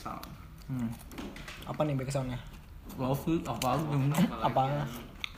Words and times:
sound. 0.00 0.24
Hmm. 0.64 0.88
Apa 1.68 1.84
nih 1.84 1.92
back 1.92 2.08
soundnya? 2.08 2.40
You, 2.96 3.12
apa 3.44 3.68
Apa? 4.48 4.88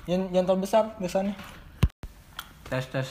Yang 0.06 0.22
yang 0.30 0.44
terbesar 0.46 0.94
biasanya? 1.02 1.34
Tes 2.70 2.86
tes. 2.88 3.08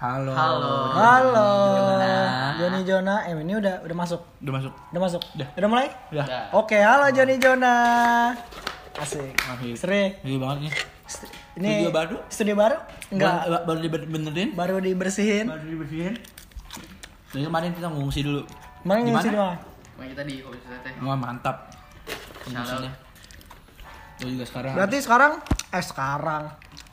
Halo. 0.00 0.32
Halo. 0.32 0.74
Halo. 0.96 1.48
Joni 2.56 2.80
Jona. 2.88 3.28
Eh 3.28 3.36
ini 3.36 3.52
udah 3.52 3.84
udah 3.84 3.96
masuk. 3.96 4.20
Udah 4.42 4.52
masuk. 4.58 4.72
Udah 4.90 5.00
masuk. 5.00 5.22
Udah. 5.36 5.48
Udah 5.54 5.68
mulai? 5.68 5.88
Udah. 6.10 6.24
Udah. 6.24 6.42
Oke, 6.56 6.80
halo 6.80 7.12
Joni 7.12 7.36
Jona. 7.36 7.74
Asik. 8.96 9.36
Asik. 9.38 9.76
Seri. 9.76 10.16
Ini 10.24 10.40
banget 10.40 10.58
nih. 10.66 10.72
Ini 11.60 11.70
Studio 11.70 11.92
baru? 11.92 12.16
Studio 12.32 12.54
baru? 12.56 12.76
Enggak. 13.12 13.32
Ba- 13.44 13.64
baru 13.68 13.78
dibenerin. 13.84 14.48
Baru 14.56 14.76
dibersihin. 14.80 15.46
Baru 15.52 15.64
dibersihin. 15.68 16.14
Dari 17.30 17.44
kemarin 17.46 17.70
kita 17.76 17.88
ngungsi 17.92 18.20
dulu. 18.24 18.42
Mana 18.84 19.04
Di 19.04 19.12
ngisi 19.12 19.28
di 19.28 19.38
mana? 19.38 19.56
Kemarin 19.94 20.08
kita 20.16 20.22
di 20.24 20.34
kopi 20.40 20.58
teh. 20.64 20.92
Wah 21.04 21.16
mantap. 21.18 21.56
Ngungsinya. 22.48 22.92
Gue 24.20 24.30
juga 24.36 24.44
sekarang. 24.48 24.72
Berarti 24.76 24.96
sekarang 25.00 25.32
eh 25.70 25.84
sekarang 25.84 26.44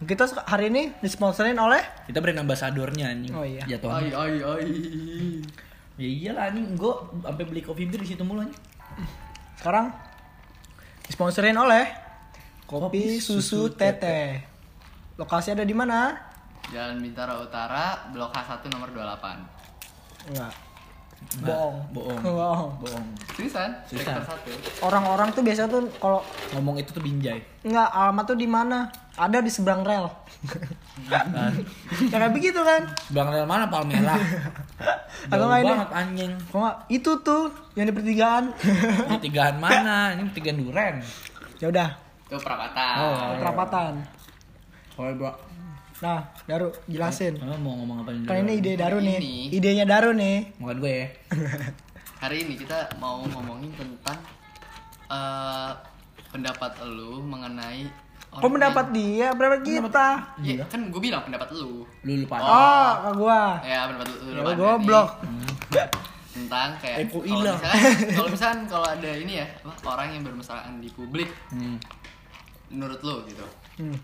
kita 0.05 0.23
hari 0.45 0.69
ini 0.69 0.93
disponsorin 1.01 1.57
oleh 1.57 1.81
kita 2.05 2.19
brand 2.19 2.43
ambasadornya 2.43 3.05
anjing. 3.11 3.33
Oh, 3.33 3.43
iya. 3.47 3.63
Jatuhnya. 3.65 4.13
Ai 4.15 4.35
ai 4.35 4.35
ai. 4.43 4.67
Ya 5.97 6.07
iyalah 6.07 6.53
anjing, 6.53 6.77
gue 6.77 6.93
sampai 7.25 7.43
beli 7.47 7.61
kopi 7.65 7.89
bir 7.89 8.03
di 8.03 8.13
situ 8.13 8.21
mulu 8.21 8.45
anjing. 8.45 8.61
sekarang 9.57 9.89
disponsorin 11.09 11.57
oleh 11.57 11.89
Kopi 12.67 12.83
Kopi 12.83 13.01
Susu 13.23 13.39
Susu 13.39 13.61
Tete. 13.73 14.43
Lokasi 15.15 15.55
ada 15.55 15.63
di 15.63 15.71
mana? 15.71 16.13
Jalan 16.67 16.99
Bintara 16.99 17.39
Utara, 17.39 18.11
Blok 18.11 18.35
H1 18.35 18.67
nomor 18.75 18.91
28. 18.91 20.29
Enggak. 20.29 20.66
Nggak, 21.37 21.53
Bohong. 21.53 21.75
bohong. 21.91 22.19
Bohong. 22.19 22.69
Bohong. 22.79 23.05
Seriusan? 23.31 23.69
Seriusan. 23.83 24.15
Sektor 24.15 24.39
1. 24.79 24.81
Orang-orang 24.81 25.27
tuh 25.29 25.41
biasa 25.41 25.67
tuh 25.67 25.85
kalau 25.95 26.23
Ngomong 26.51 26.77
itu 26.77 26.89
tuh 26.89 26.99
binjai. 26.99 27.43
enggak 27.61 27.89
alamat 27.89 28.23
tuh 28.25 28.35
di 28.35 28.47
mana? 28.47 28.87
Ada 29.13 29.41
di 29.41 29.49
seberang 29.49 29.81
rel. 29.81 30.07
Kan. 31.05 31.25
ya 32.03 32.07
kayak 32.13 32.31
begitu 32.31 32.57
kan? 32.57 32.85
Bang 33.09 33.27
rel 33.27 33.43
mana 33.43 33.65
Palmera? 33.65 34.13
Atau 35.29 35.35
Jauh 35.35 35.47
nggak 35.47 35.59
ini? 35.59 35.69
banget 35.69 35.89
anjing. 35.91 36.31
Kok 36.47 36.57
enggak? 36.57 36.77
Itu 36.87 37.11
tuh 37.19 37.43
yang 37.73 37.85
di 37.85 37.93
pertigaan. 37.93 38.43
Ini 39.05 39.17
tigaan 39.19 39.57
mana? 39.63 40.13
Ini 40.13 40.31
tigaan 40.31 40.57
duren. 40.57 40.95
ya 41.57 41.67
udah, 41.67 41.89
Itu 42.23 42.37
perapatan. 42.37 42.93
Oh. 42.95 43.29
perapatan. 43.37 43.93
Bro. 44.95 45.33
Nah, 45.97 46.29
Daru 46.45 46.69
jelasin. 46.85 47.41
Emang 47.41 47.57
mau 47.65 47.73
ngomong 47.81 48.05
apa 48.05 48.11
Kan 48.29 48.45
ini 48.45 48.61
ide 48.61 48.77
Daru 48.77 49.01
nih. 49.01 49.17
Ini. 49.17 49.35
Idenya 49.49 49.85
Daru 49.89 50.13
nih. 50.13 50.53
Bukan 50.61 50.77
gue 50.77 50.93
ya. 50.93 51.07
Hari 52.21 52.45
ini 52.45 52.53
kita 52.53 52.97
mau 53.01 53.25
ngomongin 53.25 53.73
tentang 53.73 54.17
eh, 55.09 55.71
pendapat 56.29 56.71
lu 56.85 57.21
mengenai 57.21 57.85
Kok 58.27 58.51
mendapat 58.53 58.93
dia? 58.93 59.33
Berapa 59.33 59.63
kita? 59.65 60.37
Ya, 60.45 60.61
kan 60.69 60.93
gue 60.93 61.01
bilang 61.01 61.25
pendapat 61.25 61.49
lu. 61.57 61.87
Lu 62.05 62.13
lupa. 62.21 62.37
Oh, 62.43 62.89
ke 63.01 63.09
gua. 63.17 63.41
Ya, 63.65 63.89
pendapat 63.89 64.07
lu. 64.13 64.17
Ya 64.21 64.29
lu 64.29 64.41
gua 64.43 64.53
goblok. 64.53 65.09
Tentang 66.37 66.69
kayak 66.77 67.09
Eko 67.09 67.17
kalau 67.17 67.25
hilang. 67.25 67.57
misalkan 67.57 67.81
kalau 68.19 68.29
misalkan 68.29 68.59
kalau 68.69 68.85
ada 68.85 69.11
ini 69.17 69.41
ya, 69.41 69.47
apa, 69.65 69.89
orang 69.89 70.07
yang 70.13 70.21
bermasalah 70.21 70.69
di 70.77 70.89
publik 70.93 71.33
Hmm. 71.49 71.81
menurut 72.69 73.01
lu 73.01 73.25
gitu. 73.25 73.41
Hmm. 73.81 73.97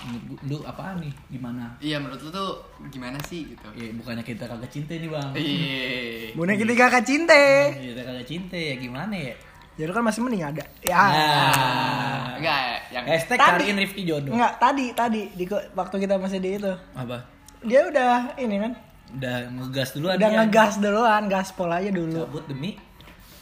Menurut 0.00 0.24
gua- 0.26 0.40
Lu 0.42 0.58
apaan 0.64 0.96
nih? 0.98 1.12
Gimana? 1.28 1.64
Iya, 1.76 1.96
menurut 1.96 2.20
lu 2.20 2.30
tuh 2.30 2.50
gimana 2.88 3.20
sih 3.22 3.44
gitu. 3.46 3.68
Ya 3.72 3.92
bukannya 3.92 4.22
kita 4.22 4.44
kagak 4.44 4.68
cinta 4.68 4.92
nih 4.92 5.06
bang. 5.06 5.30
Iya. 5.34 6.32
Bunda 6.32 6.54
kita 6.54 6.72
kakak 6.74 7.04
cinta. 7.04 7.40
Kita 7.70 8.02
kagak 8.02 8.26
cinta 8.26 8.56
ya 8.56 8.74
gimana 8.74 9.12
ya? 9.12 9.34
Ya 9.76 9.84
lu 9.84 9.92
kan 9.92 10.02
masih 10.02 10.20
mending 10.20 10.42
ada. 10.42 10.64
Ya. 10.82 10.96
Nah. 10.98 12.36
Enggak, 12.36 12.60
yang 12.90 13.04
Hashtag 13.06 13.38
Tadi. 13.38 13.48
cariin 13.50 13.76
Rifki 13.78 14.02
jodoh. 14.02 14.32
Enggak, 14.32 14.52
tadi 14.58 14.84
tadi 14.92 15.22
di 15.30 15.44
waktu 15.50 15.96
kita 15.98 16.14
masih 16.16 16.38
di 16.38 16.50
itu. 16.54 16.72
Apa? 16.92 17.16
Dia 17.60 17.80
udah 17.84 18.36
ini 18.36 18.56
kan. 18.58 18.72
Udah 19.10 19.36
ngegas 19.50 19.88
duluan 19.92 20.14
Udah 20.16 20.30
ngegas 20.32 20.72
duluan, 20.78 21.22
gaspol 21.26 21.68
aja 21.68 21.90
dulu. 21.90 22.24
Cabut 22.24 22.44
demi 22.46 22.76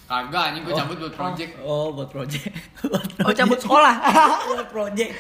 kagak 0.09 0.43
anjing 0.51 0.65
gue 0.65 0.73
cabut 0.73 0.97
buat 0.99 1.15
project. 1.15 1.53
Oh, 1.61 1.93
buat 1.93 2.09
project. 2.09 2.49
buat 2.89 3.05
Oh, 3.21 3.33
cabut 3.37 3.61
sekolah. 3.61 3.95
buat 4.49 4.69
project. 4.69 5.13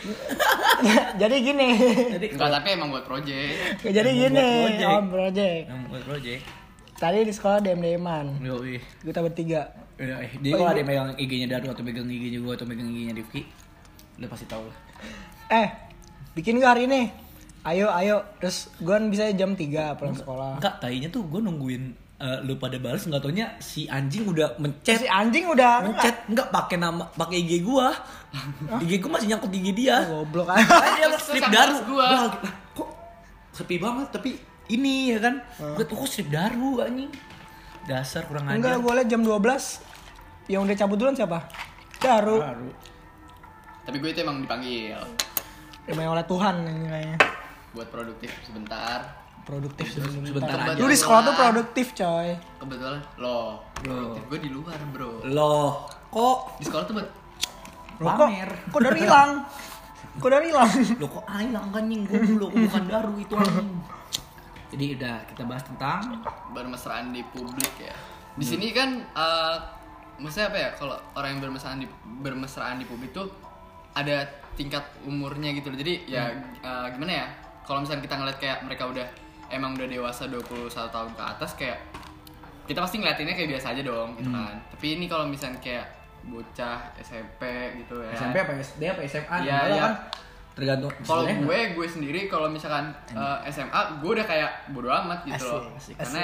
Jadi 1.20 1.36
gini. 1.44 1.68
Jadi 2.16 2.26
Enggak, 2.32 2.50
tapi 2.56 2.68
emang 2.72 2.88
buat 2.88 3.04
project. 3.04 3.84
Jadi 3.84 4.08
Emang 4.08 4.22
gini, 4.24 4.40
buat 4.40 4.64
project. 4.64 4.88
om 4.88 5.04
project. 5.06 5.64
yang 5.68 5.80
buat 5.86 6.04
project. 6.08 6.42
Tadi 6.98 7.18
di 7.20 7.30
sekolah 7.30 7.58
DM-DM-an. 7.60 8.26
Yoi. 8.40 8.74
Kita 9.04 9.20
bertiga. 9.20 9.60
Udah, 9.94 10.18
eh, 10.18 10.32
dia 10.40 10.52
kalau 10.56 10.70
ada 10.72 10.80
yang 10.80 10.88
megang 10.88 11.12
IG-nya 11.14 11.46
Daru 11.48 11.68
atau 11.68 11.82
megang 11.82 12.08
IG-nya 12.08 12.40
gue 12.40 12.52
atau 12.54 12.66
megang 12.66 12.88
IG-nya 12.88 13.14
Rifki, 13.14 13.42
udah 14.16 14.28
pasti 14.30 14.46
tahu 14.46 14.62
lah. 14.64 14.76
Eh, 15.52 15.68
bikin 16.32 16.58
gak 16.58 16.74
hari 16.74 16.88
ini? 16.88 17.02
Ayo, 17.62 17.92
ayo. 17.92 18.24
Terus 18.38 18.72
gue 18.78 18.94
bisa 19.10 19.28
jam 19.34 19.52
3 19.52 19.94
pulang 19.94 20.16
sekolah. 20.16 20.56
Enggak, 20.56 20.74
tainya 20.80 21.06
tuh 21.06 21.26
gue 21.26 21.38
nungguin 21.38 21.92
eh, 22.18 22.38
lu 22.42 22.58
pada 22.58 22.76
balas 22.82 23.06
nggak 23.06 23.22
taunya 23.22 23.46
si 23.62 23.86
anjing 23.86 24.26
udah 24.26 24.58
mencet. 24.58 25.02
Si 25.02 25.08
anjing 25.08 25.46
udah 25.48 25.86
mencet. 25.86 26.26
Nggak 26.26 26.48
pakai 26.50 26.76
nama 26.76 27.06
pakai 27.14 27.42
IG 27.46 27.62
gua. 27.62 27.94
IG 28.82 28.98
gua 28.98 29.10
masih 29.18 29.26
nyangkut 29.34 29.50
IG 29.54 29.66
dia. 29.74 30.02
Goblok. 30.04 30.50
Kan. 30.50 30.58
Makanya 30.62 31.06
dia 31.08 31.18
strip 31.22 31.44
daru. 31.48 31.76
gua. 31.86 31.86
Gua 31.86 32.04
lagi, 32.04 32.38
"Lah, 32.42 32.54
kok 32.74 32.88
sepi 33.54 33.76
banget? 33.78 34.08
Tapi 34.10 34.30
ini 34.68 35.16
ya 35.16 35.18
kan? 35.22 35.34
Gue 35.74 35.84
tuh 35.88 35.96
kok 35.96 36.08
strip 36.08 36.28
daru 36.28 36.84
anjing? 36.84 37.08
Dasar 37.88 38.28
kurang 38.28 38.44
ajar. 38.52 38.56
Enggak, 38.60 38.76
gue 38.84 38.92
liat 39.00 39.08
jam 39.08 39.24
12 39.24 39.80
Yang 40.48 40.60
udah 40.64 40.76
cabut 40.76 40.96
duluan 41.00 41.16
siapa? 41.16 41.38
Daru. 42.00 42.40
Daru. 42.40 42.68
Tapi 43.88 43.96
gue 43.96 44.10
itu 44.12 44.20
emang 44.20 44.44
dipanggil. 44.44 45.00
Emang 45.88 46.12
oleh 46.12 46.24
Tuhan 46.28 46.54
ini 46.68 46.88
kayaknya 46.88 47.18
buat 47.72 47.88
produktif 47.92 48.32
sebentar. 48.44 49.17
Produktif 49.48 49.86
sebentar 49.88 50.28
Kebetulan. 50.28 50.76
aja 50.76 50.80
Lu 50.84 50.86
di 50.86 50.98
sekolah 51.00 51.20
tuh 51.24 51.34
produktif 51.34 51.86
coy 51.96 52.28
Kebetulan 52.60 53.00
lo 53.16 53.64
produktif 53.80 54.22
gue 54.28 54.38
di 54.44 54.50
luar, 54.52 54.76
Bro. 54.92 55.24
loh 55.32 55.88
kok 56.12 56.60
Di 56.60 56.64
sekolah 56.68 56.84
tuh 56.84 56.94
buat 57.00 57.08
Loh, 57.98 58.12
kok, 58.14 58.28
Pamer. 58.28 58.50
kok 58.68 58.80
dari 58.84 58.98
hilang? 59.02 59.30
Kok 60.20 60.30
dari 60.30 60.46
hilang? 60.52 60.70
lo 61.00 61.06
kok 61.08 61.24
hilang 61.32 61.66
anjing 61.72 62.00
gue 62.04 62.20
dulu 62.36 62.46
bukan 62.52 62.84
daru 62.86 63.12
itu 63.16 63.34
anjing 63.34 63.72
jadi 64.68 65.00
udah 65.00 65.16
kita 65.32 65.42
bahas 65.48 65.64
tentang 65.64 66.20
bermesraan 66.52 67.08
di 67.16 67.24
publik 67.24 67.72
ya. 67.80 67.94
Di 68.36 68.44
sini 68.44 68.68
kan 68.76 69.00
eh 69.00 69.56
maksudnya 70.20 70.52
apa 70.52 70.58
ya? 70.60 70.70
Kalau 70.76 70.96
orang 71.16 71.36
yang 71.36 71.40
bermesraan 71.48 71.80
di 71.80 71.88
bermesraan 72.20 72.76
di 72.76 72.84
publik 72.84 73.16
tuh 73.16 73.32
ada 73.96 74.28
tingkat 74.60 74.84
umurnya 75.08 75.56
gitu 75.56 75.72
loh. 75.72 75.78
Jadi 75.80 76.12
ya 76.12 76.36
eh, 76.60 76.86
gimana 76.92 77.12
ya? 77.24 77.26
Kalau 77.64 77.80
misalnya 77.80 78.04
kita 78.04 78.14
ngeliat 78.20 78.38
kayak 78.40 78.58
mereka 78.64 78.84
udah 78.92 79.06
emang 79.48 79.74
udah 79.74 79.88
dewasa 79.88 80.28
21 80.28 80.68
tahun 80.70 81.10
ke 81.12 81.22
atas 81.22 81.50
kayak 81.56 81.78
kita 82.68 82.84
pasti 82.84 83.00
ngeliatinnya 83.00 83.32
kayak 83.32 83.50
biasa 83.56 83.66
aja 83.72 83.82
dong 83.82 84.08
gitu 84.20 84.28
kan. 84.28 84.54
Tapi 84.68 84.86
ini 85.00 85.04
kalau 85.08 85.24
misalnya 85.24 85.56
kayak 85.58 85.86
bocah 86.28 86.92
SMP 87.00 87.42
gitu 87.80 87.96
ya. 88.04 88.12
SMP 88.12 88.36
apa 88.44 88.52
SD 88.60 88.82
apa 88.84 89.00
SMA 89.08 89.36
Iya, 89.40 89.56
Soalnya 89.56 89.72
iya. 89.72 89.82
kan 89.82 89.94
tergantung 90.52 90.90
Kalau 91.00 91.22
gue, 91.24 91.58
gue 91.72 91.86
sendiri 91.86 92.20
kalau 92.26 92.50
misalkan 92.50 92.90
eh, 93.08 93.38
SMA, 93.48 93.80
gue 94.02 94.10
udah 94.10 94.26
kayak 94.26 94.50
bodo 94.74 94.90
amat 94.90 95.24
gitu 95.24 95.44
loh. 95.48 95.72
asik, 95.78 95.96
Karena 95.96 96.22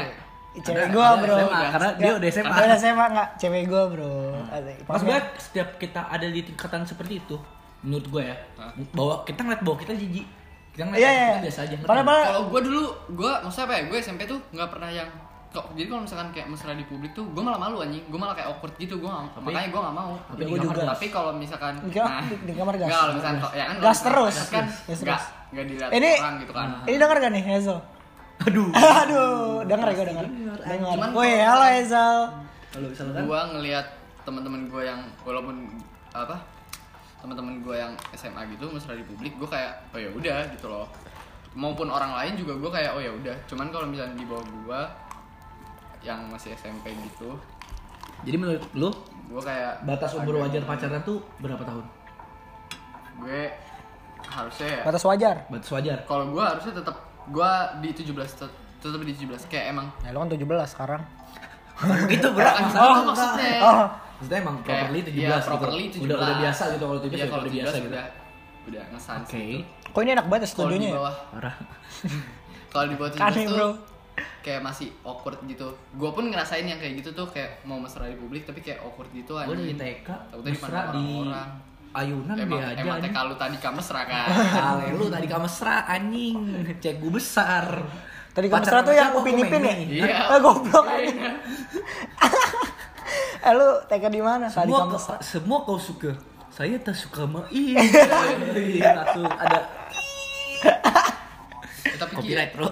Ih, 0.55 0.63
Cewek 0.63 0.87
gue 0.95 1.03
bro 1.19 1.35
SMA, 1.35 1.63
karena 1.75 1.89
dia 1.99 2.13
udah 2.15 2.29
SMA. 2.31 2.55
Dia 2.55 2.65
udah 2.71 2.79
SMA 2.79 3.07
nggak? 3.11 3.29
Cewek 3.43 3.63
gue 3.67 3.83
bro 3.91 4.15
Asik. 4.55 4.77
Pas 4.87 5.01
gue 5.03 5.19
setiap 5.43 5.69
kita 5.83 6.01
ada 6.07 6.27
di 6.31 6.41
tingkatan 6.47 6.87
seperti 6.87 7.19
itu, 7.19 7.35
menurut 7.83 8.07
gue 8.07 8.23
ya, 8.23 8.37
bahwa 8.95 9.27
kita 9.27 9.43
ngeliat 9.43 9.63
bahwa 9.67 9.77
kita 9.83 9.93
jijik, 9.99 10.27
kita 10.75 10.83
ngeliat 10.85 10.99
Iya, 10.99 11.11
iya. 11.11 11.27
kita 11.31 11.43
biasa 11.45 11.61
aja. 11.63 11.77
kalau 12.27 12.43
gue 12.45 12.61
dulu, 12.63 12.83
gue 13.15 13.33
maksudnya 13.41 13.65
apa 13.65 13.75
ya? 13.75 13.83
Gue 13.87 13.99
SMP 14.01 14.21
tuh 14.25 14.39
nggak 14.51 14.69
pernah 14.69 14.91
yang 14.91 15.07
kok 15.49 15.71
jadi 15.71 15.87
kalau 15.87 16.03
misalkan 16.03 16.29
kayak 16.29 16.51
mesra 16.51 16.75
di 16.75 16.83
publik 16.83 17.15
tuh 17.15 17.23
gue 17.25 17.39
malah 17.39 17.55
malu 17.57 17.79
anjing 17.79 18.03
gue 18.03 18.19
malah 18.19 18.35
kayak 18.35 18.51
awkward 18.51 18.75
gitu 18.75 18.99
gue 18.99 19.07
makanya 19.39 19.71
gue 19.71 19.81
nggak 19.81 19.95
mau 19.95 20.19
tapi 20.27 20.35
Di 20.35 20.51
kamar. 20.51 20.65
juga. 20.67 20.83
tapi 20.91 21.07
kalau 21.09 21.31
misalkan 21.33 21.75
Enggak, 21.79 22.11
di- 22.27 22.43
di 22.43 22.53
kamar 22.53 22.75
gas. 22.75 22.83
nggak, 22.85 22.99
kalau 22.99 23.13
misalkan 23.15 23.37
kok 23.39 23.53
ya 23.55 23.65
kan 23.65 23.77
Gas 23.79 23.99
terus. 24.03 24.35
gas 24.35 24.49
kan 24.51 24.67
Gas 24.67 24.99
nggak 24.99 24.99
terus. 25.15 25.25
nggak 25.55 25.65
dilihat 25.71 25.91
Ini- 25.93 26.17
orang 26.19 26.35
gitu 26.43 26.53
kan 26.53 26.69
Ini 26.83 26.97
denger 26.99 27.17
gak 27.17 27.31
nih 27.31 27.43
Hazel? 27.47 27.79
Aduh. 28.43 28.69
Aduh, 29.05 29.31
denger 29.63 29.87
ya 29.87 29.95
gue 29.95 30.07
denger 30.11 30.27
Denger 30.67 30.89
Cuman 30.91 31.11
Woi, 31.15 31.33
halo 31.41 31.65
Hazel 31.71 32.17
Kalau 32.69 32.87
misalkan 32.91 33.23
gue 33.23 33.41
ngelihat 33.55 33.87
teman-teman 34.21 34.61
gue 34.67 34.83
yang 34.83 35.01
walaupun 35.23 35.55
apa 36.11 36.35
teman-teman 37.25 37.57
gue 37.59 37.73
yang 37.75 37.93
SMA 38.13 38.45
gitu 38.53 38.69
mesra 38.69 38.93
di 38.93 39.01
publik 39.03 39.33
gue 39.35 39.49
kayak 39.49 39.73
oh 39.91 39.99
ya 39.99 40.13
udah 40.13 40.45
gitu 40.53 40.69
loh 40.69 40.85
maupun 41.55 41.89
orang 41.89 42.13
lain 42.13 42.37
juga 42.37 42.53
gue 42.53 42.69
kayak 42.69 42.93
oh 42.93 43.01
ya 43.01 43.09
udah 43.11 43.33
cuman 43.49 43.73
kalau 43.73 43.89
misalnya 43.89 44.13
di 44.13 44.29
bawah 44.29 44.45
gue 44.45 44.81
yang 46.03 46.21
masih 46.29 46.53
SMP 46.53 46.93
gitu 46.93 47.41
jadi 48.21 48.37
menurut 48.37 48.61
lu 48.75 48.93
gue 49.25 49.41
kayak 49.41 49.81
batas 49.83 50.13
umur 50.13 50.37
wajar 50.39 50.61
pacaran 50.63 51.01
tuh 51.01 51.25
berapa 51.41 51.65
tahun? 51.65 51.85
gue 53.17 53.41
harusnya 54.27 54.69
ya 54.69 54.81
Batas 54.85 55.05
wajar 55.05 55.37
Batas 55.49 55.71
wajar. 55.71 55.99
kalau 56.05 56.29
gue 56.29 56.45
harusnya 56.45 56.77
tetap 56.77 56.97
gue 57.25 57.51
di 57.81 57.91
17 57.95 58.13
tet- 58.37 58.57
tetap 58.83 59.01
di 59.01 59.13
17 59.17 59.49
kayak 59.49 59.73
emang 59.73 59.87
Ya 60.05 60.13
lu 60.13 60.21
kan 60.21 60.29
17 60.29 60.45
sekarang 60.69 61.01
gitu 62.13 62.29
bro. 62.31 62.47
Gitu 62.47 62.79
maksudnya. 63.03 63.55
Oh, 63.59 63.87
Maksudnya 64.17 64.39
emang 64.41 64.57
Kayak, 64.59 64.79
properly 64.81 65.01
17 65.01 65.13
iya, 65.13 65.29
gitu. 65.31 65.47
properly 65.47 65.85
17. 65.89 66.01
Udah 66.01 66.17
udah 66.17 66.37
biasa 66.39 66.63
gitu 66.71 66.85
kalau 66.85 67.01
17 67.01 67.07
Iya, 67.07 67.17
ya 67.17 67.27
kalau 67.27 67.43
udah 67.43 67.51
17 67.51 67.57
biasa 67.57 67.77
gitu. 67.77 67.89
udah 67.89 68.05
udah 68.65 68.83
ngesan 68.89 69.19
Oke. 69.23 69.45
kok 69.87 70.01
ini 70.01 70.11
enak 70.11 70.27
banget 70.27 70.41
ya 70.41 70.49
Kalau 70.49 70.49
di 70.49 70.53
studionya 70.73 70.89
ya? 70.89 70.95
bawah 70.97 71.17
Parah. 71.29 71.55
kalau 72.73 72.87
di 72.87 72.95
bawah 72.95 73.11
17 73.13 73.21
Aneh, 73.21 73.45
tuh 73.45 73.55
bro. 73.55 73.69
kayak 74.41 74.61
masih 74.61 74.89
awkward 75.03 75.39
gitu. 75.45 75.67
Gue 75.93 76.11
pun 76.11 76.25
ngerasain 76.27 76.63
yang 76.63 76.77
kayak 76.77 76.95
gitu 76.97 77.11
tuh 77.13 77.27
kayak 77.29 77.63
mau 77.63 77.77
mesra 77.77 78.05
di 78.05 78.15
publik 78.15 78.43
tapi 78.43 78.61
kayak 78.61 78.81
awkward 78.81 79.11
gitu 79.11 79.35
Gue 79.35 79.53
dari 79.53 79.69
anjing. 79.69 79.77
TK 79.77 80.09
Takutnya 80.25 80.49
mesra 80.49 80.69
dipandang 80.71 80.93
di 80.93 81.05
orang-orang. 81.05 81.51
ayunan 81.95 82.35
Emang, 82.37 82.59
dia 82.59 82.67
aja. 82.67 82.81
emang. 82.81 82.99
TK 83.01 83.17
lu 83.21 83.35
tadi 83.37 83.57
kamu 83.59 83.75
mesra 83.77 84.01
kan? 84.05 84.27
Ale 84.71 84.85
lu 84.93 85.07
tadi 85.09 85.27
kamu 85.27 85.43
mesra 85.43 85.75
anjing. 85.87 86.37
Cek 86.77 86.95
gue 86.97 87.13
besar. 87.13 87.65
Tadi 88.31 88.47
kamu 88.47 88.57
Pacaran 88.57 88.81
mesra 88.81 88.81
tuh 88.83 88.95
yang 88.95 89.11
siapa? 89.11 89.21
upin 89.21 89.35
ipin 89.37 89.61
Gua 89.61 89.69
ya? 89.69 89.77
Iya. 89.77 90.17
Eh 90.27 90.41
goblok. 90.41 90.85
eh 93.45 93.53
lu 93.53 93.69
TK 93.85 94.05
di 94.09 94.21
mana? 94.21 94.49
Semua 94.49 94.79
kamu 94.83 94.97
kau, 94.97 95.17
semua 95.21 95.59
kau 95.63 95.77
suka. 95.79 96.13
Saya 96.49 96.79
tak 96.79 96.95
suka 96.95 97.25
sama 97.25 97.41
Iya. 97.49 97.83
Satu 98.97 99.21
ada 99.27 99.59
Ya, 101.85 102.01
tapi 102.01 102.17
copyright 102.17 102.51
bro. 102.51 102.67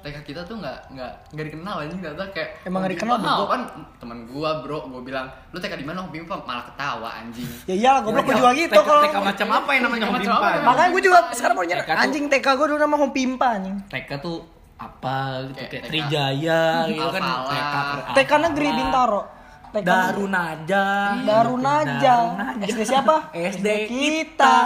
TK 0.00 0.16
kita 0.24 0.40
tuh 0.42 0.56
nggak 0.56 0.78
nggak 0.90 1.10
nggak 1.30 1.44
dikenal 1.46 1.74
aja 1.78 1.92
nggak 1.92 2.14
tahu 2.16 2.28
kayak 2.32 2.48
Emang 2.64 2.80
nggak 2.80 2.92
dikenal, 2.96 3.12
Wah, 3.12 3.22
bego? 3.22 3.44
kan 3.46 3.60
teman 4.00 4.18
gua 4.24 4.50
bro 4.64 4.88
gua 4.88 5.02
bilang 5.04 5.28
lu 5.52 5.58
TK 5.58 5.76
di 5.76 5.84
mana 5.84 6.00
Hobi 6.00 6.18
Pimpa 6.18 6.40
malah 6.40 6.64
ketawa 6.64 7.08
anjing 7.14 7.44
Ya 7.66 7.74
iyalah 7.76 8.00
goblok 8.00 8.24
gue 8.24 8.34
juga 8.34 8.50
gitu 8.56 8.72
TK, 8.72 8.82
kalau. 8.82 9.02
TK 9.04 9.16
macam 9.20 9.48
apa 9.52 9.70
yang 9.70 9.82
namanya 9.84 10.04
Hobi? 10.08 10.24
Makanya 10.64 10.88
gue 10.90 11.02
juga 11.04 11.18
sekarang 11.30 11.54
mau 11.54 11.66
nyerah 11.66 11.84
anjing 12.00 12.24
TK 12.26 12.46
gue 12.48 12.66
dulu 12.66 12.78
nama 12.80 12.96
Home 12.96 13.12
Pimpa 13.12 13.46
anjing. 13.52 13.76
TK 13.84 14.10
tuh 14.18 14.36
apa 14.74 15.16
gitu 15.46 15.60
Kayak. 15.68 15.84
Trijaya 15.86 16.62
gitu 16.88 17.06
kan. 17.12 17.22
TK 18.16 18.30
negeri. 18.42 18.68
Bintaro. 18.72 19.22
TK 19.74 19.82
Darunaja. 19.82 20.84
Darunaja. 21.26 21.98
Darunaja. 21.98 22.64
SD 22.64 22.80
siapa? 22.86 23.34
SD 23.34 23.68
kita. 23.90 24.56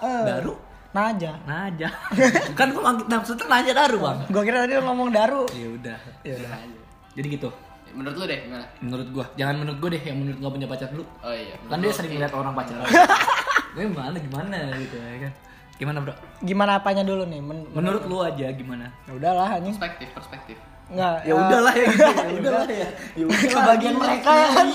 Eh. 0.00 0.24
Daru 0.24 0.54
Naja. 0.94 1.32
Naja. 1.42 1.88
kan 2.58 2.70
gua 2.70 2.82
manggil 2.86 3.04
maksudnya 3.04 3.44
Naja 3.44 3.70
Daru, 3.74 3.98
Bang. 3.98 4.18
Gue 4.30 4.42
kira 4.42 4.62
tadi 4.62 4.72
lu 4.74 4.86
ngomong 4.86 5.10
Daru. 5.10 5.42
Ya 5.50 5.68
udah. 5.68 5.98
Ya 6.22 6.34
Udah 6.34 6.52
aja. 6.54 6.80
Jadi 7.14 7.28
gitu. 7.30 7.50
menurut 7.94 8.18
lu 8.18 8.26
deh 8.26 8.38
gimana 8.42 8.66
Menurut 8.82 9.08
gua, 9.14 9.24
jangan 9.38 9.54
menurut 9.54 9.78
gua 9.78 9.90
deh 9.94 10.02
yang 10.02 10.18
menurut 10.18 10.38
gua 10.42 10.50
punya 10.50 10.66
pacar 10.66 10.90
dulu. 10.90 11.06
oh 11.22 11.30
iya 11.30 11.54
Kan 11.54 11.78
menurut 11.78 11.78
dia 11.78 11.90
lu, 11.90 11.98
sering 11.98 12.12
lihat 12.18 12.32
orang 12.34 12.52
pacaran. 12.56 12.86
Gue 13.74 13.82
gimana 13.86 14.16
gimana 14.18 14.56
gitu 14.78 14.96
ya 14.98 15.16
kan. 15.22 15.32
Gimana, 15.74 15.98
Bro? 16.02 16.14
Gimana 16.42 16.70
apanya 16.78 17.02
dulu 17.02 17.22
nih? 17.26 17.38
Men- 17.38 17.66
Menurut 17.70 18.02
lu 18.06 18.22
aja 18.22 18.46
gimana? 18.50 18.90
Ya 19.06 19.12
udahlah 19.14 19.46
anjing. 19.58 19.74
perspektif 19.74 20.08
perspektif 20.10 20.56
Enggak. 20.92 21.16
Ya 21.24 21.32
eh, 21.32 21.40
udahlah 21.40 21.74
ya 21.74 21.86
gitu. 21.88 22.04
Ya 22.14 22.38
udahlah 22.40 22.66
ya. 22.68 22.88
Ya 23.16 23.24
udahlah. 23.24 23.52
kebagian 23.56 23.94
mereka 23.96 24.30
ya 24.36 24.48
kan 24.52 24.66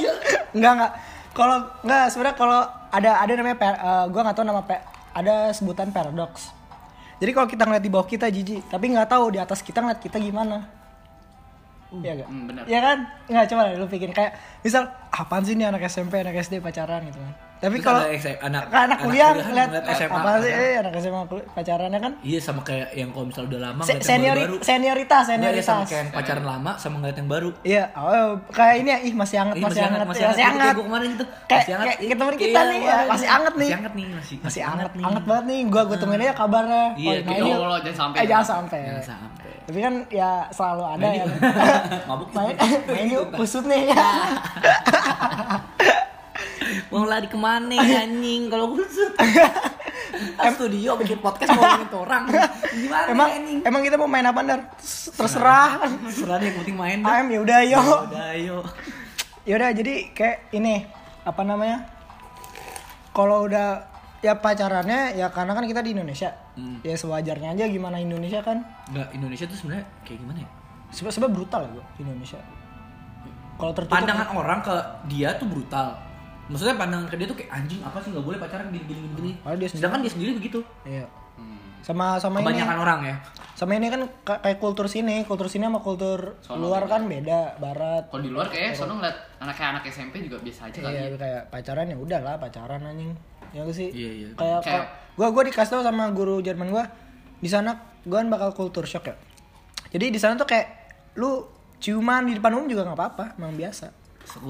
enggak 0.49 0.71
enggak 0.75 0.91
kalau 1.37 1.57
enggak 1.85 2.03
sebenarnya 2.09 2.37
kalau 2.37 2.61
ada 2.89 3.11
ada 3.21 3.31
namanya 3.37 3.57
per, 3.61 3.73
eh, 3.77 4.05
gua 4.09 4.21
nggak 4.25 4.37
tahu 4.41 4.45
nama 4.49 4.61
pe, 4.65 4.75
ada 5.13 5.35
sebutan 5.53 5.93
paradox 5.93 6.49
jadi 7.21 7.31
kalau 7.35 7.47
kita 7.47 7.63
ngeliat 7.69 7.83
di 7.85 7.91
bawah 7.91 8.07
kita 8.09 8.25
jijik 8.33 8.65
tapi 8.67 8.89
nggak 8.89 9.09
tahu 9.11 9.37
di 9.37 9.39
atas 9.39 9.61
kita 9.61 9.83
ngeliat 9.83 10.01
kita 10.01 10.17
gimana 10.17 10.79
Iya 11.89 12.21
gak? 12.21 12.29
Hmm. 12.29 12.69
Iya 12.69 12.79
kan? 12.85 12.97
Nggak 13.25 13.45
coba 13.49 13.61
deh, 13.65 13.81
lu 13.81 13.89
pikirin 13.89 14.13
kayak 14.13 14.37
misal 14.61 14.85
apaan 15.09 15.41
sih 15.41 15.57
nih 15.57 15.73
anak 15.73 15.89
SMP, 15.89 16.21
anak 16.21 16.37
SD 16.37 16.61
pacaran 16.61 17.01
gitu 17.09 17.17
kan. 17.17 17.33
Tapi 17.59 17.77
kalau 17.77 17.99
anak- 17.99 18.39
anak, 18.39 18.63
anak 18.71 18.97
kuliah 18.99 19.29
kuliah 19.29 19.45
ngeliat 19.45 19.69
ngeliat 19.69 19.85
SMA 19.93 20.15
apa 20.15 20.29
sih 20.39 20.49
eh, 20.49 20.73
anak 20.77 20.91
SMA 20.97 21.21
pacarannya 21.49 21.99
kan 21.99 22.13
Iya 22.21 22.39
sama 22.39 22.61
kayak 22.61 22.87
yang 22.93 23.09
kalau 23.09 23.25
misal 23.25 23.43
udah 23.45 23.61
lama 23.61 23.81
Se- 23.83 23.99
seniori, 23.99 24.41
baru-baru. 24.41 24.61
senioritas, 24.61 25.25
Enggak, 25.25 25.27
ya 25.27 25.35
sama 25.35 25.51
senioritas. 25.51 25.85
kayak 25.85 25.99
yang 25.99 26.09
pacaran 26.09 26.45
lama 26.45 26.71
sama 26.75 26.97
ngeliat 26.97 27.17
yang 27.17 27.27
baru. 27.27 27.49
Iya, 27.61 27.83
oh, 27.93 28.39
kayak 28.49 28.75
ini 28.77 28.89
ya, 28.89 28.97
ih 29.01 29.13
masih 29.13 29.37
hangat, 29.37 29.53
Ih, 29.53 29.61
masih, 29.61 29.81
hangat, 29.81 30.01
masih 30.01 30.23
masih, 30.23 30.41
hangat. 30.41 30.61
Kayak 30.61 30.73
gua 30.73 30.85
kemarin 30.87 31.09
itu. 31.11 31.25
Kayak 31.45 31.65
kayak 31.67 31.97
Iya, 31.99 32.15
kita 32.37 32.61
nih, 32.63 32.81
ya, 32.81 32.97
masih 33.05 33.27
hangat 33.27 33.53
nih. 33.53 33.61
Masih 33.61 33.75
hangat 33.75 33.93
nih, 33.93 34.05
masih 34.09 34.37
Masih 34.39 34.61
hangat, 34.63 34.89
nih. 34.89 35.03
hangat 35.03 35.23
banget 35.25 35.45
nih. 35.45 35.59
Gua 35.67 35.83
gua 35.83 35.97
tungguin 35.97 36.21
aja 36.21 36.33
kabarnya. 36.33 36.83
Iya, 36.95 37.19
Oh. 37.19 37.61
Allah, 37.61 37.79
jangan 37.81 37.97
sampai. 37.99 38.17
Eh, 38.17 38.25
jangan 38.25 38.47
sampai. 38.47 38.81
Jangan 38.81 39.05
sampai. 39.05 39.51
Tapi 39.65 39.79
kan 39.79 39.93
ya 40.09 40.31
selalu 40.49 40.83
ada 40.87 41.07
ya. 41.11 41.25
Mabuk 42.09 42.29
main, 42.33 42.55
main 42.87 43.07
yuk, 43.07 43.25
kusut 43.33 43.63
nih. 43.63 43.91
Mau 46.91 47.05
lari 47.07 47.27
ke 47.29 47.37
mana 47.37 47.75
anjing 47.77 48.49
kalau? 48.51 48.75
Em 50.39 50.53
studio 50.57 50.97
bikin 50.99 51.19
podcast 51.23 51.55
mau 51.55 51.63
ngomongin 51.63 51.89
orang. 51.95 52.23
Gimana 52.73 53.07
emang 53.11 53.29
anjing? 53.29 53.59
emang 53.63 53.81
kita 53.85 53.95
mau 53.95 54.09
main 54.09 54.25
apa 54.27 54.39
Ndar? 54.43 54.61
Terserah. 55.15 55.69
Serah 56.11 56.35
deh, 56.41 56.47
yang 56.51 56.57
penting 56.61 56.75
main 56.75 56.97
dah. 57.03 57.21
AM 57.21 57.27
ya 57.31 57.39
udah 57.39 57.59
yo. 57.63 57.81
Udah 57.81 58.25
ayo. 58.35 58.57
Ya 59.47 59.53
udah 59.55 59.69
jadi 59.71 59.93
kayak 60.11 60.51
ini 60.53 60.83
apa 61.23 61.41
namanya? 61.45 61.87
Kalau 63.15 63.47
udah 63.47 63.87
ya 64.19 64.35
pacarannya 64.35 65.15
ya 65.15 65.31
karena 65.31 65.55
kan 65.55 65.65
kita 65.65 65.79
di 65.79 65.95
Indonesia. 65.95 66.35
Hmm. 66.59 66.83
Ya 66.83 66.95
sewajarnya 66.99 67.55
aja 67.55 67.65
gimana 67.71 67.99
Indonesia 68.03 68.43
kan. 68.43 68.63
Enggak, 68.91 69.07
Indonesia 69.15 69.45
tuh 69.47 69.57
sebenarnya 69.57 69.85
kayak 70.03 70.19
gimana 70.19 70.39
ya? 70.43 70.49
Sebab 70.89 71.11
sebab 71.13 71.29
brutal 71.31 71.69
ya 71.69 71.83
di 71.95 72.01
Indonesia. 72.03 72.39
Kalau 73.59 73.75
tertutup 73.75 73.91
Pandangan 73.91 74.27
orang 74.39 74.59
ke 74.63 74.75
dia 75.11 75.35
tuh 75.35 75.47
brutal. 75.51 76.08
Maksudnya 76.49 76.75
pandangan 76.75 77.05
ke 77.05 77.15
dia 77.15 77.27
tuh 77.27 77.37
kayak 77.37 77.51
anjing 77.53 77.79
apa 77.79 77.97
sih 78.01 78.09
nggak 78.09 78.25
boleh 78.25 78.37
pacaran 78.37 78.67
gini 78.67 78.83
gini 78.83 78.99
gini. 79.13 79.31
Oh, 79.41 79.53
dia 79.53 79.63
sendiri. 79.63 79.79
Sedangkan 79.79 79.99
dia 80.01 80.11
sendiri 80.11 80.31
begitu. 80.33 80.59
Iya. 80.81 81.05
Hmm. 81.37 81.57
Sama 81.79 82.17
sama 82.17 82.41
ini. 82.41 82.45
Kebanyakan 82.49 82.77
orang 82.79 82.99
ya. 83.05 83.15
Sama 83.53 83.71
ini 83.75 83.87
kan 83.87 84.01
ka- 84.23 84.39
kayak 84.39 84.57
kultur 84.57 84.87
sini, 84.87 85.21
kultur 85.23 85.45
sini 85.45 85.63
sama 85.63 85.79
kultur 85.79 86.39
Sono 86.39 86.63
luar 86.63 86.83
beda. 86.83 86.91
kan 86.91 87.01
beda, 87.05 87.39
barat. 87.55 88.03
kalau 88.07 88.23
di 88.23 88.31
luar 88.31 88.47
kayak 88.47 88.71
sono 88.71 88.95
ngeliat 88.95 89.15
anak 89.37 89.53
kayak 89.53 89.69
anak 89.73 89.83
SMP 89.85 90.15
juga 90.21 90.39
biasa 90.39 90.61
aja 90.65 90.79
kali 90.79 90.89
ya. 90.89 91.01
Iya, 91.05 91.17
kayak 91.17 91.41
pacaran 91.49 91.85
ya 91.85 91.97
udah 91.97 92.19
lah 92.19 92.35
pacaran 92.35 92.81
anjing. 92.81 93.11
Ya 93.49 93.61
gak 93.61 93.73
sih? 93.73 93.89
Iya, 93.89 94.09
iya. 94.15 94.27
Kayak, 94.33 94.59
Kayak- 94.63 94.87
gua 95.13 95.27
gua 95.29 95.43
dikasih 95.43 95.71
tau 95.71 95.83
sama 95.83 96.07
guru 96.09 96.39
Jerman 96.39 96.69
gua 96.69 96.87
di 97.35 97.47
sana 97.47 97.75
gua 98.01 98.19
kan 98.19 98.29
bakal 98.29 98.49
kultur 98.53 98.83
shock 98.83 99.05
ya. 99.05 99.15
Jadi 99.89 100.09
di 100.09 100.17
sana 100.17 100.33
tuh 100.33 100.45
kayak 100.45 100.67
lu 101.13 101.45
ciuman 101.77 102.25
di 102.25 102.33
depan 102.33 102.53
umum 102.53 102.65
juga 102.65 102.85
nggak 102.85 102.95
apa-apa, 102.95 103.25
memang 103.35 103.55
biasa. 103.55 103.91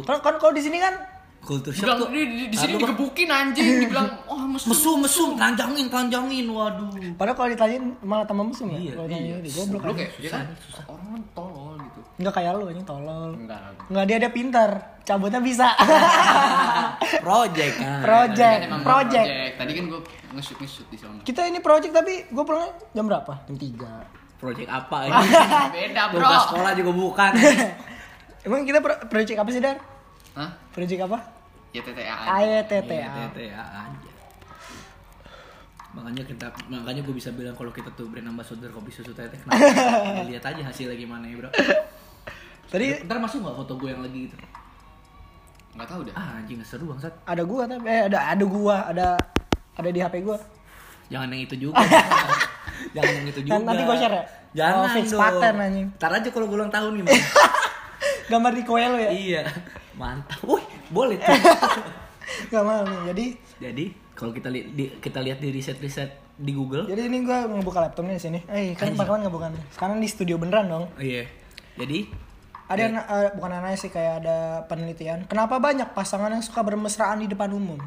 Kan 0.06 0.19
kan 0.19 0.36
kalau 0.38 0.51
di 0.51 0.60
sini 0.60 0.78
kan 0.78 0.94
Kultur 1.39 1.71
shock 1.71 1.81
Dibilang 1.81 2.00
tuh. 2.00 2.07
di, 2.09 2.21
di, 2.21 2.44
di 2.45 2.56
sini 2.56 2.74
Bang, 2.74 2.81
digebukin 2.86 3.27
anjing, 3.27 3.68
dibilang 3.81 4.07
oh 4.31 4.44
mesum. 4.45 4.68
mesum 4.69 4.95
mesum 5.00 5.30
telanjangin 5.33 5.86
telanjangin 5.88 6.45
waduh. 6.47 6.91
padahal 7.15 7.33
kalau 7.33 7.50
ditanyain 7.50 7.83
malah 8.00 8.24
tambah 8.24 8.45
mesum 8.45 8.68
ya. 8.68 8.77
Iya, 8.77 8.91
Kalau 8.94 9.07
iya. 9.09 9.36
di 9.38 9.50
goblok 9.50 9.81
Lu 9.81 9.88
aja. 9.88 9.97
kayak 9.97 10.12
dia 10.15 10.30
kan 10.30 10.45
orang 10.86 11.07
kan 11.09 11.21
tolol 11.33 11.75
gitu. 11.80 12.00
Enggak 12.19 12.33
kayak 12.36 12.51
lu 12.53 12.65
anjing 12.65 12.83
tolol. 12.86 13.31
Enggak. 13.33 13.59
Enggak 13.88 14.06
dia 14.06 14.15
ada 14.18 14.30
pintar, 14.30 14.69
cabutnya 15.01 15.39
bisa. 15.41 15.68
Project 17.22 17.74
kan. 17.81 18.00
Project, 18.01 18.58
kan 18.58 18.67
emang 18.67 18.81
project. 18.84 19.27
Tadi 19.55 19.72
kan 19.74 19.84
gue 19.88 20.00
nge-shoot 20.31 20.58
nge-shoot 20.60 20.88
di 20.88 20.98
sana. 20.98 21.19
Kita 21.22 21.41
ini 21.43 21.60
project 21.60 21.93
tapi 21.93 22.13
gue 22.25 22.43
pulang 22.43 22.67
jam 22.91 23.05
berapa? 23.05 23.34
Jam 23.46 23.55
3. 23.55 24.38
Project 24.38 24.69
apa 24.69 24.98
ini? 25.03 25.19
Beda 25.74 26.01
bro. 26.08 26.19
Tugas 26.19 26.41
sekolah 26.46 26.72
juga 26.74 26.91
bukan. 26.93 27.31
Emang 28.41 28.63
kita 28.63 28.79
pro- 28.79 29.01
project 29.05 29.36
apa 29.38 29.50
sih, 29.50 29.60
Dan? 29.60 29.75
Hah? 30.39 30.50
Project 30.72 31.01
apa? 31.03 31.19
Ya 31.69 31.81
TTA 31.84 32.00
aja. 32.08 32.27
AYTTA. 32.34 32.79
Iya, 32.88 33.27
TTA 33.29 33.63
aja. 33.84 34.12
Makanya 35.89 36.24
kita 36.24 36.46
makanya 36.69 37.01
gue 37.01 37.12
bisa 37.12 37.29
bilang 37.34 37.51
kalau 37.53 37.69
kita 37.69 37.91
tuh 37.91 38.08
brand 38.08 38.24
ambassador 38.25 38.72
kopi 38.72 38.88
susu 38.89 39.12
teteh. 39.12 39.36
Kenapa? 39.36 39.60
Ya, 40.15 40.24
lihat 40.24 40.43
aja 40.46 40.62
hasilnya 40.63 40.96
gimana 40.96 41.25
ya, 41.25 41.36
Bro. 41.36 41.50
Tadi 42.69 43.03
Ntar 43.03 43.17
masuk 43.19 43.41
nggak 43.41 43.58
foto 43.58 43.74
gue 43.75 43.89
yang 43.89 44.00
lagi 44.00 44.19
gitu? 44.29 44.38
Enggak 45.74 45.88
tahu 45.89 46.01
dah. 46.08 46.13
Ah, 46.15 46.39
anjing 46.39 46.62
seru 46.62 46.88
bangsat. 46.88 47.13
ada 47.24 47.43
gua 47.43 47.65
tapi 47.65 47.86
eh 47.86 48.08
ada 48.08 48.19
ada 48.31 48.46
gua, 48.46 48.75
ada 48.86 49.08
ada 49.75 49.89
di 49.89 50.00
HP 50.00 50.22
gua. 50.22 50.38
Jangan 51.10 51.27
yang 51.29 51.41
itu 51.43 51.55
juga. 51.60 51.77
Jangan 52.96 53.12
yang 53.12 53.27
itu 53.27 53.39
juga. 53.43 53.53
Nan- 53.58 53.65
nanti 53.65 53.84
gua 53.84 53.98
share 53.98 54.15
ya? 54.15 54.24
Jangan 54.50 54.77
Oh, 54.81 54.89
fix 54.93 55.05
dong. 55.10 55.22
paten, 55.22 55.53
anjing. 55.58 55.88
Ntar 55.98 56.12
aja 56.15 56.29
kalau 56.29 56.46
gue 56.46 56.58
ulang 56.58 56.74
tahun 56.74 56.91
nih, 56.96 57.03
Mas. 57.05 57.22
Gambar 58.34 58.51
di 58.53 58.62
kue 58.62 58.81
lu 58.81 58.98
ya? 58.98 59.10
iya. 59.10 59.41
Mantap. 60.00 60.39
Wih, 60.48 60.63
boleh 60.89 61.20
tuh. 61.20 61.27
Gak 62.53 62.63
mau 62.63 62.82
nih. 62.88 63.00
Jadi 63.12 63.25
Jadi, 63.60 63.86
kalau 64.15 64.32
kita 64.32 64.48
lihat 64.48 64.68
di, 64.72 64.86
kita 65.03 65.20
lihat 65.20 65.39
di 65.44 65.50
riset-riset 65.51 66.10
di 66.39 66.56
Google, 66.56 66.88
jadi 66.88 67.12
ini 67.12 67.27
gua 67.27 67.44
ngebuka 67.51 67.84
laptopnya 67.84 68.15
di 68.15 68.24
sini. 68.24 68.39
Eh, 68.48 68.72
kan 68.72 68.96
bakalan 68.96 69.27
nggak 69.27 69.36
bukan. 69.36 69.51
Sekarang 69.75 70.00
di 70.00 70.08
studio 70.08 70.39
beneran 70.39 70.72
dong. 70.72 70.86
oh, 70.88 71.03
iya. 71.03 71.27
Jadi, 71.75 72.08
Ada 72.72 72.79
yang 72.79 72.96
eh, 72.96 73.29
bukan 73.36 73.51
aneh 73.60 73.75
sih 73.75 73.91
kayak 73.91 74.24
ada 74.24 74.63
penelitian. 74.72 75.27
Kenapa 75.27 75.60
banyak 75.60 75.91
pasangan 75.91 76.32
yang 76.32 76.39
suka 76.39 76.63
bermesraan 76.63 77.20
di 77.20 77.27
depan 77.27 77.51
umum? 77.51 77.79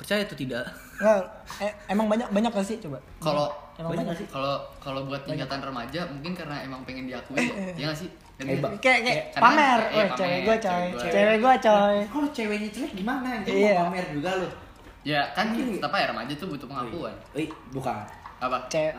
percaya 0.00 0.24
atau 0.24 0.32
tidak? 0.32 0.64
Enggak, 0.96 1.22
eh, 1.60 1.72
emang 1.92 2.08
banyak 2.08 2.32
banyak 2.32 2.50
gak 2.56 2.64
sih 2.64 2.80
coba? 2.80 2.98
Kalau 3.20 3.52
Emang 3.76 3.96
Banyak 3.96 4.00
banyak 4.00 4.04
nggak 4.12 4.20
sih? 4.20 4.28
kalau 4.28 4.54
kalau 4.76 5.00
buat 5.08 5.22
tingkatan 5.24 5.60
remaja 5.64 6.00
mungkin 6.12 6.32
karena 6.36 6.56
emang 6.64 6.84
pengen 6.84 7.08
diakui 7.08 7.36
ya, 7.40 7.52
ya 7.76 7.84
nggak 7.88 8.00
sih? 8.00 8.08
Kayak 8.40 9.00
kayak 9.04 9.22
pamer, 9.36 9.80
eh, 9.92 10.08
cewek 10.16 10.38
gua 10.42 10.56
coy, 10.56 10.84
cewek 10.88 10.90
gua. 10.96 11.12
cewek 11.12 11.36
gua 11.36 11.54
coy. 11.60 11.96
Kalau 12.08 12.28
ceweknya 12.32 12.68
jelek 12.72 12.92
gimana? 12.96 13.28
Iya. 13.44 13.72
mau 13.76 13.92
pamer 13.92 14.06
juga 14.16 14.30
lo. 14.40 14.48
ya 15.00 15.20
kan 15.32 15.56
kita 15.56 15.88
apa 15.88 15.96
ya 15.96 16.06
remaja 16.12 16.32
tuh 16.36 16.48
butuh 16.48 16.68
pengakuan. 16.68 17.14
Eh, 17.32 17.48
bukan. 17.72 18.04
Apa? 18.40 18.56
Cewek 18.68 18.92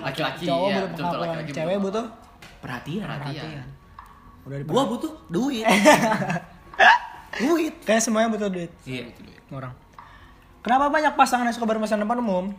Laki-laki. 0.00 0.44
cowok 0.48 0.68
iya, 0.68 0.78
butuh 0.84 1.04
pengakuan, 1.04 1.28
cewek 1.48 1.76
butuh 1.80 2.04
butuh 2.04 2.06
Perhatian. 2.58 3.04
Perhatian. 3.04 3.66
Udah 4.48 4.56
di 4.56 4.64
Gua 4.64 4.82
butuh 4.88 5.12
duit. 5.28 5.64
duit. 7.44 7.74
Kayak 7.84 8.02
semuanya 8.02 8.28
butuh 8.32 8.48
duit 8.48 8.72
Iya. 8.88 9.04
orang. 9.52 9.72
Kenapa 10.64 10.90
banyak 10.90 11.12
pasangan 11.14 11.44
yang 11.44 11.54
suka 11.56 11.68
bermesra 11.68 11.96
depan 11.96 12.18
umum? 12.18 12.52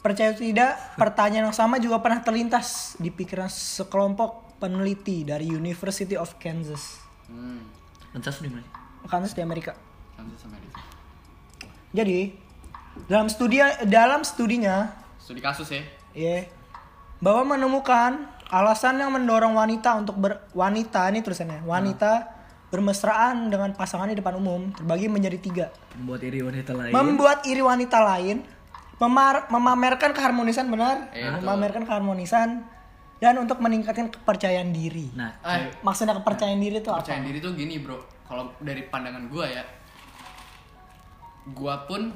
Percaya 0.00 0.36
atau 0.36 0.44
tidak, 0.44 0.76
pertanyaan 1.00 1.48
yang 1.48 1.56
sama 1.56 1.80
juga 1.80 1.96
pernah 2.00 2.20
terlintas 2.20 2.92
di 3.00 3.08
pikiran 3.08 3.48
sekelompok 3.48 4.43
peneliti 4.56 5.22
dari 5.22 5.46
University 5.46 6.14
of 6.14 6.34
Kansas. 6.36 7.00
Hmm. 7.26 7.64
Kansas 8.10 8.38
di 8.38 8.48
mana? 8.48 8.66
Kansas 9.04 9.32
di 9.32 9.40
Amerika. 9.40 9.74
Kansas 10.14 10.42
Amerika. 10.44 10.78
Jadi, 11.90 12.34
dalam 13.06 13.26
studi 13.26 13.58
dalam 13.84 14.22
studinya, 14.22 14.90
Studi 15.16 15.40
kasus 15.40 15.66
ya. 15.68 15.82
ya, 16.12 16.36
bahwa 17.18 17.54
menemukan 17.54 18.22
alasan 18.46 18.98
yang 18.98 19.10
mendorong 19.10 19.54
wanita 19.54 19.96
untuk 19.96 20.14
ber 20.16 20.46
wanita 20.52 21.08
ini 21.08 21.20
tulisannya 21.20 21.64
wanita 21.64 22.28
bermesraan 22.68 23.48
dengan 23.48 23.72
pasangan 23.72 24.06
di 24.06 24.14
depan 24.14 24.34
umum 24.34 24.68
terbagi 24.70 25.06
menjadi 25.06 25.38
tiga 25.38 25.66
Membuat 25.94 26.20
iri 26.22 26.38
wanita 26.38 26.70
lain. 26.72 26.92
membuat 26.92 27.38
iri 27.44 27.62
wanita 27.62 27.98
lain 28.04 28.42
memar- 28.96 29.46
memamerkan 29.48 30.10
keharmonisan 30.12 30.66
benar 30.66 31.08
Iya, 31.10 31.34
betul. 31.34 31.40
memamerkan 31.40 31.82
keharmonisan 31.84 32.48
dan 33.16 33.34
untuk 33.36 33.58
meningkatkan 33.58 34.10
kepercayaan 34.10 34.70
diri. 34.70 35.08
Nah, 35.12 35.30
Eh, 35.40 35.70
maksudnya 35.80 36.14
kepercayaan 36.14 36.58
diri 36.58 36.78
itu 36.78 36.88
apa? 36.88 37.00
percaya 37.00 37.20
diri 37.20 37.38
tuh 37.38 37.52
gini 37.52 37.78
bro. 37.78 37.96
Kalau 38.22 38.52
dari 38.58 38.84
pandangan 38.84 39.26
gua 39.26 39.46
ya 39.46 39.64
gua 41.46 41.84
pun 41.84 42.08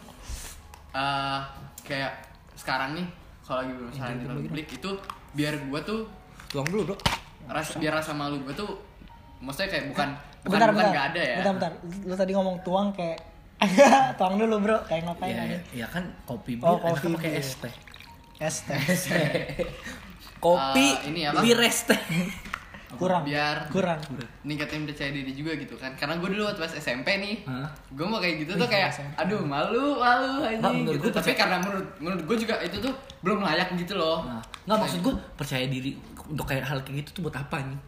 eh 0.91 1.41
kayak 1.83 2.13
sekarang 2.55 2.97
nih 2.97 3.07
kalau 3.43 3.63
lagi 3.63 3.73
bermasalah 3.75 4.11
di 4.11 4.21
tempat 4.21 4.39
publik 4.43 4.69
itu 4.71 4.91
biar 5.31 5.55
gua 5.65 5.81
tuh 5.83 6.01
tuang 6.49 6.65
dulu, 6.67 6.83
Bro. 6.89 6.97
rasa 7.47 7.77
biar 7.77 7.93
rasa 7.95 8.13
malu 8.13 8.41
gua 8.41 8.53
tuh 8.53 8.73
maksudnya 9.39 9.69
kayak 9.71 9.85
bukan 9.87 10.09
bukan 10.43 10.51
bentar 10.51 10.69
bukan 10.69 10.77
bentar. 10.81 10.91
nggak 10.91 11.07
ada 11.07 11.23
ya. 11.23 11.37
Bentar 11.39 11.53
bentar. 11.55 11.73
Lu 12.03 12.15
tadi 12.15 12.33
ngomong 12.33 12.57
tuang 12.63 12.89
kayak 12.91 13.19
tuang 14.19 14.35
dulu 14.37 14.55
bro. 14.61 14.79
Kayak 14.85 15.03
ngapain 15.07 15.31
Ya, 15.31 15.43
aja. 15.45 15.59
ya 15.75 15.87
kan 15.87 16.05
kopi 16.25 16.57
bir, 16.57 16.65
Oh, 16.65 16.79
kopi 16.79 17.07
pakai 17.13 17.33
es 17.37 17.55
teh. 17.55 17.75
es 18.39 18.57
teh 18.63 18.79
Kopi, 20.39 20.89
Eh, 21.05 21.11
ini 21.11 21.21
apa? 21.27 21.41
bir 21.41 21.59
es 21.61 21.83
teh. 21.85 21.99
kurang 22.89 23.21
biar 23.21 23.69
kurang 23.69 24.01
ningkatin 24.43 24.89
percaya 24.89 25.13
diri 25.13 25.31
juga 25.31 25.53
gitu 25.55 25.77
kan 25.77 25.93
karena 25.95 26.17
gue 26.17 26.35
dulu 26.35 26.49
waktu 26.49 26.57
pas 26.57 26.73
SMP 26.73 27.21
nih 27.21 27.45
Hah? 27.45 27.69
gue 27.93 28.03
mau 28.03 28.17
kayak 28.17 28.43
gitu 28.43 28.57
tuh 28.57 28.65
kayak 28.65 28.91
aduh 29.15 29.45
malu 29.45 30.01
malu 30.01 30.41
Nggak, 30.41 30.57
anjing 30.57 30.83
menurut 30.83 30.97
gitu 30.97 31.09
tapi 31.13 31.37
karena 31.37 31.57
menurut 31.61 31.89
menurut 32.01 32.23
gue 32.25 32.37
juga 32.43 32.55
itu 32.59 32.81
tuh 32.81 32.91
belum 33.21 33.45
layak 33.45 33.77
gitu 33.77 33.93
loh 33.95 34.25
Nah, 34.25 34.41
nggak 34.65 34.79
maksud 34.81 34.99
gue 35.05 35.15
percaya 35.37 35.69
diri 35.69 36.01
untuk 36.27 36.49
kayak 36.49 36.65
hal 36.65 36.81
kayak 36.81 37.05
gitu 37.05 37.21
tuh 37.21 37.23
buat 37.29 37.37
apa 37.37 37.61
nih? 37.61 37.79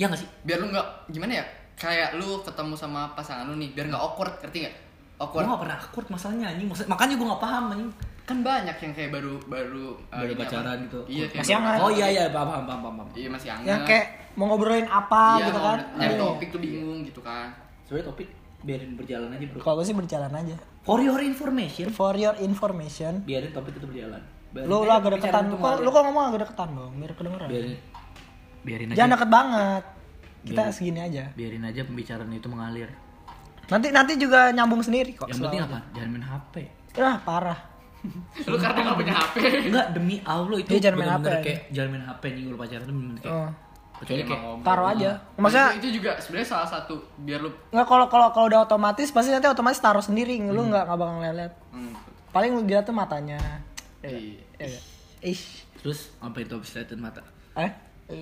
Ya 0.00 0.08
nggak 0.08 0.20
sih? 0.24 0.28
biar 0.42 0.58
lu 0.58 0.72
nggak 0.72 0.86
gimana 1.12 1.32
ya 1.38 1.44
kayak 1.76 2.16
lu 2.16 2.40
ketemu 2.40 2.74
sama 2.74 3.12
pasangan 3.12 3.44
lu 3.46 3.60
nih 3.60 3.76
biar 3.76 3.86
nggak 3.86 4.00
awkward 4.00 4.32
ngerti 4.40 4.64
nggak 4.64 4.74
Gue 4.74 5.22
awkward 5.28 5.44
gak 5.44 5.60
pernah 5.60 5.76
akut 5.76 6.06
masalahnya 6.08 6.46
anjing. 6.48 6.68
Makanya 6.88 7.14
gue 7.14 7.26
gak 7.26 7.42
paham 7.42 7.64
anjing. 7.68 7.90
Kan 8.28 8.38
banyak 8.38 8.76
yang 8.76 8.92
kayak 8.92 9.10
baru 9.10 9.34
baru 9.42 9.86
uh, 10.06 10.20
Baru 10.20 10.32
pacaran 10.36 10.76
gitu. 10.84 11.00
iya 11.06 11.24
Masih 11.32 11.54
hangat. 11.56 11.78
Oh 11.80 11.90
iya 11.90 12.06
iya 12.06 12.24
paham 12.28 12.48
paham 12.60 12.80
paham. 12.80 12.94
paham. 12.94 13.08
iya 13.14 13.28
masih 13.28 13.48
hangat 13.48 13.66
yang 13.66 13.80
kayak 13.82 14.06
mau 14.34 14.44
ngobrolin 14.46 14.84
apa 14.84 15.24
iya, 15.34 15.46
gitu 15.48 15.58
kan 15.58 15.78
nyari 15.96 16.12
Iya. 16.12 16.20
topik 16.20 16.48
tuh 16.48 16.60
bingung 16.60 16.98
gitu 17.02 17.20
kan 17.20 17.48
Sebenarnya 17.82 18.06
topik 18.06 18.28
biarin 18.60 18.90
berjalan 18.94 19.28
aja 19.32 19.44
bro. 19.48 19.58
kalau 19.58 19.74
gue 19.76 19.86
sih 19.86 19.96
berjalan 19.96 20.28
aja 20.30 20.56
For 20.82 20.98
your 20.98 21.20
information, 21.20 21.86
for 21.90 22.12
your 22.14 22.36
information 22.38 23.20
biarin 23.22 23.50
topik 23.50 23.74
itu 23.74 23.86
berjalan. 23.86 24.20
Biarin 24.48 24.66
lu 24.66 24.76
agak 24.84 25.10
deketan 25.14 25.44
kok 25.50 25.78
lu 25.78 25.88
kok 25.88 26.02
ngomong 26.02 26.24
agak 26.28 26.40
deketan 26.44 26.68
dong 26.70 26.92
biar 26.94 27.12
kedengeran 27.12 27.48
biarin 27.48 27.74
biarin 28.60 28.86
aja. 28.88 28.96
jangan 28.96 29.10
deket 29.14 29.30
banget 29.30 29.82
kita 30.40 30.54
Biarin. 30.60 30.72
segini 30.72 31.00
aja 31.02 31.24
Biarin 31.32 31.64
aja 31.64 31.80
pembicaraan 31.82 32.30
itu 32.30 32.46
mengalir. 32.46 32.88
nanti 33.66 33.88
nanti 33.88 34.12
juga 34.14 34.48
nyambung 34.48 34.80
sendiri 34.80 35.12
kok 35.12 35.26
Yang 35.26 35.40
penting 35.42 35.60
apa? 35.62 35.78
Jangan 35.92 36.08
main 36.10 36.24
HP. 36.24 36.54
ah 36.98 37.16
parah 37.20 37.58
lu 38.40 38.56
karena 38.56 38.78
nggak 38.80 38.96
punya 38.96 39.12
HP 39.12 39.34
Enggak 39.66 39.86
demi 39.90 40.16
Allah 40.22 40.56
itu 40.56 40.70
jangan 40.74 40.96
main 40.96 41.10
HP. 41.12 41.26
kayak 41.40 41.60
jangan 41.68 41.88
main 41.90 42.04
HP 42.04 42.22
nih 42.28 42.42
kalau 42.44 42.58
pacaran 42.58 42.84
tuh 42.84 42.94
bener 42.94 43.16
kayak 43.18 43.34
Oh. 43.34 43.50
kecuali 43.98 44.22
kayak 44.22 44.40
Emang 44.40 44.62
taruh 44.62 44.86
aja 44.88 45.10
Nah, 45.10 45.40
maksudnya 45.40 45.66
itu, 45.68 45.76
itu 45.76 45.88
juga 45.96 46.10
sebenarnya 46.16 46.48
salah 46.48 46.68
satu 46.68 46.94
biar 47.18 47.40
lu 47.40 47.50
nggak 47.68 47.82
kalau 47.84 48.06
kalau 48.06 48.28
kalau 48.30 48.46
udah 48.46 48.60
otomatis 48.62 49.08
pasti 49.08 49.28
nanti 49.28 49.46
otomatis 49.46 49.78
taruh 49.78 50.00
sendiri 50.00 50.38
lu 50.40 50.62
nggak 50.64 50.84
nggak 50.84 50.94
bakal 50.96 51.14
ngeliat 51.18 51.52
hmm, 51.70 51.92
paling 52.30 52.50
lu 52.52 52.62
dilihat 52.62 52.84
tuh 52.84 52.94
matanya 52.94 53.38
iya. 54.00 54.38
Iya. 54.56 54.80
Ish. 55.20 55.66
terus 55.76 56.14
apa 56.18 56.38
itu 56.38 56.52
habis 56.52 56.70
liatin 56.72 56.96
mata? 56.96 57.22
Eh, 57.56 57.70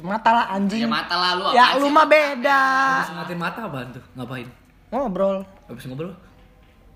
mata 0.01 0.31
lah 0.31 0.45
anjing. 0.51 0.81
ya 0.81 0.89
mata 0.89 1.13
lah 1.13 1.31
lu 1.35 1.45
Ya 1.53 1.77
lu 1.77 1.87
mah 1.87 2.05
beda. 2.05 2.61
Habis 2.99 3.13
ngatin 3.15 3.39
mata 3.39 3.59
apaan 3.63 3.89
tuh? 3.91 4.05
Ngapain? 4.15 4.49
Ngobrol, 4.89 5.45
Habis 5.67 5.85
ngobrol? 5.87 6.17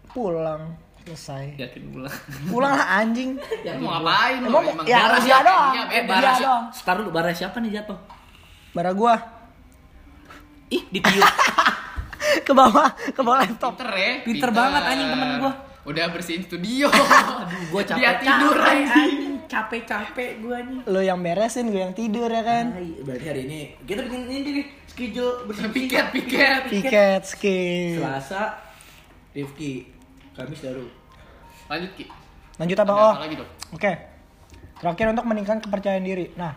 pulang, 0.09 0.73
selesai. 1.03 1.45
Yakin 1.57 1.83
pulang. 1.91 2.17
Pulang 2.47 2.73
lah 2.73 2.89
anjing. 2.99 3.31
Ya, 3.61 3.75
lu 3.75 3.85
mau 3.85 3.99
ngapain 3.99 4.37
lu? 4.39 4.49
Emang 4.49 4.65
Emang 4.71 4.87
ya 4.87 4.99
bara 5.01 5.13
dia 5.13 5.25
siapa? 5.25 5.45
doang. 5.45 5.73
Eh, 5.89 6.03
beda. 6.03 6.21
dia 6.21 6.33
si- 6.33 6.45
doang. 6.45 6.65
Setar 6.71 6.95
dulu, 6.97 7.11
bara 7.11 7.31
siapa 7.31 7.57
nih 7.59 7.71
jatuh? 7.75 7.99
Bara 8.71 8.91
gua 8.91 9.15
Ih, 10.69 10.83
ditiup. 10.89 11.27
ke 12.47 12.53
bawah, 12.53 12.89
ke 12.95 13.21
bawah 13.21 13.39
laptop. 13.41 13.75
Pinter 13.75 13.91
ya 13.93 14.11
Pinter 14.23 14.51
banget 14.51 14.83
anjing 14.85 15.09
temen 15.09 15.31
gua. 15.39 15.53
Udah 15.81 16.05
bersihin 16.09 16.43
studio 16.45 16.87
Aduh, 16.93 17.63
gua 17.71 17.83
capek. 17.83 17.99
Dia 17.99 18.11
tidur 18.17 18.55
capek, 18.55 18.71
anjing 18.71 18.93
anjing. 19.11 19.35
Capek-capek 19.51 20.31
gua 20.39 20.59
nih. 20.63 20.81
Lu 20.87 21.01
yang 21.01 21.19
beresin, 21.19 21.67
gue 21.67 21.81
yang 21.81 21.91
tidur 21.91 22.31
ya 22.31 22.41
kan. 22.41 22.71
Hai, 22.71 23.03
berarti 23.03 23.27
hari 23.27 23.41
ini 23.45 23.61
kita 23.83 24.07
bikin 24.07 24.23
ini 24.25 24.51
nih 24.55 24.67
schedule 24.87 25.43
bersih 25.45 25.67
Piket, 25.69 26.07
piket 26.13 26.63
Piket 26.71 27.23
skill. 27.27 27.99
Selasa 27.99 28.63
Rifki, 29.31 29.91
Kamis 30.41 30.61
Daru. 30.61 30.87
Lanjut 31.67 31.91
Ki 31.95 32.05
Lanjut 32.57 32.77
apa? 32.77 32.85
Ada 32.87 32.99
Oh, 32.99 33.13
apa 33.13 33.23
lagi 33.23 33.37
dong? 33.37 33.51
oke. 33.71 33.93
Terakhir 34.77 35.07
untuk 35.09 35.25
meningkatkan 35.25 35.61
kepercayaan 35.61 36.01
diri. 36.03 36.33
Nah, 36.35 36.57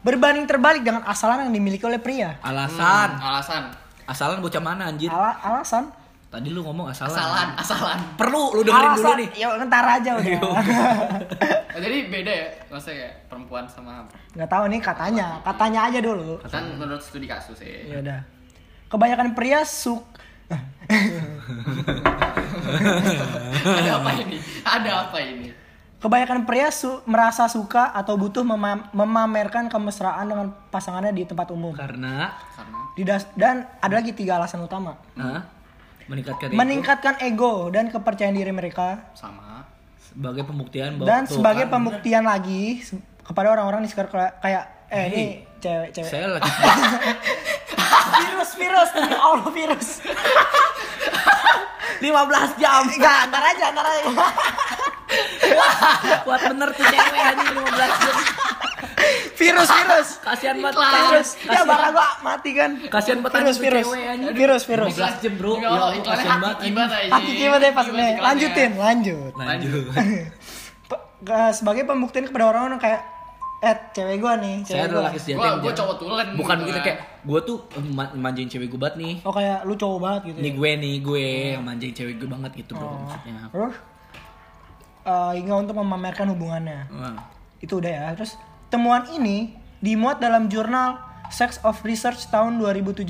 berbanding 0.00 0.44
terbalik 0.44 0.80
dengan 0.80 1.04
asalan 1.04 1.44
yang 1.44 1.52
dimiliki 1.52 1.82
oleh 1.82 1.96
pria. 1.96 2.40
Alasan. 2.40 3.08
Hmm, 3.12 3.28
Alasan 3.30 3.62
Asalan 4.02 4.40
bocah 4.40 4.58
mana 4.58 4.88
anjir? 4.88 5.06
Ala 5.06 5.36
alasan? 5.38 5.86
Tadi 6.26 6.48
lu 6.48 6.60
ngomong 6.62 6.88
asalan. 6.88 7.12
Asalan, 7.12 7.48
asalan 7.54 7.98
Perlu 8.16 8.42
lu 8.50 8.60
dengerin 8.62 8.90
dulu 8.90 9.04
alasan. 9.04 9.16
nih. 9.20 9.28
Ya 9.36 9.48
ntar 9.62 9.84
aja 9.86 10.10
udah. 10.16 10.40
Oh, 10.42 10.56
Jadi 11.82 11.98
beda 12.08 12.28
ya 12.28 12.46
Maksudnya 12.68 12.96
kayak 12.98 13.14
perempuan 13.26 13.64
sama 13.64 14.04
Nggak 14.32 14.48
tahu 14.48 14.64
nih 14.66 14.80
katanya, 14.80 15.26
katanya 15.40 15.80
aja 15.86 15.98
dulu. 16.00 16.40
Kan 16.42 16.64
menurut 16.74 17.00
studi 17.00 17.24
kasus 17.24 17.60
ya 17.60 17.84
Ya 17.86 17.96
udah. 18.00 18.20
Kebanyakan 18.88 19.32
pria 19.32 19.60
suk 19.62 20.02
Ada 23.78 23.90
apa 23.96 24.10
ini? 24.16 24.36
Ada 24.62 24.90
apa 25.02 25.18
ini? 25.20 25.48
Kebanyakan 25.98 26.42
pria 26.42 26.68
su- 26.68 26.98
merasa 27.04 27.46
suka 27.46 27.90
atau 27.90 28.14
butuh 28.14 28.42
mema- 28.42 28.90
memamerkan 28.90 29.66
kemesraan 29.66 30.26
dengan 30.26 30.48
pasangannya 30.66 31.12
di 31.12 31.22
tempat 31.22 31.48
umum. 31.48 31.70
Karena 31.72 32.34
Karena 32.52 32.78
Didas- 32.92 33.30
dan 33.32 33.64
ada 33.78 33.94
lagi 33.94 34.12
tiga 34.12 34.36
alasan 34.36 34.60
utama. 34.60 34.98
Hah? 35.14 35.42
meningkatkan 36.04 36.48
ego 36.48 36.58
Meningkatkan 36.58 37.14
ego 37.22 37.52
dan 37.68 37.86
kepercayaan 37.86 38.34
diri 38.34 38.50
mereka 38.50 39.06
sama 39.12 39.62
sebagai 40.02 40.42
pembuktian 40.42 40.98
bahwa 40.98 41.06
dan 41.06 41.22
sebagai 41.24 41.64
kan, 41.64 41.72
pembuktian 41.72 42.24
lagi 42.26 42.82
se- 42.82 42.98
kepada 43.22 43.48
orang-orang 43.48 43.80
di 43.80 43.88
sekitar 43.88 44.10
kayak- 44.36 44.90
eh 44.90 45.04
ini 45.08 45.24
cewek-cewek 45.56 46.10
saya 46.10 46.26
lagi 46.34 46.50
virus 48.18 48.50
virus 48.52 48.88
demi 48.92 49.14
Allah 49.16 49.48
virus 49.48 49.88
15 52.00 52.58
jam. 52.58 52.82
Enggak 52.88 53.20
ntar 53.30 53.42
aja 53.44 53.66
ntar 53.70 53.86
aja. 53.86 54.10
Kuat 56.24 56.40
bener 56.48 56.68
tuh 56.72 56.82
cewek 56.82 57.20
anjing 57.20 57.48
15 57.52 57.76
jam. 57.76 58.16
Virus 59.32 59.68
virus. 59.68 60.08
Kasihan 60.22 60.56
banget. 60.56 60.78
Virus. 60.78 61.28
Ya 61.42 61.60
barang 61.62 61.90
gua 61.90 62.08
mati 62.22 62.50
kan. 62.54 62.70
Kasihan 62.86 63.18
banget 63.20 63.34
virus 63.34 63.56
virus. 63.58 63.86
virus 64.32 64.62
virus. 64.64 64.94
15 64.94 65.22
jam 65.22 65.34
bro. 65.36 65.52
Ya 65.58 65.70
kasihan 66.00 66.38
banget 66.38 66.58
hati 67.10 67.28
aja. 67.28 67.34
gimana 67.34 67.58
deh 67.58 67.72
pas 67.72 67.86
nih 67.88 68.12
lanjutin 68.18 68.70
lanjut. 68.76 69.32
Lanjut. 69.34 69.84
Pe- 70.90 71.04
ke- 71.22 71.54
sebagai 71.54 71.82
pembuktian 71.84 72.24
kepada 72.26 72.44
orang-orang 72.48 72.78
kayak 72.78 73.00
eh 73.62 73.76
cewek 73.90 74.16
gua 74.18 74.34
nih 74.36 74.56
saya 74.60 74.66
cewek 74.66 74.84
adalah 74.84 74.98
gua 74.98 75.06
laki 75.06 75.18
sejati 75.20 75.32
Gua 75.32 75.46
yang 75.46 75.56
gua 75.56 75.62
dia- 75.64 75.78
cowok 75.78 75.96
tulen 75.96 76.28
bukan 76.32 76.56
gitu 76.56 76.62
begitu 76.64 76.74
kan. 76.74 76.84
kayak 76.84 76.98
gue 77.22 77.40
tuh 77.40 77.56
ma- 77.88 78.14
manjain 78.16 78.48
cewek 78.48 78.66
gue 78.66 78.76
banget 78.76 78.96
nih 78.98 79.14
oh 79.22 79.30
kayak 79.30 79.58
lu 79.62 79.74
cowok 79.74 79.98
banget 80.00 80.22
gitu 80.24 80.36
ini 80.36 80.48
ya? 80.48 80.52
gue 80.52 80.70
nih 80.76 80.94
gue 81.00 81.24
yang 81.52 81.62
manjain 81.62 81.94
cewek 81.94 82.14
gue 82.16 82.28
banget 82.28 82.52
gitu 82.56 82.72
bro 82.72 82.82
Oh. 82.84 82.98
maksudnya 83.00 83.46
terus 83.48 83.74
eh, 85.04 85.32
hingga 85.34 85.54
untuk 85.56 85.74
memamerkan 85.76 86.26
hubungannya 86.28 86.80
Wah. 86.88 87.16
itu 87.58 87.72
udah 87.72 87.90
ya 87.92 88.06
terus 88.12 88.34
temuan 88.68 89.06
ini 89.08 89.54
dimuat 89.78 90.18
dalam 90.18 90.46
jurnal 90.46 90.98
Sex 91.28 91.56
of 91.62 91.80
Research 91.80 92.28
tahun 92.28 92.58
2017 92.58 93.08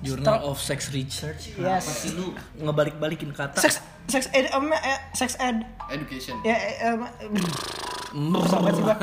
Journal 0.00 0.38
of 0.44 0.56
Sex 0.58 0.88
Research 0.90 1.56
Yes. 1.56 1.82
Apa 1.82 1.90
sih 1.90 2.10
lu 2.12 2.30
ngebalik-balikin 2.56 3.32
kata 3.32 3.58
sex 3.58 3.80
sex 4.08 4.28
ed 4.32 4.52
eh, 4.52 4.98
sex 5.16 5.36
ed 5.40 5.64
Education. 5.88 6.40
ya 6.44 6.56
eh, 6.56 6.94
banget 8.14 8.72
sih 8.78 8.84
gua. 8.84 8.96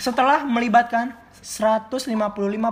Setelah 0.00 0.48
melibatkan 0.48 1.12
155 1.40 2.08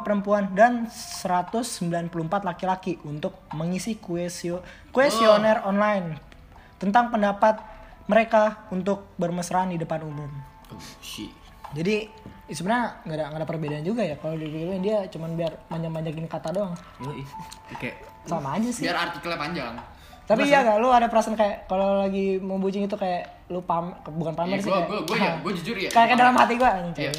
perempuan 0.05 0.49
dan 0.53 0.89
194 0.89 2.09
laki-laki 2.45 3.01
untuk 3.05 3.37
mengisi 3.53 3.97
kuesio, 4.01 4.65
kuesioner 4.93 5.65
online 5.65 6.21
tentang 6.81 7.13
pendapat 7.13 7.61
mereka 8.09 8.65
untuk 8.73 9.13
bermesraan 9.21 9.73
di 9.73 9.79
depan 9.81 10.01
umum. 10.05 10.31
Oh, 10.73 10.81
shit. 11.05 11.29
Jadi 11.77 12.09
sebenarnya 12.49 13.05
nggak 13.05 13.17
ada 13.21 13.25
nggak 13.29 13.41
ada 13.45 13.49
perbedaan 13.49 13.85
juga 13.85 14.01
ya 14.01 14.17
kalau 14.17 14.41
dibilang 14.41 14.81
dia 14.81 15.05
cuman 15.13 15.37
biar 15.37 15.53
manjang-manjangin 15.69 16.25
kata 16.25 16.49
doang. 16.57 16.73
Yoi. 17.05 17.25
Kayak 17.77 18.09
Sama 18.25 18.57
aja 18.57 18.69
sih. 18.73 18.89
biar 18.89 18.97
artikelnya 18.97 19.37
panjang 19.37 19.77
Tapi 20.29 20.45
iya 20.45 20.61
gak 20.61 20.77
lu 20.77 20.89
ada 20.89 21.09
perasaan 21.09 21.33
kayak 21.35 21.65
kalau 21.65 21.99
lagi 21.99 22.37
mau 22.37 22.57
bucin 22.57 22.85
itu 22.85 22.93
kayak 22.95 23.49
lu 23.49 23.59
pam 23.61 23.89
bukan 24.07 24.37
pamer 24.37 24.55
Iya, 24.55 24.61
sih 24.61 24.69
gua- 24.69 24.77
kayak 24.79 24.89
gua- 24.91 25.05
gua 25.09 25.17
ya, 25.19 25.33
gua 25.43 25.53
jujur 25.55 25.73
ya. 25.75 25.89
Kayak, 25.89 26.07
kayak 26.07 26.19
dalam 26.19 26.35
hati 26.37 26.55
gua 26.55 26.71
anjing 26.71 26.95
Iya. 27.01 27.13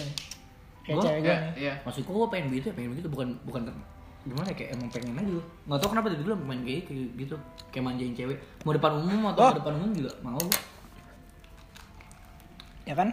Kayak 0.79 0.95
Gua- 0.95 1.03
cewek 1.03 1.19
gua 1.19 1.27
Iya, 1.27 1.37
nih. 1.39 1.51
iya 1.59 1.73
maksudku 1.83 2.11
gue 2.11 2.27
pengen 2.29 2.45
begitu 2.47 2.65
ya 2.65 2.75
pengen 2.75 2.89
begitu 2.93 3.07
bukan 3.07 3.27
bukan 3.43 3.61
gimana 4.21 4.47
ya 4.47 4.55
kayak 4.55 4.69
emang 4.73 4.89
pengen 4.89 5.15
aja 5.15 5.31
nggak 5.63 5.77
tau 5.79 5.89
kenapa 5.89 6.07
dari 6.07 6.21
dulu 6.21 6.33
main 6.39 6.61
kayak 6.61 6.81
kayak 6.85 7.07
gitu 7.15 7.35
kayak 7.69 7.83
manjain 7.83 8.13
cewek 8.13 8.37
mau 8.61 8.71
depan 8.71 8.91
umum 8.95 9.21
atau 9.27 9.41
Oh. 9.43 9.53
depan 9.53 9.73
umum 9.75 9.89
juga 9.91 10.11
mau 10.21 10.41
Ya 12.83 12.93
kan? 12.95 13.09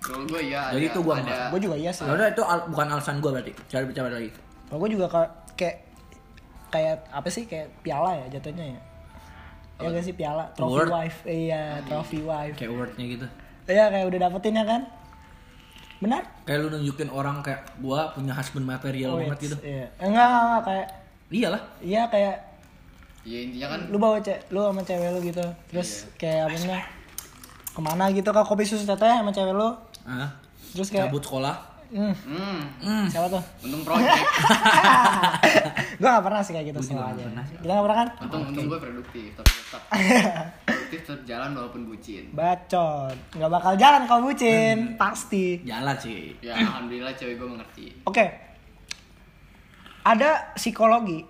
kalau 0.00 0.24
gue 0.24 0.42
ya 0.44 0.62
Jadi 0.70 0.80
ada, 0.80 0.90
itu 0.90 1.00
gua 1.00 1.14
ada 1.16 1.36
Gua 1.48 1.60
juga 1.60 1.76
iya 1.76 1.90
sih. 1.90 2.02
ya 2.02 2.12
udah 2.12 2.28
itu 2.28 2.42
al- 2.42 2.66
bukan 2.66 2.86
alasan 2.88 3.18
gue 3.18 3.30
berarti 3.30 3.52
cari 3.66 3.84
bicara 3.84 4.08
lagi 4.08 4.30
Kalau 4.64 4.78
gua 4.78 4.88
juga 4.88 5.06
ka- 5.06 5.32
kayak 5.54 5.76
kayak 6.68 6.96
apa 7.10 7.28
sih 7.28 7.44
kayak 7.44 7.68
piala 7.80 8.14
ya 8.16 8.26
jatuhnya 8.32 8.64
ya. 8.68 8.80
Ya 9.80 9.88
gak 9.90 10.02
sih 10.02 10.12
piala, 10.12 10.44
trophy 10.52 10.70
Award. 10.70 10.88
wife. 10.90 11.18
Iya, 11.24 11.62
trophy 11.82 12.20
wife. 12.20 12.54
kayak 12.54 12.70
wordnya 12.70 13.06
gitu 13.08 13.26
Iya 13.66 13.84
kayak 13.86 14.04
udah 14.06 14.18
dapetin 14.20 14.54
ya 14.54 14.64
kan? 14.64 14.82
Benar? 15.98 16.22
kayak 16.42 16.58
lu 16.58 16.68
nunjukin 16.70 17.08
orang 17.08 17.40
kayak 17.40 17.60
gua 17.76 18.08
punya 18.10 18.32
husband 18.32 18.64
material 18.64 19.10
Oh, 19.10 19.20
banget 19.20 19.36
it's- 19.36 19.44
gitu 19.46 19.56
Iya. 19.62 19.86
Enggak, 19.98 20.26
enggak, 20.26 20.42
enggak, 20.42 20.62
kayak 20.64 20.86
iyalah 21.30 21.62
iya 21.78 22.02
kayak 22.06 22.36
ya 23.22 23.38
intinya 23.38 23.68
kan 23.68 23.80
lu 23.86 23.96
bawa 23.96 24.16
cewek 24.18 24.42
lu 24.48 24.60
sama 24.60 24.80
cewek 24.80 25.08
lu 25.10 25.20
gitu 25.22 25.44
terus 25.68 26.08
kayak 26.16 26.48
apa 26.48 26.56
namanya 26.58 26.82
ke 27.70 27.80
mana 27.80 28.04
gitu 28.08 28.26
ke 28.26 28.42
kopi 28.42 28.64
susu 28.64 28.82
teteh 28.82 29.12
sama 29.12 29.30
cewek 29.30 29.52
lu 29.52 29.70
ah 30.02 30.26
terus 30.72 30.88
kayak 30.88 31.06
cabut 31.06 31.22
sekolah 31.22 31.54
hmm, 31.90 32.14
hmm. 32.14 32.60
Hmm. 32.80 33.04
siapa 33.10 33.26
tuh? 33.28 33.42
Untung 33.66 33.82
project 33.82 34.14
gue 36.00 36.08
gak 36.08 36.24
pernah 36.24 36.40
sih 36.40 36.52
kayak 36.56 36.66
gitu 36.72 36.80
sama 36.80 37.12
aja 37.12 37.22
kita 37.60 37.72
gak 37.74 37.84
pernah 37.84 37.98
kan? 37.98 38.08
Untung 38.24 38.42
untung 38.48 38.66
gue 38.70 38.78
produktif 38.80 39.30
tapi 39.36 39.50
tetap. 39.52 39.82
Produktif 40.64 41.00
tetap 41.06 41.22
jalan 41.28 41.50
walaupun 41.54 41.80
bucin. 41.86 42.24
Bacot. 42.34 43.16
Nggak 43.36 43.50
bakal 43.50 43.72
jalan 43.76 44.02
kalau 44.10 44.22
bucin 44.26 44.98
pasti. 44.98 45.62
Jalan 45.62 45.96
sih. 46.00 46.34
Ya 46.42 46.58
alhamdulillah 46.66 47.14
cewek 47.14 47.38
gue 47.38 47.48
mengerti. 47.48 47.86
Oke. 48.08 48.26
Ada 50.02 50.56
psikologi. 50.56 51.20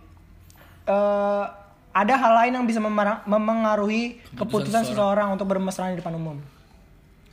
Eh, 0.87 1.45
ada 1.91 2.15
hal 2.15 2.33
lain 2.47 2.53
yang 2.63 2.67
bisa 2.71 2.79
memengaruhi 3.27 4.23
keputusan 4.39 4.87
seseorang 4.87 5.35
untuk 5.35 5.51
bermesraan 5.51 5.93
di 5.93 5.99
depan 5.99 6.15
umum. 6.15 6.39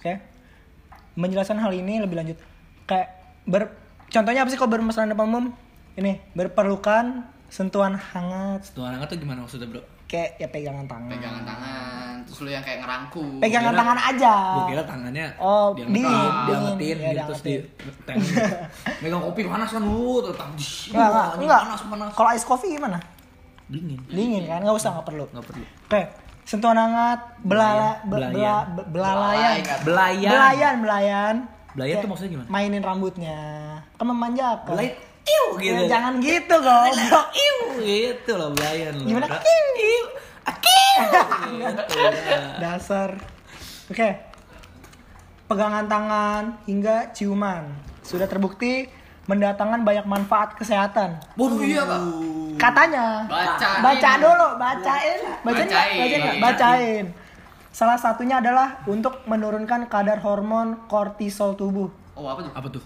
Oke. 0.01 0.17
Menjelaskan 1.13 1.62
hal 1.62 1.72
ini 1.77 2.01
lebih 2.01 2.17
lanjut. 2.17 2.38
Kayak 2.89 3.17
ber 3.48 3.72
contohnya 4.06 4.44
apa 4.44 4.50
sih 4.50 4.56
kalau 4.56 4.70
bermesraan 4.70 5.08
di 5.08 5.13
depan 5.13 5.25
umum 5.25 5.46
ini 5.96 6.20
berperlukan 6.32 7.06
sentuhan 7.48 7.96
hangat 7.96 8.68
Tuh 8.70 8.84
anak 8.84 9.08
tuh 9.08 9.18
gimana 9.18 9.42
maksudnya 9.42 9.66
bro? 9.66 9.82
kayak 10.06 10.36
ya 10.38 10.48
pegangan 10.48 10.84
tangan 10.84 11.12
pegangan 11.12 11.44
tangan 11.44 12.13
terus 12.24 12.39
lu 12.39 12.50
yang 12.50 12.62
kayak 12.62 12.80
ngerangkul 12.80 13.27
pegangan 13.38 13.72
kira- 13.72 13.80
tangan 13.82 14.00
aja 14.06 14.34
Gue 14.54 14.63
kira 14.70 14.84
tangannya 14.86 15.25
Oh, 15.38 15.68
dia 15.74 15.84
dingin, 15.84 16.00
ngetin, 16.01 16.08
dia 16.08 16.32
dingin. 16.48 16.63
ngetin, 16.70 16.96
Ya, 16.98 17.08
gitu, 17.10 17.24
terus 17.25 17.42
di 17.42 17.54
diangetin. 18.06 18.51
Megang 19.01 19.22
kopi 19.22 19.42
panas 19.44 19.70
kan 19.70 19.82
lu, 19.82 20.20
tetap 20.22 20.48
di 20.54 20.63
enggak 20.89 21.08
enggak 21.10 21.27
enggak 21.38 21.62
panas 21.62 21.82
panas. 21.86 22.10
kalau 22.13 22.30
ice 22.32 22.46
coffee 22.46 22.72
gimana 22.74 23.00
Dingin. 23.66 24.00
dingin 24.08 24.44
kan 24.46 24.60
nggak 24.62 24.77
usah 24.77 24.89
nggak 24.94 25.06
perlu 25.06 25.25
Nggak 25.27 25.46
perlu. 25.46 25.66
Oke, 25.86 26.01
sentuhan 26.44 26.77
hangat, 26.77 27.20
belala, 27.42 27.89
be- 28.01 28.08
Belayan. 28.10 28.32
bela- 28.34 28.66
be- 28.70 28.88
belalayan, 28.90 29.55
Belayan. 29.83 30.31
belayan, 30.31 30.75
belayan. 30.79 31.36
Belayan 31.77 31.94
tuh 31.94 32.01
Kayak 32.01 32.09
maksudnya 32.09 32.31
gimana? 32.33 32.50
Mainin 32.50 32.81
rambutnya, 32.81 33.40
kan 34.01 34.05
memanjakan. 34.09 34.74
Belayan. 34.74 34.98
Iu 35.27 35.46
gitu. 35.61 35.75
Ya, 35.77 35.81
jangan 35.85 36.13
gitu 36.18 36.55
goblok. 36.57 37.27
Iu 37.37 37.57
gitu 37.85 38.31
loh 38.33 38.50
belayan 38.57 38.94
loh. 38.98 39.05
Gimana? 39.05 39.27
Kiu. 39.37 39.66
Iu. 39.77 40.03
Akiu. 40.50 40.98
Gitu. 41.53 42.01
Dasar. 42.57 43.09
Oke. 43.94 44.09
Pegangan 45.46 45.85
tangan 45.85 46.44
hingga 46.66 47.13
ciuman 47.13 47.70
sudah 48.01 48.25
terbukti 48.25 48.90
mendatangkan 49.27 49.83
banyak 49.85 50.07
manfaat 50.07 50.57
kesehatan. 50.57 51.20
Waduh. 51.37 51.61
iya 51.61 51.83
pak 51.83 52.00
Katanya. 52.57 53.05
Bacain. 53.29 53.79
Baca 53.85 54.11
dulu, 54.18 54.48
bacain. 54.57 55.20
Bacain, 55.46 55.68
nggak? 55.68 55.85
Bacain. 55.85 56.00
bacain, 56.01 56.18
nggak? 56.18 56.35
bacain. 56.42 57.05
Salah 57.70 57.96
satunya 57.96 58.38
adalah 58.38 58.82
untuk 58.86 59.22
menurunkan 59.24 59.86
kadar 59.88 60.20
hormon 60.20 60.88
kortisol 60.88 61.53
tubuh. 61.53 61.90
oh 62.14 62.25
apa 62.25 62.42
tuh 62.42 62.53
Apa 62.53 62.68
tuh? 62.72 62.84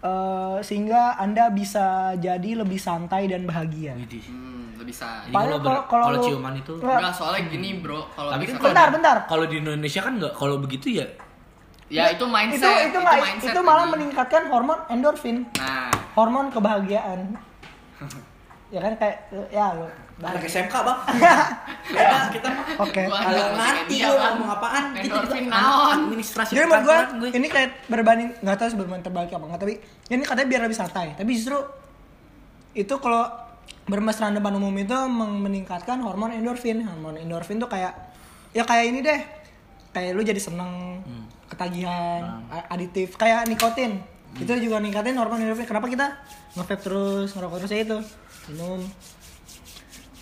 Eh, 0.00 0.58
sehingga 0.60 1.12
Anda 1.14 1.48
bisa 1.48 2.16
jadi 2.16 2.56
lebih 2.56 2.76
santai 2.76 3.28
dan 3.28 3.44
bahagia. 3.44 3.92
Widih. 3.94 4.24
hmm 4.24 4.80
lebih 4.80 4.96
Jadi 4.96 5.60
kalau 5.60 5.84
kalau 5.84 6.16
ciuman 6.18 6.56
itu 6.56 6.72
Nggak, 6.72 6.96
Enggak, 6.96 7.12
soalnya 7.12 7.52
gini 7.52 7.84
bro 7.84 8.00
kalau 8.10 8.32
Tapi 8.32 8.44
kan 8.46 8.56
kalau 8.56 8.64
bentar, 8.66 8.86
di- 8.86 8.94
bentar. 8.96 9.16
Kalau 9.28 9.44
di 9.44 9.56
Indonesia 9.60 10.00
kan 10.00 10.12
nggak 10.16 10.32
kalau 10.32 10.56
begitu 10.56 10.86
ya 10.96 11.06
ya 11.90 12.06
itu 12.08 12.16
itu 12.16 12.24
mindset 12.24 12.88
itu 12.88 12.96
nggak 12.96 13.16
mindset 13.18 13.50
itu 13.50 13.60
malah 13.60 13.82
tadi. 13.82 13.92
meningkatkan 13.92 14.42
hormon 14.46 14.78
endorfin, 14.88 15.36
nah 15.58 15.90
hormon 16.14 16.48
kebahagiaan. 16.48 17.34
ya 18.70 18.80
kan 18.80 18.92
kayak 18.96 19.16
ya 19.50 19.74
lo. 19.74 19.86
anak 20.20 20.44
SMK 20.44 20.74
bang. 20.74 20.98
kita 21.90 22.18
kita 22.28 22.48
mah 22.52 22.64
Oke. 22.78 23.02
Kalau 23.02 23.44
ngerti 23.56 23.96
lu 23.98 24.14
ngomong 24.14 24.48
apaan 24.52 24.84
naon. 25.48 25.98
administrasi 26.06 26.50
Jadi 26.52 26.66
menurut 26.66 26.84
gue 26.84 26.98
ini 27.32 27.48
kayak 27.48 27.70
berbanding 27.88 28.28
nggak 28.38 28.56
tahu 28.56 28.68
sebenarnya 28.70 29.00
terbalik 29.02 29.32
apa 29.32 29.44
nggak 29.48 29.60
tapi 29.60 29.74
ini 30.08 30.22
katanya 30.22 30.48
biar 30.48 30.60
lebih 30.62 30.76
santai. 30.76 31.16
Tapi 31.16 31.30
justru 31.32 31.56
itu 32.72 32.94
kalau 33.00 33.26
bermesraan 33.88 34.36
depan 34.36 34.54
umum 34.54 34.70
itu 34.76 34.94
meningkatkan 35.08 35.98
hormon 35.98 36.30
endorfin. 36.30 36.84
Hormon 36.84 37.16
endorfin 37.16 37.56
tuh 37.56 37.66
kayak 37.66 37.96
ya 38.52 38.62
kayak 38.62 38.84
ini 38.86 39.00
deh. 39.00 39.20
Kayak 39.90 40.14
lu 40.14 40.22
jadi 40.22 40.38
seneng, 40.38 41.02
ketagihan, 41.50 42.46
a- 42.46 42.70
aditif, 42.70 43.18
kayak 43.18 43.48
nikotin. 43.48 43.98
Itu 44.36 44.54
juga 44.54 44.78
ningkatin 44.78 45.18
hormon 45.18 45.42
endorfin. 45.42 45.66
Kenapa 45.66 45.88
kita 45.88 46.14
nge 46.54 46.76
terus, 46.78 47.34
ngerokok 47.34 47.56
terus 47.58 47.72
ya 47.72 47.80
itu? 47.82 47.98
Minum. 48.50 48.80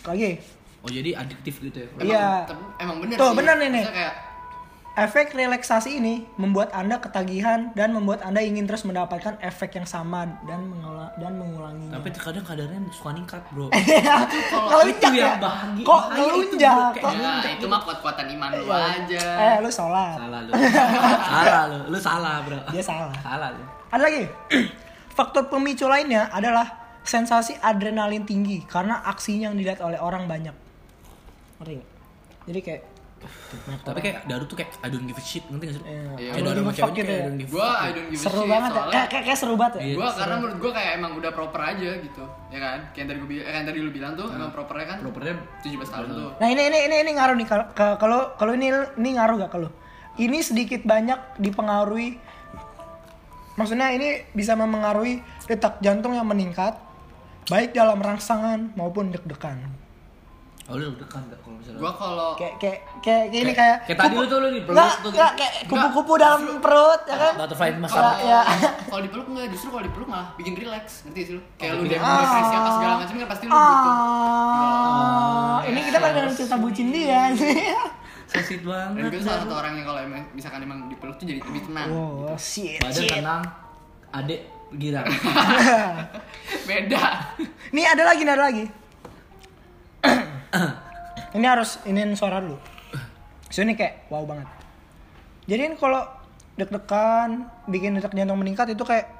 Lagi, 0.05 0.41
Oh 0.79 0.89
jadi 0.89 1.11
adiktif 1.13 1.59
gitu 1.59 1.75
ya. 1.77 1.89
emang, 1.91 2.07
Iya. 2.07 2.29
emang 2.79 2.97
bener 3.03 3.17
Tuh, 3.17 3.29
sih. 3.29 3.37
bener 3.37 3.55
nih, 3.59 3.83
kayak 3.85 4.15
Efek 4.97 5.31
relaksasi 5.33 5.95
ini 5.95 6.27
membuat 6.35 6.71
Anda 6.73 6.99
ketagihan 6.99 7.71
dan 7.73 7.95
membuat 7.95 8.19
Anda 8.21 8.43
ingin 8.43 8.67
terus 8.67 8.83
mendapatkan 8.83 9.39
efek 9.39 9.71
yang 9.73 9.87
sama 9.87 10.27
dan 10.43 10.59
mengolah 10.65 11.15
dan 11.15 11.39
mengulanginya. 11.39 11.95
Tapi 11.95 12.11
terkadang 12.11 12.43
kadarnya 12.43 12.83
suka 12.91 13.15
ningkat 13.15 13.39
bro. 13.49 13.71
kalau 14.71 14.83
itu 14.85 15.07
yang 15.09 15.15
ya, 15.15 15.39
bahagia- 15.39 15.87
kok 15.87 16.03
itu, 16.03 16.15
ngelunjak, 16.17 16.75
kok 16.91 17.15
Kayak 17.15 17.15
ya 17.39 17.51
itu 17.55 17.67
mah 17.69 17.81
kuat-kuatan 17.81 18.27
iman 18.29 18.51
lu 18.53 18.67
aja 18.67 19.23
eh 19.39 19.55
lu 19.63 19.71
sholat, 19.71 20.19
salah 20.19 20.41
lu. 20.43 20.51
salah 21.31 21.63
lu. 21.69 21.79
Lu 21.87 21.99
salah 22.01 22.35
bro. 22.43 22.59
dia 22.69 22.83
salah. 22.83 23.15
Salah 23.23 23.49
lu. 23.51 23.63
Ada 23.89 24.03
lagi, 24.03 24.23
faktor 25.17 25.47
pemicu 25.47 25.87
lainnya 25.87 26.27
adalah 26.29 26.88
sensasi 27.09 27.57
adrenalin 27.65 28.29
tinggi 28.29 28.61
karena 28.69 29.01
aksinya 29.01 29.49
yang 29.49 29.57
dilihat 29.57 29.81
oleh 29.81 29.97
orang 29.97 30.29
banyak. 30.29 30.53
Ngerti? 31.59 31.81
Jadi 32.45 32.61
kayak 32.61 32.83
Tapi 33.83 33.99
kayak 33.99 34.31
Daru 34.31 34.47
tuh 34.47 34.55
kayak 34.55 34.79
I 34.79 34.95
don't 34.95 35.03
give 35.03 35.19
a 35.19 35.25
shit, 35.25 35.43
ngerti 35.51 35.65
gak 35.67 35.75
sih? 35.75 35.83
Iya. 35.83 36.07
Kayak 36.15 36.31
I 36.31 36.39
don't 36.39 36.47
Daru 36.47 36.61
give 36.63 36.71
a 36.71 36.71
sama 36.71 36.77
ceweknya 36.79 37.03
gitu 37.03 37.11
kayak 37.11 37.19
ya. 37.19 37.19
I 37.19 37.27
don't 37.27 37.39
give 37.41 37.49
a 37.49 37.51
gua 37.51 37.67
fuck. 37.67 37.83
I 37.83 37.91
don't 37.91 38.07
give 38.07 38.15
a 38.15 38.23
seru 38.23 38.39
shit, 38.39 38.47
banget 38.47 38.71
ya, 38.71 38.79
kayak, 38.79 39.07
kayak, 39.11 39.25
kayak 39.27 39.39
seru 39.43 39.55
banget 39.59 39.73
ya. 39.75 39.81
Iya. 39.83 39.95
gua 39.99 40.09
karena 40.15 40.35
menurut 40.39 40.59
gua 40.63 40.73
kayak 40.79 40.91
emang 41.03 41.13
udah 41.19 41.31
proper 41.35 41.61
aja 41.67 41.91
gitu 41.99 42.25
ya 42.49 42.59
kan 42.63 42.79
kayak 42.89 43.01
yang 43.03 43.09
tadi 43.11 43.19
gua 43.19 43.29
bi- 43.29 43.43
yang 43.43 43.67
tadi 43.67 43.79
lu 43.83 43.91
bilang 43.91 44.13
tuh 44.15 44.29
emang 44.31 44.51
propernya 44.55 44.87
kan 44.87 44.99
Propernya 45.03 45.35
17 45.67 45.91
tahun 45.91 46.07
tuh 46.15 46.31
Nah 46.39 46.49
ini 46.49 46.63
ini 46.63 46.79
ini 46.87 46.97
ini 47.03 47.11
ngaruh 47.19 47.37
nih 47.37 47.49
kalau 47.51 47.67
kalau 47.75 48.21
kalau 48.39 48.53
ini 48.55 48.67
ini 48.95 49.09
ngaruh 49.19 49.35
gak 49.43 49.51
kalau 49.51 49.71
ini 50.15 50.39
sedikit 50.39 50.87
banyak 50.87 51.19
dipengaruhi 51.43 52.23
maksudnya 53.59 53.91
ini 53.91 54.23
bisa 54.31 54.55
memengaruhi 54.55 55.19
detak 55.51 55.83
jantung 55.83 56.15
yang 56.15 56.25
meningkat 56.25 56.79
baik 57.49 57.73
dalam 57.73 57.99
rangsangan 57.99 58.73
maupun 58.75 59.09
deg-degan 59.09 59.59
Oh 60.69 60.77
lu 60.77 60.93
dekan 60.93 61.25
gak 61.25 61.41
kalau 61.41 61.57
misalnya? 61.57 61.81
gua 61.81 61.93
kalau 61.95 62.31
kayak 62.37 62.61
kayak 62.61 62.79
kayak 63.01 63.23
kayak 63.27 63.41
ini 63.41 63.53
kayak 63.57 63.77
kayak 63.89 63.99
tadi 63.99 64.15
lu 64.15 64.25
tuh 64.29 64.37
lu 64.37 64.49
di 64.53 64.61
peluk 64.61 64.77
tuh 65.01 65.09
gitu. 65.09 65.25
kayak 65.33 65.53
kupu-kupu 65.65 66.13
dalam 66.15 66.61
perut 66.61 67.01
ya 67.09 67.17
kan 67.17 67.33
Butterfly 67.41 67.69
Ya, 67.71 67.79
massage. 67.79 68.21
ya. 68.23 68.41
kalau 68.85 69.01
dipeluk 69.01 69.27
enggak 69.29 69.47
justru 69.49 69.69
kalau 69.73 69.81
dipeluk 69.83 70.05
malah 70.07 70.29
bikin 70.37 70.53
relax 70.55 71.09
ngerti 71.09 71.21
sih 71.25 71.33
lu 71.33 71.43
kayak 71.57 71.73
lu 71.73 71.81
udah 71.83 71.97
depresi 71.97 72.53
apa 72.55 72.71
segala 72.71 72.95
macam 73.01 73.15
kan 73.17 73.29
pasti 73.29 73.45
lu 73.45 73.53
butuh 73.55 73.95
Ah, 74.61 75.59
ini 75.65 75.81
kita 75.83 75.99
pengen 75.99 76.25
cerita 76.31 76.57
bucin 76.59 76.87
dia 76.91 77.23
sih. 77.33 77.57
dan 78.29 78.45
banget 78.61 79.09
gue 79.09 79.23
salah 79.25 79.41
satu 79.41 79.55
orang 79.57 79.73
yang 79.73 79.87
kalau 79.89 80.01
emang 80.03 80.21
misalkan 80.31 80.61
emang 80.61 80.85
dipeluk 80.87 81.17
tuh 81.17 81.25
jadi 81.25 81.41
lebih 81.41 81.65
tenang 81.65 81.89
Oh, 81.89 82.37
shit, 82.37 82.77
badan 82.79 82.93
shit. 82.95 83.09
tenang 83.11 83.41
adek 84.11 84.41
girang 84.77 85.09
beda 86.69 87.05
Nih 87.69 87.85
ada 87.85 88.03
lagi, 88.09 88.23
nih, 88.25 88.33
ada 88.33 88.45
lagi. 88.49 88.65
ini 91.37 91.47
harus 91.47 91.77
iniin 91.85 92.17
suara 92.17 92.41
dulu. 92.41 92.57
So 93.53 93.61
ini 93.61 93.77
kayak 93.77 94.09
wow 94.09 94.25
banget. 94.25 94.49
Jadi 95.49 95.63
ini 95.69 95.77
kalau 95.77 96.05
deg-degan, 96.57 97.45
bikin 97.69 97.97
detak 97.97 98.17
jantung 98.17 98.41
meningkat 98.41 98.73
itu 98.73 98.85
kayak 98.85 99.13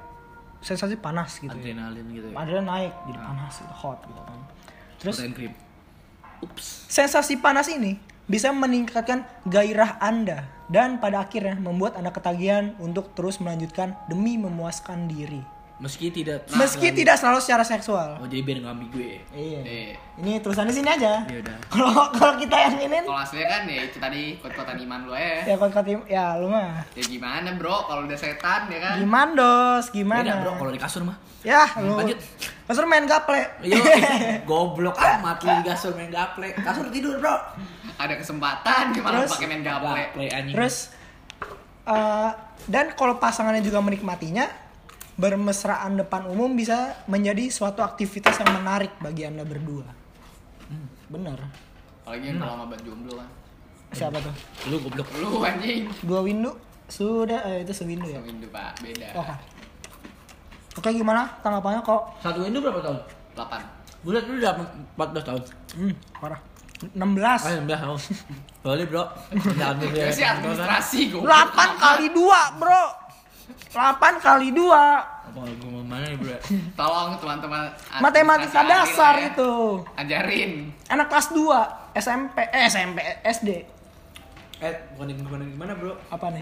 sensasi 0.59 0.97
panas 0.97 1.39
gitu. 1.39 1.53
Ya. 1.53 1.55
adrenalin 1.55 2.05
gitu 2.11 2.27
ya 2.29 2.35
Adrenalin 2.35 2.67
naik, 2.67 2.93
jadi 3.07 3.19
panas, 3.21 3.53
gitu, 3.63 3.73
hot 3.73 3.99
gitu 4.03 4.21
kan. 4.21 4.39
Terus 4.99 5.15
protein 5.15 5.33
cream 5.37 5.53
ups 6.39 6.87
sensasi 6.87 7.35
panas 7.39 7.67
ini 7.67 7.99
bisa 8.29 8.53
meningkatkan 8.53 9.25
gairah 9.49 9.97
Anda 9.97 10.45
dan 10.69 11.01
pada 11.01 11.25
akhirnya 11.25 11.57
membuat 11.57 11.97
Anda 11.97 12.13
ketagihan 12.13 12.77
untuk 12.77 13.11
terus 13.17 13.41
melanjutkan 13.41 13.97
demi 14.05 14.37
memuaskan 14.37 15.09
diri. 15.09 15.58
Meski 15.79 16.07
tidak 16.09 16.43
Meski 16.51 16.91
tidak 16.91 17.15
selalu 17.15 17.39
secara 17.39 17.63
seksual. 17.63 18.19
oh 18.19 18.27
jadi 18.27 18.41
biar 18.41 18.57
nggak 18.59 18.73
ambigu 18.73 18.99
ya 18.99 19.19
Iya. 19.31 19.59
eh 19.63 19.91
Ini 20.17 20.37
tulisannya 20.37 20.69
sini 20.69 20.89
aja. 20.89 21.23
ya 21.23 21.39
udah 21.39 21.55
Kalau 21.65 21.87
kalau 22.11 22.33
kita 22.35 22.51
yang 22.59 22.75
ini 22.81 22.99
kalau 23.01 23.15
aslinya 23.17 23.47
kan 23.47 23.61
ya 23.63 23.81
itu 23.83 23.97
tadi 23.97 24.21
kot-kotan 24.37 24.75
iman 24.77 24.99
lu 25.01 25.13
eh 25.13 25.39
ya 25.43 25.55
kalau 25.55 25.71
kata 25.71 25.89
ya 26.05 26.35
lu 26.35 26.47
mah. 26.47 26.83
ya 26.91 27.01
gimana 27.01 27.55
bro 27.55 27.87
kalau 27.87 28.03
udah 28.03 28.15
setan 28.15 28.67
ya 28.67 28.77
kan 28.77 28.95
Gimana 28.99 29.31
dos? 29.33 29.85
Gimana? 29.89 30.19
beda 30.21 30.35
bro 30.41 30.51
kalau 30.57 30.71
di 30.71 30.79
kasur 30.79 31.03
mah 31.03 31.15
Ya 31.39 31.63
lu. 31.77 31.95
Lanjut. 31.95 32.19
Pasur 32.67 32.83
main 32.83 33.07
gaple. 33.07 33.39
Yo, 33.63 33.79
goblok 34.51 34.93
amat 34.93 35.39
lu 35.39 35.51
di 35.55 35.65
kasur 35.65 35.95
main 35.95 36.11
gaple. 36.11 36.51
Kasur 36.53 36.91
tidur, 36.91 37.15
Bro. 37.15 37.31
ada 37.95 38.11
kesempatan 38.13 38.91
gimana 38.91 39.23
Terus? 39.23 39.31
pakai 39.33 39.47
main 39.47 39.63
gaple 39.63 39.95
Gaple 39.95 40.27
anjing. 40.29 40.53
Terus 40.53 40.75
eh, 41.85 42.29
dan 42.67 42.91
kalau 42.93 43.15
pasangannya 43.15 43.59
juga 43.59 43.79
menikmatinya, 43.79 44.45
bermesraan 45.19 45.99
depan 45.99 46.31
umum 46.31 46.55
bisa 46.55 46.95
menjadi 47.05 47.51
suatu 47.51 47.83
aktivitas 47.83 48.39
yang 48.39 48.55
menarik 48.55 48.95
bagi 49.03 49.27
anda 49.27 49.43
berdua. 49.43 49.83
Hmm, 50.71 50.87
bener. 51.11 51.39
apalagi 51.99 52.25
yang 52.25 52.39
kalau 52.41 52.53
sama 52.57 52.65
buat 52.65 52.81
jomblo 52.81 53.13
kan 53.21 53.29
Siapa 53.93 54.17
tuh? 54.17 54.33
lu 54.65 54.81
goblok. 54.81 55.07
lu 55.13 55.45
anjing 55.45 55.85
Dua 56.01 56.21
window? 56.25 56.57
Sudah, 56.89 57.45
eh, 57.45 57.61
itu 57.61 57.69
sewindow 57.69 58.09
ya. 58.09 58.17
Windu 58.17 58.49
pak 58.49 58.81
beda 58.81 59.13
Oke. 59.13 59.35
Oke 60.79 60.89
gimana 60.89 61.29
tanggapannya 61.45 61.85
kok? 61.85 62.01
Satu 62.23 62.41
Indo 62.47 62.63
berapa 62.65 62.81
tahun? 62.81 62.97
8 63.37 64.05
Bulat 64.07 64.23
lu 64.25 64.39
udah 64.39 64.53
14 64.95 65.21
tahun. 65.27 65.41
Hmm, 65.75 65.93
parah. 66.17 66.41
16. 66.95 66.95
Ah, 67.43 67.51
19 67.59 67.67
tahun. 67.75 67.99
Boleh, 68.63 68.85
Bro. 68.87 69.03
Jangan 69.59 69.83
ya 69.91 70.31
administrasi 70.39 70.99
gue 71.11 71.19
8 71.19 71.83
kali 71.83 72.07
2, 72.15 72.55
Bro. 72.55 72.83
8 73.69 73.75
kali 74.19 74.49
2. 74.51 75.29
Apa 75.29 75.39
gua 75.45 75.69
mau 75.69 75.85
mana 75.85 76.09
Bro? 76.17 76.37
tolong 76.73 77.13
teman-teman 77.17 77.69
Matematika 78.01 78.65
administrasi 78.65 78.71
dasar 78.71 79.13
ya. 79.15 79.27
itu. 79.29 79.51
ajarin 79.93 80.51
Anak 80.87 81.07
kelas 81.07 81.27
2 81.31 81.93
SMP, 81.95 82.37
eh 82.49 82.65
SMP, 82.65 82.97
SD. 83.23 83.49
Eh, 84.59 84.73
bukan 84.93 85.05
di 85.07 85.13
gimana 85.15 85.43
gimana, 85.45 85.71
Bro? 85.73 85.93
Apa 86.09 86.33
nih? 86.33 86.41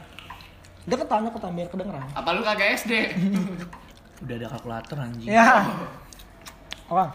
Deketan, 0.87 1.27
deketan 1.27 1.51
biar 1.51 1.67
kedengeran. 1.67 2.07
apa 2.11 2.29
lu 2.31 2.41
kagak 2.41 2.79
SD 2.79 2.91
Udah 4.23 4.35
ada 4.35 4.47
kalkulator 4.49 4.97
anjing. 4.97 5.29
Ya. 5.29 5.67
Oke. 6.87 7.05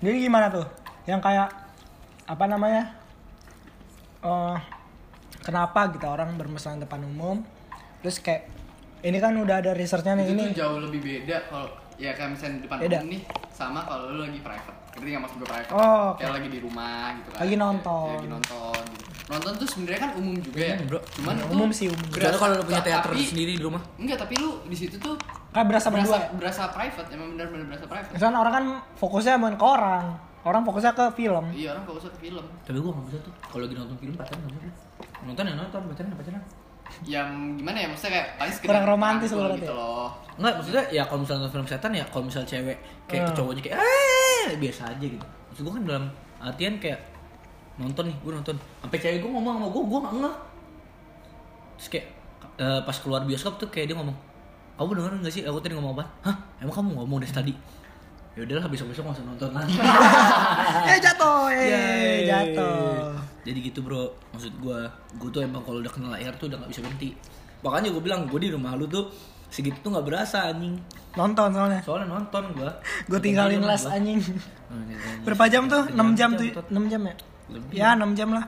Jadi 0.00 0.16
gimana 0.22 0.46
tuh? 0.48 0.64
Yang 1.04 1.20
kayak 1.20 1.48
apa 2.24 2.44
namanya? 2.46 2.94
Eh 4.22 4.56
kenapa 5.42 5.90
gitu 5.90 6.06
orang 6.06 6.34
bermesraan 6.34 6.80
depan 6.80 7.02
umum? 7.02 7.42
Terus 8.00 8.16
kayak 8.18 8.48
ini 9.02 9.18
kan 9.18 9.32
udah 9.34 9.56
ada 9.58 9.72
researchnya 9.72 10.14
nih 10.14 10.24
itu 10.24 10.32
ini. 10.32 10.42
tuh 10.46 10.56
jauh 10.56 10.78
lebih 10.80 11.00
beda 11.00 11.36
kalau 11.46 11.68
ya 11.96 12.10
kayak 12.12 12.30
misalnya 12.30 12.54
di 12.54 12.62
depan 12.64 12.76
Beda. 12.78 12.96
umum 12.98 13.08
nih 13.10 13.22
sama 13.50 13.80
kalau 13.82 14.04
lu 14.10 14.20
lagi 14.22 14.40
private 14.40 14.76
ngerti 14.92 15.08
nggak 15.10 15.22
maksud 15.22 15.36
gue 15.36 15.48
private 15.50 15.70
Oh, 15.70 16.04
oke. 16.08 16.18
kayak 16.18 16.32
lagi 16.32 16.48
di 16.48 16.58
rumah 16.58 17.00
gitu 17.12 17.28
kan 17.28 17.38
Lagi 17.38 17.54
nonton. 17.54 18.06
Ya, 18.06 18.16
lagi 18.16 18.28
nonton 18.30 18.82
gitu. 18.86 19.08
nonton 19.26 19.52
tuh 19.54 19.66
sebenarnya 19.66 20.00
kan 20.00 20.10
umum 20.14 20.34
juga 20.38 20.58
ya 20.58 20.74
Umum, 20.74 20.86
bro. 20.86 20.98
cuman 21.10 21.32
tuh 21.34 21.46
Umum 21.50 21.70
sih, 21.70 21.86
umum. 21.86 22.06
Kecuali 22.06 22.36
kalau 22.38 22.54
lu 22.54 22.64
punya 22.64 22.80
teater 22.80 23.10
tapi- 23.10 23.26
sendiri 23.26 23.52
di 23.52 23.62
rumah. 23.62 23.82
enggak 23.96 24.18
tapi 24.18 24.34
lu 24.36 24.50
di 24.64 24.76
situ 24.76 24.96
tuh 24.96 25.16
Kayak 25.50 25.66
berasa 25.66 25.88
berasa 25.88 26.04
berdua. 26.06 26.16
ya? 26.18 26.28
berasa 26.34 26.62
private 26.68 27.08
emang 27.10 27.28
benar-benar 27.30 27.64
berasa 27.66 27.84
private 27.86 28.12
Misalnya 28.12 28.38
orang 28.38 28.54
kan 28.54 28.64
fokusnya 28.94 29.34
bukan 29.36 29.54
ke 29.54 29.66
orang. 29.66 30.04
Orang 30.42 30.62
fokusnya 30.62 30.92
ke 30.92 31.04
film. 31.12 31.44
iya 31.50 31.68
orang 31.70 31.84
fokusnya 31.84 32.10
ke 32.12 32.20
film 32.22 32.44
Tapi 32.62 32.78
gua 32.78 32.92
nggak 32.92 33.06
bisa 33.06 33.18
tuh. 33.20 33.32
Kalau 33.42 33.62
lagi 33.62 33.74
nonton 33.74 33.96
film 33.96 34.14
pacaran 34.14 34.40
nggak 34.42 34.52
bisa. 34.54 34.70
Nonton 35.22 35.42
ya 35.42 35.54
nonton, 35.54 35.80
pacaran 35.82 36.08
ya 36.08 36.16
pacaran. 36.16 36.42
Yang 37.04 37.28
gimana 37.54 37.76
ya 37.76 37.86
maksudnya 37.86 38.12
kayak 38.16 38.28
paling 38.36 38.52
sekedar 38.52 38.70
Kurang 38.72 38.86
romantis 38.88 39.28
rangkul 39.28 39.42
berarti 39.44 39.60
gitu 39.60 39.72
ya? 39.72 39.76
loh 39.76 40.08
Enggak, 40.36 40.54
maksudnya 40.60 40.84
ya 40.92 41.02
kalau 41.04 41.20
misalnya 41.20 41.40
nonton 41.40 41.54
film 41.54 41.66
setan 41.66 41.90
ya 41.90 42.04
kalau 42.08 42.24
misalnya 42.24 42.48
cewek 42.48 42.76
kayak 43.06 43.22
Hmm. 43.24 43.34
cowoknya 43.34 43.62
kayak 43.62 43.76
eh 43.80 44.48
biasa 44.56 44.82
aja 44.86 45.06
gitu. 45.06 45.26
Maksud 45.48 45.62
gua 45.64 45.72
kan 45.72 45.82
dalam 45.84 46.04
artian 46.38 46.74
kayak 46.76 47.00
nonton 47.76 48.04
nih, 48.08 48.16
gua 48.20 48.32
nonton. 48.36 48.56
Sampai 48.78 48.98
cewek 48.98 49.18
gua 49.20 49.30
ngomong 49.32 49.52
sama 49.54 49.66
gua, 49.66 49.82
gua 49.82 49.98
nggak 50.04 50.14
ngeh. 50.20 50.36
Terus 51.76 51.88
kayak 51.90 52.06
eh, 52.56 52.80
pas 52.84 52.96
keluar 52.96 53.20
bioskop 53.22 53.56
tuh 53.56 53.68
kayak 53.68 53.86
dia 53.88 53.96
ngomong, 53.96 54.16
"Kamu 54.74 54.92
denger 54.92 55.12
gak 55.20 55.32
sih 55.32 55.42
aku 55.42 55.56
tadi 55.58 55.72
ngomong 55.72 55.92
apa?" 55.96 56.04
Hah? 56.22 56.36
Emang 56.60 56.74
kamu 56.74 56.88
ngomong 56.96 57.18
dari 57.18 57.32
tadi? 57.32 57.52
Ya 58.32 58.44
udahlah 58.44 58.68
besok-besok 58.68 59.02
nggak 59.02 59.16
usah 59.16 59.24
nonton 59.24 59.50
lagi. 59.50 59.72
eh 60.92 60.98
jatuh, 61.00 61.48
eh 61.48 62.28
jatuh. 62.28 63.16
Jadi 63.46 63.58
gitu 63.62 63.78
bro, 63.86 64.10
maksud 64.34 64.58
gua, 64.58 64.90
gua 65.22 65.28
tuh 65.30 65.46
emang 65.46 65.62
kalau 65.62 65.78
udah 65.78 65.92
kena 65.94 66.18
layar 66.18 66.34
tuh 66.34 66.50
udah 66.50 66.58
nggak 66.58 66.70
bisa 66.74 66.82
berhenti. 66.82 67.10
Makanya 67.62 67.94
gua 67.94 68.02
bilang 68.02 68.20
gua 68.26 68.42
di 68.42 68.50
rumah 68.50 68.74
lu 68.74 68.90
tuh 68.90 69.06
segitu 69.46 69.78
tuh 69.78 69.94
nggak 69.94 70.02
berasa 70.02 70.50
anjing. 70.50 70.74
Nonton 71.14 71.48
soalnya. 71.54 71.80
Soalnya 71.86 72.06
nonton 72.10 72.42
gua. 72.52 72.70
Gue 73.08 73.20
tinggalin 73.22 73.62
les 73.62 73.84
anjing. 73.86 74.20
Oh, 74.20 74.76
ini 74.82 74.94
anjing. 74.98 75.22
Berapa 75.24 75.44
jam 75.48 75.62
tuh? 75.70 75.82
6 75.88 76.18
jam 76.18 76.30
tuh. 76.36 76.46
Tot. 76.52 76.66
6 76.68 76.92
jam 76.92 77.00
ya? 77.06 77.14
Lebih. 77.54 77.74
Ya 77.78 77.88
6 77.96 78.18
jam 78.18 78.28
lah. 78.34 78.44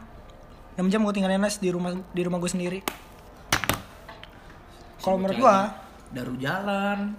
6 0.77 0.93
jam 0.93 1.01
gue 1.07 1.15
tinggalin 1.17 1.41
les 1.41 1.57
di 1.63 1.69
rumah 1.73 1.97
di 2.13 2.21
rumah 2.27 2.39
gue 2.43 2.51
sendiri. 2.51 2.81
Kalau 4.99 5.17
menurut 5.17 5.39
gua 5.39 5.59
Daru 6.09 6.41
jalan, 6.41 7.13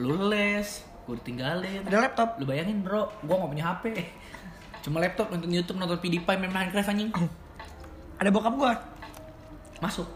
lu 0.00 0.16
les, 0.32 0.64
gua 1.04 1.20
ditinggalin. 1.20 1.84
ada 1.84 2.08
laptop. 2.08 2.40
Lu 2.40 2.48
bayangin 2.48 2.80
bro, 2.80 3.12
gua 3.24 3.44
nggak 3.44 3.50
punya 3.52 3.64
HP. 3.76 3.84
Cuma 4.86 5.02
laptop 5.02 5.34
nonton 5.34 5.50
YouTube, 5.50 5.82
nonton 5.82 5.98
PewDiePie, 5.98 6.38
main 6.38 6.46
Minecraft 6.54 6.94
anjing. 6.94 7.10
Ada 8.22 8.30
bokap 8.30 8.54
gua. 8.54 8.78
Masuk. 9.82 10.06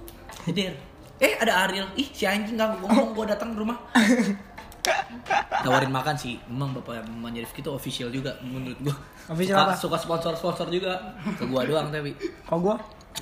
Hadir. 0.46 0.78
Eh 1.18 1.34
ada 1.36 1.66
Ariel. 1.66 1.90
Ih 1.98 2.06
si 2.14 2.22
anjing 2.22 2.54
gak 2.54 2.78
ngomong 2.78 3.12
gua 3.18 3.34
datang 3.34 3.50
ke 3.52 3.58
rumah. 3.58 3.76
Tawarin 5.66 5.90
makan 5.90 6.14
sih. 6.14 6.38
Memang 6.46 6.78
bapak 6.78 7.02
Rifki 7.34 7.66
tuh 7.66 7.74
official 7.74 8.14
juga 8.14 8.38
menurut 8.46 8.78
gua. 8.78 8.96
Official 9.28 9.58
suka, 9.58 9.66
apa? 9.66 9.74
Suka 9.74 9.96
sponsor-sponsor 9.98 10.70
juga. 10.70 11.18
Ke 11.34 11.44
gua 11.50 11.66
doang 11.66 11.90
tapi. 11.94 12.14
Kalau 12.46 12.62
gua 12.62 12.76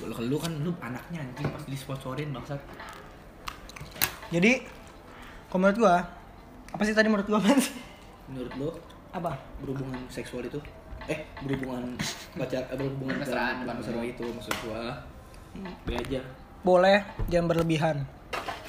Lu, 0.05 0.13
lu 0.15 0.37
kan 0.37 0.53
lu 0.61 0.71
anaknya 0.79 1.25
anjing 1.25 1.49
pas 1.49 1.65
disponsorin 1.65 2.29
bangsat. 2.29 2.61
jadi 4.29 4.61
kalau 5.49 5.65
menurut 5.65 5.77
gua 5.81 5.95
apa 6.69 6.81
sih 6.85 6.93
tadi 6.93 7.09
menurut 7.09 7.25
gua? 7.25 7.41
Menurut 8.29 8.53
lu 8.55 8.69
apa? 9.09 9.33
berhubungan 9.59 9.97
seksual 10.13 10.45
itu 10.45 10.61
eh 11.07 11.19
berhubungan 11.39 11.95
pacar 12.35 12.63
eh, 12.67 12.75
berhubungan 12.75 13.15
Mesraan, 13.21 13.63
bukan 13.63 13.75
mesra 13.79 14.01
itu 14.03 14.25
maksud 14.27 14.55
gua. 14.65 14.81
Be 15.87 15.93
aja. 15.95 16.21
Boleh, 16.61 16.99
jangan 17.31 17.47
berlebihan. 17.55 17.97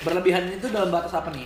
berlebihan 0.01 0.49
itu 0.49 0.71
dalam 0.73 0.89
batas 0.89 1.13
apa 1.13 1.29
nih? 1.29 1.45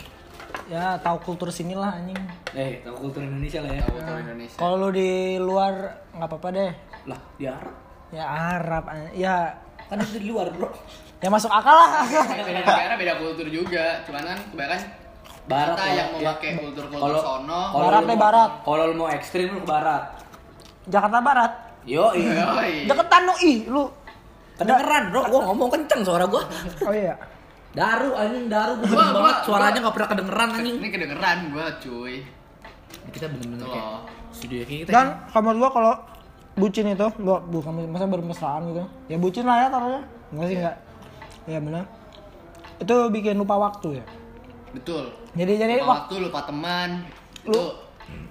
Ya 0.71 0.95
tahu 1.03 1.19
kultur 1.25 1.51
sinilah 1.51 1.99
anjing. 1.99 2.17
eh 2.55 2.79
tahu 2.87 3.09
kultur 3.09 3.21
Indonesia 3.27 3.59
lah 3.65 3.73
ya. 3.75 3.83
Tahu 3.83 3.99
tahu 3.99 4.19
Indonesia. 4.23 4.57
Kalau 4.57 4.75
lu 4.79 4.89
di 4.95 5.11
luar 5.37 5.75
nggak 6.15 6.29
apa-apa 6.31 6.49
deh. 6.55 6.73
lah 7.05 7.21
di 7.37 7.45
Arab? 7.51 7.75
Ya 8.15 8.25
Arab, 8.25 8.85
ya. 9.13 9.37
Kan 9.91 9.99
itu 10.01 10.23
di 10.23 10.29
luar 10.31 10.49
bro. 10.55 10.71
Ya 11.19 11.29
masuk 11.29 11.51
akal 11.51 11.75
lah. 11.75 12.07
beda 12.07 12.61
negara 12.63 12.95
beda 12.95 13.15
kultur 13.19 13.47
juga. 13.51 14.01
Cuman 14.07 14.23
kan 14.23 14.39
kebanyakan 14.55 14.81
Barat 15.45 15.77
kita 15.77 15.85
ya, 15.85 15.93
yang 15.93 16.09
ya. 16.09 16.17
memakai 16.17 16.51
kultur-kultur 16.57 17.05
Kalau- 17.05 17.21
sono. 17.21 17.61
deh, 18.09 18.17
barat. 18.17 18.51
kalau 18.65 18.83
lu 18.89 18.95
mau 18.97 19.09
ekstrim 19.13 19.53
lu 19.53 19.61
ke 19.61 19.69
barat 19.69 20.03
Jakarta 20.87 21.19
Barat. 21.19 21.53
yo 21.85 22.13
iya. 22.13 22.49
Deketan 22.85 23.23
lu 23.23 23.35
ih 23.41 23.59
lu. 23.67 23.85
kedengeran 24.55 25.11
bro 25.11 25.21
gua 25.27 25.41
ngomong 25.45 25.67
kenceng 25.69 26.01
suara 26.01 26.25
gua 26.25 26.47
Oh 26.81 26.95
iya. 26.95 27.19
daru 27.73 28.15
anjing 28.15 28.47
daru 28.47 28.79
gua 28.79 28.87
Gua- 28.87 29.11
banget 29.13 29.37
suaranya 29.43 29.71
gua- 29.73 29.83
nggak 29.83 29.95
pernah 29.95 30.09
kedengeran 30.09 30.49
anjing 30.53 30.77
ini 30.79 30.89
kedengeran 30.89 31.39
gua 31.51 31.67
cuy 31.77 32.15
kita 33.11 33.27
bener-bener 33.27 33.67
kayak 33.67 34.01
studio 34.31 34.59
kayak 34.63 34.81
kita 34.81 34.91
Dan 34.91 35.07
kamar 35.29 35.55
gua 35.57 35.71
kalau 35.71 35.93
bucin 36.55 36.87
itu, 36.87 37.09
gua 37.19 37.43
bukan 37.43 37.73
masa 37.85 38.07
bermesraan 38.07 38.63
gitu. 38.65 38.83
Ya 39.05 39.17
bucin 39.17 39.43
lah 39.43 39.57
ya 39.57 39.67
taruhnya. 39.69 40.03
Enggak 40.31 40.47
sih 40.47 40.57
enggak. 40.57 40.77
Ya 41.45 41.59
benar. 41.59 41.85
Itu 42.77 42.97
bikin 43.09 43.35
lupa 43.35 43.55
waktu 43.61 43.99
ya. 43.99 44.05
betul 44.71 45.07
Jadi 45.33 45.53
jadi 45.57 45.75
lupa 45.79 45.91
waktu 46.01 46.15
lupa 46.21 46.41
teman 46.45 47.03
Lu- 47.45 47.51
itu 47.51 47.63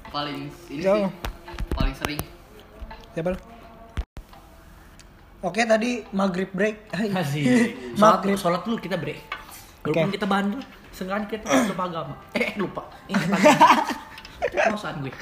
paling 0.06 0.40
ini 0.68 0.82
Jauh. 0.82 0.98
sih 0.98 1.12
paling 1.74 1.92
sering 1.94 2.20
siapa 3.14 3.30
lu? 3.32 3.40
Oke 5.44 5.62
tadi 5.64 6.02
maghrib 6.12 6.50
break. 6.50 6.88
Sholat, 6.94 8.00
maghrib. 8.00 8.38
sholat 8.40 8.62
dulu 8.64 8.80
kita 8.80 8.96
break. 8.96 9.20
Walaupun 9.84 10.08
Oke. 10.08 10.16
kita 10.16 10.26
bandel, 10.26 10.60
seenggaknya 10.90 11.28
kita 11.28 11.44
lupa 11.68 11.84
agama. 11.92 12.16
Eh, 12.32 12.56
lupa. 12.56 12.82
Ingat 13.06 13.28
agama. 13.28 13.60
Perasaan 14.44 14.96
gue. 15.04 15.14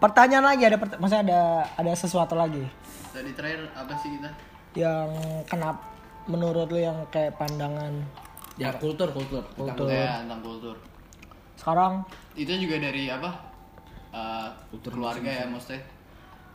Pertanyaan 0.00 0.46
lagi 0.46 0.62
ada 0.64 0.80
pert 0.80 0.96
maksudnya 0.96 1.22
ada 1.28 1.40
ada 1.76 1.92
sesuatu 1.92 2.32
lagi 2.32 2.64
Tadi 3.12 3.36
terakhir 3.36 3.68
apa 3.76 3.92
sih 4.00 4.16
kita? 4.16 4.30
yang 4.72 5.12
kenapa 5.44 5.82
menurut 6.24 6.72
lu 6.72 6.80
yang 6.80 7.04
kayak 7.10 7.36
pandangan 7.36 8.00
Ya, 8.56 8.72
kultur, 8.76 9.12
kultur. 9.12 9.44
Tentang 9.52 9.88
ya, 9.88 10.24
tentang 10.24 10.40
kultur. 10.40 10.76
sekarang 11.52 12.00
Itu 12.32 12.48
juga 12.56 12.80
dari 12.80 13.12
apa? 13.12 13.28
Eh, 14.08 14.48
keluarga 14.80 15.28
ya 15.28 15.44
maksudnya. 15.44 15.84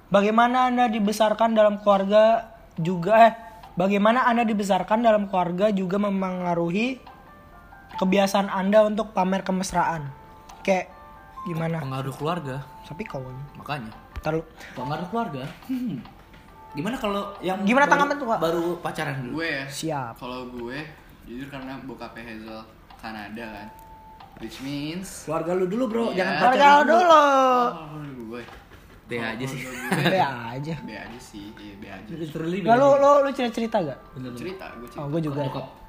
Bagaimana 0.09 0.69
anda 0.69 0.85
dibesarkan 0.89 1.57
dalam 1.57 1.81
keluarga 1.81 2.53
juga 2.77 3.13
eh 3.29 3.33
bagaimana 3.79 4.27
anda 4.27 4.43
dibesarkan 4.43 5.03
dalam 5.03 5.27
keluarga 5.31 5.71
juga 5.71 5.97
memengaruhi 5.97 6.99
kebiasaan 7.95 8.51
anda 8.51 8.83
untuk 8.83 9.15
pamer 9.15 9.41
kemesraan 9.47 10.11
kayak 10.65 10.91
gimana 11.45 11.77
Pengaruh 11.77 12.13
keluarga, 12.17 12.55
tapi 12.89 13.05
kawan 13.05 13.37
makanya. 13.61 13.93
taruh 14.25 14.41
Pengaruh 14.73 15.05
keluarga. 15.13 15.45
Hmm. 15.69 16.01
Gimana 16.75 16.97
kalau 16.97 17.31
yang 17.39 17.61
Gimana 17.63 17.85
tanggapan 17.87 18.17
tuh, 18.19 18.27
Kak? 18.27 18.39
Baru 18.41 18.65
pacaran 18.83 19.15
dulu. 19.23 19.39
Gue 19.39 19.47
ya. 19.47 19.63
siap 19.69 20.13
Kalau 20.19 20.49
gue 20.51 20.77
jujur 21.23 21.47
karena 21.47 21.79
bokapnya 21.85 22.33
Hazel 22.33 22.59
Kanada 22.99 23.45
kan. 23.47 23.67
Which 24.43 24.59
means 24.59 25.23
Keluarga 25.23 25.55
lu 25.55 25.65
dulu, 25.71 25.83
Bro. 25.87 26.05
Iya. 26.11 26.17
Jangan 26.19 26.33
keluarga 26.35 26.57
pacaran 26.59 26.75
lo 26.75 26.89
dulu 26.89 27.05
oh, 27.07 27.69
gue. 28.35 28.43
Deh 29.05 29.19
aja 29.19 29.45
sih. 29.45 29.61
Kalau 29.61 30.01
be 30.01 30.09
gue 30.09 30.21
aja 30.51 30.75
B 30.81 30.89
aja 30.91 31.19
sih, 31.19 31.45
iya 31.55 31.73
B 31.75 31.85
aja. 31.85 32.09
Literally 32.11 32.57
Nggak, 32.59 32.75
lu 32.75 32.87
lu 32.95 33.09
lu 33.21 33.29
cerita 33.31 33.53
cerita 33.53 33.77
gak 33.83 33.99
Bener 34.13 34.29
lu. 34.29 34.37
Cerita, 34.37 34.65
gue 34.71 34.87
cerita. 34.87 34.99
oh 34.99 35.07
gue 35.07 35.21
juga. 35.21 35.39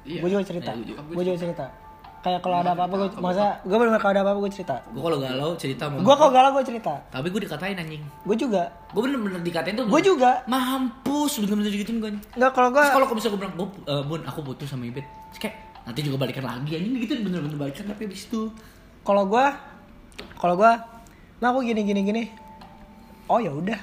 Iya. 0.05 0.19
gue 0.21 0.29
juga 0.29 0.43
cerita 0.43 0.71
Iya, 0.71 0.77
gue 0.77 0.87
juga. 0.87 1.01
gue 1.09 1.23
juga 1.25 1.39
cerita 1.39 1.67
kayak 2.17 2.41
kalau 2.41 2.57
ada 2.57 2.71
apa-apa 2.73 2.95
gue 2.97 3.09
masa 3.19 3.61
gue 3.61 3.77
bener 3.77 3.95
kalau 3.95 4.11
ada 4.11 4.21
apa-apa 4.21 4.39
gue 4.41 4.51
cerita 4.51 4.75
Gue 4.87 4.99
kalau 4.99 5.17
galau 5.17 5.49
cerita 5.55 5.83
sama 5.85 5.95
gue 5.97 6.15
kalau 6.15 6.31
galau 6.31 6.49
gue 6.51 6.65
cerita 6.65 6.93
Tapi 7.07 7.27
gue 7.27 7.41
dikatain 7.41 7.77
anjing. 7.77 8.03
gue 8.03 8.35
juga 8.35 8.63
Gue 8.89 9.01
bener-bener 9.03 9.41
dikatain 9.41 9.73
tuh. 9.73 9.85
gue 9.85 10.01
juga 10.03 10.31
Mampus, 10.45 11.31
bener-bener 11.39 11.69
digituin 11.69 11.97
gue. 11.99 12.11
nggak 12.33 12.51
kalau 12.51 12.69
gue 12.69 12.83
kalau 12.83 13.05
bisa 13.11 13.27
gue 13.27 13.37
bilang, 13.37 13.53
"Gue, 13.55 13.67
eh, 13.83 14.03
Bun, 14.03 14.21
aku 14.23 14.39
putus 14.43 14.67
sama 14.67 14.83
Ibet." 14.83 15.05
Kayak 15.35 15.55
nanti 15.83 15.99
juga 16.01 16.17
balikan 16.19 16.43
lagi 16.43 16.71
anjing 16.73 16.93
gitu 16.99 17.13
bener-bener 17.21 17.57
balikan 17.57 17.85
tapi 17.85 18.05
abis 18.05 18.27
itu 18.27 18.51
kalau 19.01 19.23
gue 19.25 19.45
kalau 20.35 20.55
gue 20.55 20.71
nah 21.37 21.47
aku 21.47 21.63
gini 21.63 21.81
gini 21.81 22.01
gini 22.03 22.23
oh 23.27 23.39
ya 23.39 23.51
udah 23.51 23.79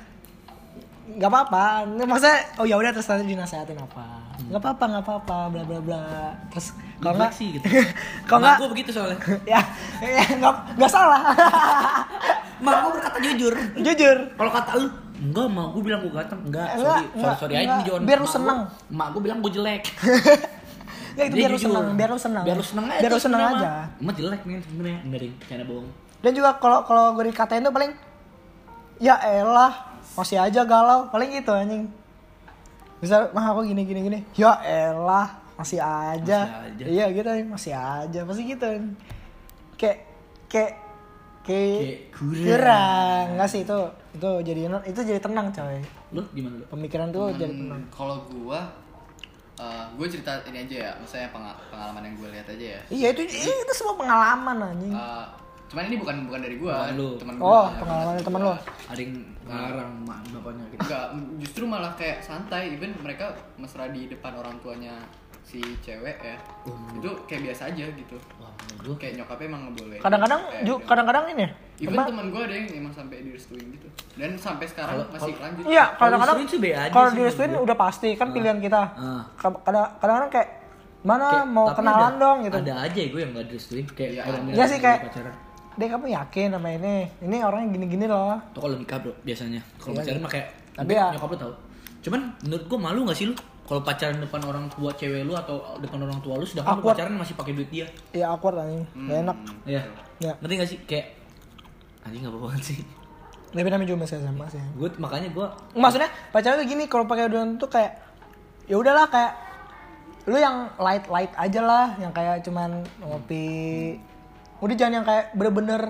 nggak 1.04 1.30
apa-apa 1.30 1.85
maksudnya 2.09 2.38
oh 2.57 2.64
ya 2.64 2.80
udah 2.80 2.90
terus 2.90 3.04
nanti 3.07 3.28
dinasehatin 3.28 3.76
apa 3.76 4.04
nggak 4.48 4.61
apa-apa 4.61 4.85
nggak 4.88 5.04
apa-apa 5.04 5.37
bla 5.52 5.62
bla 5.62 5.80
bla 5.85 6.02
terus 6.48 6.72
kalau 6.96 7.20
nggak 7.20 7.33
sih 7.37 7.61
gitu. 7.61 7.66
kalau 8.28 8.40
nggak 8.40 8.57
gue 8.64 8.70
begitu 8.72 8.90
soalnya. 8.96 9.18
ya 9.52 9.61
ya 10.00 10.24
nggak 10.40 10.54
nggak 10.80 10.90
salah 10.90 11.20
Mak 12.64 12.74
gue 12.80 12.90
berkata 12.96 13.18
jujur. 13.20 13.52
jujur 13.76 14.16
Kalau 14.40 14.48
kata 14.48 14.70
lu, 14.80 14.88
enggak 15.20 15.46
mak 15.52 15.66
gue 15.74 15.83
bilang 15.85 16.00
gue 16.00 16.12
ganteng. 16.14 16.40
Enggak, 16.48 16.68
Enggak, 16.72 16.80
sorry, 16.80 17.04
sorry, 17.04 17.18
enggak, 17.20 17.35
sorry 17.37 17.52
aja 17.52 17.61
enggak. 17.61 17.76
nih 17.76 17.85
John. 17.85 18.00
Biar 18.09 18.18
lu 18.24 18.28
seneng. 18.30 18.59
Mak 18.88 19.09
gue 19.12 19.20
bilang 19.20 19.38
gue 19.44 19.52
jelek. 19.52 19.83
ya 21.14 21.22
itu 21.28 21.35
biar 21.37 21.50
lu 21.52 21.61
senang 21.61 21.85
biar 21.92 22.09
lu 22.09 22.18
senang 22.18 22.42
Biar 22.46 22.57
lu 22.57 22.64
seneng 22.64 22.85
aja. 22.88 23.00
biar 23.04 23.12
lu 23.12 23.20
senang 23.20 23.42
aja. 23.44 23.68
Emak 24.00 24.14
jelek 24.16 24.40
nih 24.42 24.57
sebenarnya. 24.64 24.98
Benerin, 25.04 25.33
canda 25.44 25.64
bohong. 25.66 25.88
dan 26.24 26.33
juga 26.33 26.50
kalau 26.57 26.78
kalau 26.88 27.04
gue 27.12 27.24
dikatain 27.28 27.61
tuh 27.61 27.68
paling 27.68 27.92
ya 28.96 29.14
elah 29.18 29.72
masih 30.14 30.37
aja 30.37 30.61
galau 30.62 31.07
paling 31.09 31.30
gitu 31.33 31.50
anjing 31.50 31.90
bisa 32.98 33.28
mah 33.30 33.46
aku 33.46 33.64
gini 33.64 33.83
gini 33.83 34.00
gini 34.02 34.18
ya 34.33 34.54
elah 34.61 35.28
masih 35.54 35.78
aja, 35.78 36.38
Masih 36.40 36.66
aja. 36.66 36.85
iya 36.85 37.04
gitu 37.09 37.28
anjing. 37.28 37.48
masih 37.48 37.72
aja 37.72 38.20
pasti 38.22 38.42
gitu 38.44 38.64
anjing. 38.64 38.94
kayak 39.76 39.98
kayak 40.48 40.72
kayak 41.40 42.11
kurang. 42.11 42.42
kurang 42.42 43.24
nggak 43.37 43.48
sih 43.48 43.61
itu 43.62 43.78
itu 44.12 44.30
jadi 44.42 44.61
itu 44.83 45.00
jadi 45.04 45.20
tenang 45.20 45.50
coy 45.50 45.78
Lu 46.11 46.22
gimana 46.30 46.54
lu? 46.57 46.64
pemikiran 46.68 47.09
tuh 47.11 47.30
jadi 47.33 47.50
tenang 47.50 47.80
Hmm, 47.80 47.90
kalau 47.90 48.16
gua 48.28 48.61
eh, 49.54 49.85
gue 49.94 50.07
cerita 50.09 50.35
ini 50.44 50.59
aja 50.61 50.76
ya, 50.80 50.90
maksudnya 50.96 51.30
penga- 51.30 51.54
pengalaman 51.68 52.02
yang 52.02 52.14
gue 52.16 52.28
lihat 52.28 52.46
aja 52.48 52.66
ya. 52.72 52.80
iya 52.90 53.07
itu 53.11 53.22
itu 53.30 53.72
semua 53.72 53.94
pengalaman 53.94 54.57
anjing 54.64 54.90
Eh, 54.90 55.26
cuman 55.75 55.85
ini 55.85 55.97
bukan 55.99 56.17
bukan 56.25 56.41
dari 56.41 56.57
gua, 56.57 56.75
Bukan 56.79 56.95
lu. 56.95 57.09
teman 57.19 57.35
oh 57.37 57.67
gua. 57.67 57.75
pengalaman 57.75 58.13
dari 58.15 58.25
teman 58.25 58.41
lo 58.41 58.55
Ada 58.87 59.01
yang 59.01 59.13
ngarang 59.45 59.93
mak 60.01 60.19
bapaknya 60.31 60.65
gitu. 60.65 60.81
Enggak, 60.81 61.07
justru 61.37 61.63
malah 61.67 61.93
kayak 61.93 62.19
santai, 62.21 62.63
even 62.71 62.95
mereka 62.97 63.27
mesra 63.59 63.91
di 63.91 64.07
depan 64.07 64.33
orang 64.33 64.55
tuanya 64.63 64.95
si 65.43 65.59
cewek 65.83 66.17
ya. 66.17 66.39
Oh. 66.65 66.79
Itu 66.95 67.11
kayak 67.27 67.43
biasa 67.45 67.63
aja 67.69 67.85
gitu. 67.91 68.17
Wah, 68.39 68.55
Kayak 68.97 69.13
nyokapnya 69.19 69.47
emang 69.47 69.63
ngebolehin. 69.67 70.01
kadang-kadang 70.01 70.41
ju- 70.63 70.79
gitu. 70.79 70.87
kadang-kadang 70.87 71.25
ini 71.29 71.47
Even 71.77 71.97
apa- 71.97 72.09
teman 72.09 72.27
gue 72.29 72.41
ada 72.41 72.55
yang 72.55 72.69
emang 72.77 72.95
sampai 72.95 73.17
direstuin 73.21 73.67
gitu. 73.69 73.89
Dan 74.15 74.31
sampai 74.37 74.65
sekarang 74.65 74.95
Kalau- 74.97 75.11
masih 75.11 75.33
kalau- 75.33 75.43
lanjut. 75.45 75.65
Iya, 75.67 75.85
Kalau 75.85 75.99
kadang-kadang 76.15 76.37
kalau 76.89 77.09
direstuin 77.11 77.53
udah 77.59 77.77
pasti 77.77 78.09
kan 78.15 78.29
pilihan 78.31 78.59
kita. 78.59 78.83
Ah. 78.95 79.23
Ka- 79.35 79.61
Kadang 79.61 79.91
kadang 79.99 80.31
kayak 80.31 80.49
mana 81.03 81.27
Kayak- 81.29 81.49
mau 81.51 81.67
kenalan 81.69 82.01
ada- 82.09 82.17
dong 82.19 82.37
gitu. 82.43 82.57
Ada 82.59 82.75
aja 82.81 83.01
gue 83.05 83.21
yang 83.21 83.33
gak 83.35 83.47
direstuin 83.47 83.85
kayak 83.87 84.11
Iya, 84.11 84.23
yang 84.25 84.45
Iya 84.51 84.65
sih, 84.65 84.79
kayak- 84.79 85.03
pacaran. 85.05 85.35
Dek 85.75 85.89
kamu 85.89 86.07
yakin 86.09 86.49
sama 86.51 86.69
ini? 86.71 87.11
Ini 87.19 87.37
orangnya 87.41 87.69
gini-gini 87.73 88.07
loh. 88.07 88.39
Itu 88.47 88.59
kalau 88.59 88.77
nikah 88.77 88.99
bro 88.99 89.13
biasanya. 89.21 89.59
Kalau 89.77 89.93
Iya, 89.93 89.99
pacaran 90.01 90.15
iya. 90.15 90.23
mah 90.23 90.31
kayak 90.31 90.49
Tapi 90.49 90.77
tapi 90.77 90.93
ya- 90.93 91.11
nyokap 91.13 91.29
lu 91.29 91.39
tahu. 91.39 91.53
Cuman 92.01 92.21
menurut 92.41 92.65
gue 92.65 92.79
malu 92.79 93.01
gak 93.05 93.17
sih 93.17 93.27
lu 93.27 93.35
kalau 93.65 93.81
pacaran 93.81 94.19
depan 94.19 94.41
orang 94.45 94.65
tua 94.69 94.91
cewek 94.93 95.23
lu 95.23 95.33
atau 95.33 95.57
depan 95.79 95.99
orang 96.01 96.19
tua 96.21 96.35
lu 96.37 96.45
sedangkan 96.45 96.71
lu 96.71 96.79
Awkward. 96.79 96.95
pacaran 96.95 97.15
masih 97.17 97.35
pakai 97.35 97.53
duit 97.53 97.69
dia. 97.69 97.87
Iya 98.11 98.27
awkward 98.29 98.57
anjing. 98.57 98.85
Gak 99.03 99.19
enak. 99.21 99.37
Iya. 99.65 99.83
Ya. 100.19 100.33
Ngerti 100.37 100.55
gak 100.55 100.69
sih 100.69 100.79
kayak 100.85 101.07
anjing 102.03 102.21
gak 102.21 102.31
apa-apa 102.31 102.59
sih. 102.61 102.79
Tapi 103.51 103.69
namanya 103.69 103.89
juga 103.89 103.99
masih 104.03 104.17
SMA 104.21 104.47
sih. 104.49 104.63
Gue 104.75 104.89
makanya 104.97 105.29
gue 105.29 105.47
Maksudnya 105.73 106.11
pacaran 106.29 106.57
tuh 106.57 106.67
gini 106.67 106.85
kalau 106.85 107.05
pakai 107.05 107.25
udah 107.25 107.43
tuh 107.57 107.67
kayak 107.69 107.93
ya 108.65 108.77
udahlah 108.77 109.07
kayak 109.07 109.33
lu 110.25 110.37
yang 110.37 110.73
light 110.77 111.05
light 111.07 111.33
aja 111.35 111.61
lah 111.61 111.87
yang 111.97 112.09
kayak 112.11 112.41
cuman 112.41 112.81
ngopi 112.99 113.93
udah 114.64 114.77
jangan 114.77 114.94
yang 115.03 115.07
kayak 115.07 115.24
bener-bener 115.37 115.83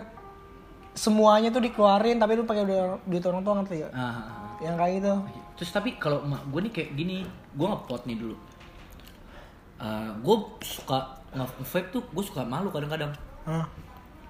semuanya 0.94 1.50
tuh 1.50 1.62
dikeluarin 1.62 2.18
tapi 2.18 2.38
lu 2.38 2.46
pakai 2.46 2.66
duit 3.06 3.24
orang 3.26 3.42
tua 3.42 3.54
ngerti 3.62 3.82
gak? 3.86 3.92
ah, 3.94 3.98
ah, 3.98 4.14
ah. 4.18 4.52
yang 4.62 4.78
kayak 4.78 5.02
gitu 5.02 5.14
Terus 5.54 5.70
tapi 5.70 5.94
kalau 6.02 6.26
emak 6.26 6.42
gue 6.50 6.60
nih 6.66 6.72
kayak 6.74 6.90
gini, 6.98 7.16
gue 7.54 7.66
ngepot 7.66 8.02
nih 8.06 8.16
dulu. 8.18 8.36
gue 10.22 10.36
suka 10.64 10.98
nge-vape 11.34 11.88
tuh 11.92 12.02
gue 12.10 12.24
suka 12.24 12.42
malu 12.42 12.70
kadang-kadang. 12.74 13.14
Hah. 13.46 13.66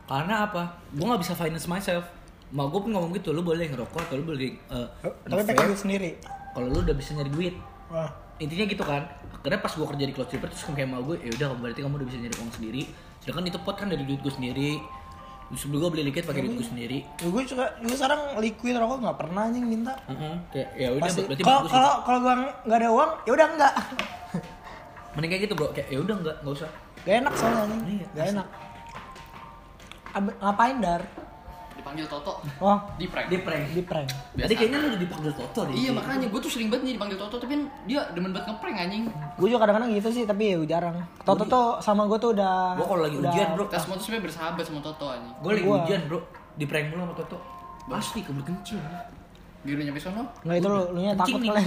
Karena 0.04 0.44
apa? 0.44 0.76
Gue 0.92 1.04
nggak 1.08 1.22
bisa 1.24 1.32
finance 1.32 1.64
myself. 1.64 2.04
Mak 2.52 2.70
gue 2.70 2.80
pun 2.86 2.90
ngomong 2.92 3.12
gitu, 3.16 3.32
lu 3.32 3.40
boleh 3.40 3.66
ngerokok 3.72 4.04
atau 4.04 4.20
lu 4.20 4.30
boleh 4.30 4.54
uh, 4.70 4.86
tapi 5.26 5.42
pakai 5.42 5.66
duit 5.66 5.80
sendiri 5.80 6.10
Kalau 6.54 6.70
lu 6.70 6.86
udah 6.86 6.94
bisa 6.94 7.16
nyari 7.16 7.30
duit. 7.32 7.54
Wah. 7.88 8.06
Intinya 8.36 8.68
gitu 8.68 8.84
kan. 8.84 9.02
Akhirnya 9.40 9.60
pas 9.64 9.72
gue 9.72 9.86
kerja 9.88 10.04
di 10.04 10.12
close 10.12 10.28
tripper 10.28 10.48
terus 10.52 10.62
kayak 10.68 10.88
mau 10.92 11.00
gue, 11.02 11.16
ya 11.24 11.32
udah 11.40 11.48
berarti 11.56 11.80
kamu 11.80 12.04
udah 12.04 12.08
bisa 12.08 12.18
nyari 12.20 12.34
uang 12.36 12.52
sendiri. 12.52 12.82
Sedangkan 13.24 13.48
itu 13.48 13.56
pot 13.64 13.72
kan 13.80 13.88
dari 13.88 14.04
duit 14.04 14.20
gue 14.20 14.28
sendiri. 14.28 14.76
Terus 15.48 15.64
gue 15.64 15.88
beli 15.88 16.04
liquid 16.12 16.28
pakai 16.28 16.44
duit 16.44 16.60
gue 16.60 16.66
sendiri. 16.68 16.98
Ya, 17.24 17.28
gue 17.32 17.42
juga 17.48 17.72
gue 17.80 17.96
sekarang 17.96 18.36
liquid 18.36 18.76
rokok 18.76 19.00
nggak 19.00 19.16
pernah 19.16 19.48
anjing 19.48 19.64
minta. 19.64 19.96
Heeh. 20.04 20.34
Kayak 20.52 20.68
ya 20.76 20.88
udah 20.92 21.10
berarti 21.24 21.42
Kalau 21.42 21.60
kalau 21.64 21.92
kalau 22.04 22.18
gue 22.20 22.34
nggak 22.68 22.78
ada 22.84 22.88
uang, 22.92 23.10
ya 23.24 23.30
udah 23.32 23.46
enggak. 23.56 23.74
Mending 25.16 25.30
kayak 25.32 25.42
gitu 25.48 25.54
bro, 25.56 25.68
kayak 25.72 25.88
ya 25.88 25.98
udah 26.04 26.16
enggak, 26.20 26.36
enggak 26.44 26.54
usah. 26.60 26.70
Gak 27.04 27.16
enak 27.24 27.32
soalnya 27.32 27.60
anjing. 27.64 27.80
Iya, 27.96 28.06
Gak 28.12 28.26
enak. 28.36 28.46
Ab- 30.12 30.36
ngapain 30.44 30.76
dar? 30.84 31.02
Dipanggil 31.84 32.08
Toto. 32.08 32.40
Oh, 32.64 32.80
Di 32.96 33.04
prank. 33.04 33.28
Di 33.28 33.38
prank. 33.44 33.64
di 33.76 33.82
prank. 33.84 34.08
Tadi 34.32 34.54
kayaknya 34.56 34.80
lu 34.80 34.86
udah 34.88 35.00
dipanggil 35.04 35.32
Toto 35.36 35.60
deh. 35.68 35.76
Iya 35.76 35.92
makanya 35.92 36.32
gue 36.32 36.40
tuh 36.40 36.48
sering 36.48 36.72
banget 36.72 36.88
nih 36.88 36.92
dipanggil 36.96 37.20
Toto 37.20 37.36
tapi 37.36 37.60
dia 37.84 38.00
demen 38.16 38.32
banget 38.32 38.48
ngeprank 38.48 38.76
anjing. 38.80 39.04
Gue 39.36 39.48
juga 39.52 39.60
kadang-kadang 39.60 39.92
gitu 39.92 40.08
sih, 40.08 40.24
tapi 40.24 40.42
ya 40.48 40.64
jarang. 40.64 41.04
Toto 41.20 41.44
tuh 41.44 41.66
sama 41.84 42.08
gue 42.08 42.16
tuh 42.16 42.32
udah. 42.32 42.80
Gua 42.80 42.88
kalau 42.88 43.02
lagi 43.04 43.20
udah- 43.20 43.28
ujian 43.28 43.48
bro, 43.52 43.68
Kita 43.68 43.78
semua 43.78 43.94
tuh 43.94 44.04
sebenarnya 44.08 44.24
bersahabat 44.24 44.64
sama 44.64 44.80
Toto 44.80 45.06
anjing. 45.12 45.34
gue 45.36 45.50
lagi 45.52 45.66
ujian 45.68 46.00
bro, 46.08 46.18
di 46.56 46.64
prank 46.64 46.86
mulu 46.88 47.00
sama 47.04 47.14
Toto. 47.20 47.36
Pasti 47.84 48.18
kebel 48.24 48.42
kencing. 48.42 48.80
Biar 49.60 49.76
lu 49.76 49.82
nyampe 49.84 50.00
sono. 50.00 50.22
Nggak 50.40 50.56
itu 50.56 50.68
lu, 50.72 50.80
lu 50.88 50.98
nya 51.04 51.12
takut 51.12 51.36
kali. 51.38 51.64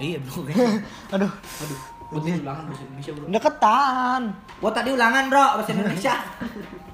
Iya 0.00 0.18
bro. 0.18 0.40
Aduh, 1.14 1.30
Aduh, 1.30 1.78
gue 2.18 2.34
ulangan 2.36 2.66
bahasa 2.66 2.82
Indonesia 2.82 3.10
bro. 3.14 3.24
deketan. 3.30 4.22
Gua 4.58 4.70
tadi 4.74 4.90
ulangan 4.90 5.24
bro 5.30 5.46
bahasa 5.54 5.70
Indonesia. 5.70 6.14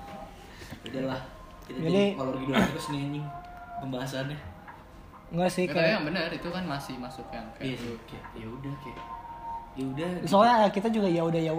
Udahlah. 0.85 1.36
Kita 1.67 1.79
Jadi- 1.79 1.91
jadi 1.91 2.05
kalau 2.15 2.33
dulu 2.33 2.51
terus 2.55 2.87
nih 2.89 3.01
anjing 3.03 3.27
pembahasannya. 3.77 4.39
Enggak 5.27 5.51
sih 5.51 5.65
kayak 5.67 5.91
yang 5.93 6.05
benar 6.07 6.31
itu 6.31 6.49
kan 6.49 6.63
masih 6.63 6.95
masuk 6.97 7.27
yang 7.29 7.43
Iya 7.59 7.75
kayak 7.75 7.79
sih, 7.83 7.95
kayak 8.07 8.25
ya 8.35 8.47
udah 8.47 8.75
kayak 8.79 8.99
ya 9.77 9.85
udah 9.85 10.09
gitu. 10.09 10.25
Soalnya 10.25 10.55
ya 10.57 10.69
kita 10.73 10.89
juga 10.89 11.05
ya 11.05 11.21
udah 11.21 11.41
ya 11.43 11.53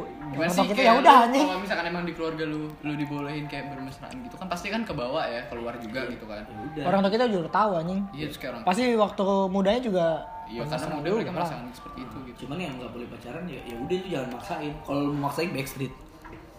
sih 0.49 0.65
kita 0.65 0.81
ya 0.81 0.93
udah 0.97 1.15
anjing. 1.27 1.45
Kalau 1.45 1.61
misalkan 1.61 1.85
emang 1.85 2.03
di 2.03 2.13
keluarga 2.15 2.43
lu 2.43 2.65
lu 2.81 2.93
dibolehin 2.95 3.45
kayak 3.45 3.69
bermesraan 3.69 4.15
gitu 4.17 4.35
kan 4.35 4.47
pasti 4.47 4.67
kan 4.67 4.81
ke 4.81 4.89
bawah 4.89 5.21
ya, 5.21 5.43
keluar 5.45 5.75
juga 5.77 6.01
gitu 6.07 6.25
kan. 6.25 6.41
ya 6.41 6.57
udah 6.57 6.83
Orang 6.87 6.99
tua 7.03 7.11
kita 7.11 7.23
juga 7.27 7.41
udah 7.45 7.53
tahu 7.53 7.71
anjing. 7.77 8.01
Iya 8.09 8.25
orang 8.49 8.61
Pasti 8.63 8.83
waktu 8.95 9.25
mudanya 9.47 9.81
juga 9.83 10.07
Iya 10.47 10.63
karena 10.63 10.95
muda 10.95 11.09
mereka 11.11 11.19
lah. 11.21 11.35
merasakan 11.35 11.65
seperti 11.75 11.99
itu 12.01 12.17
gitu. 12.23 12.37
cuman 12.47 12.57
yang 12.57 12.73
nggak 12.79 12.91
boleh 12.95 13.07
pacaran 13.11 13.43
ya 13.45 13.59
ya 13.61 13.75
udah 13.75 13.95
itu 13.97 14.07
jangan 14.07 14.29
maksain 14.31 14.73
kalau 14.79 15.11
maksain 15.11 15.49
backstreet 15.51 15.91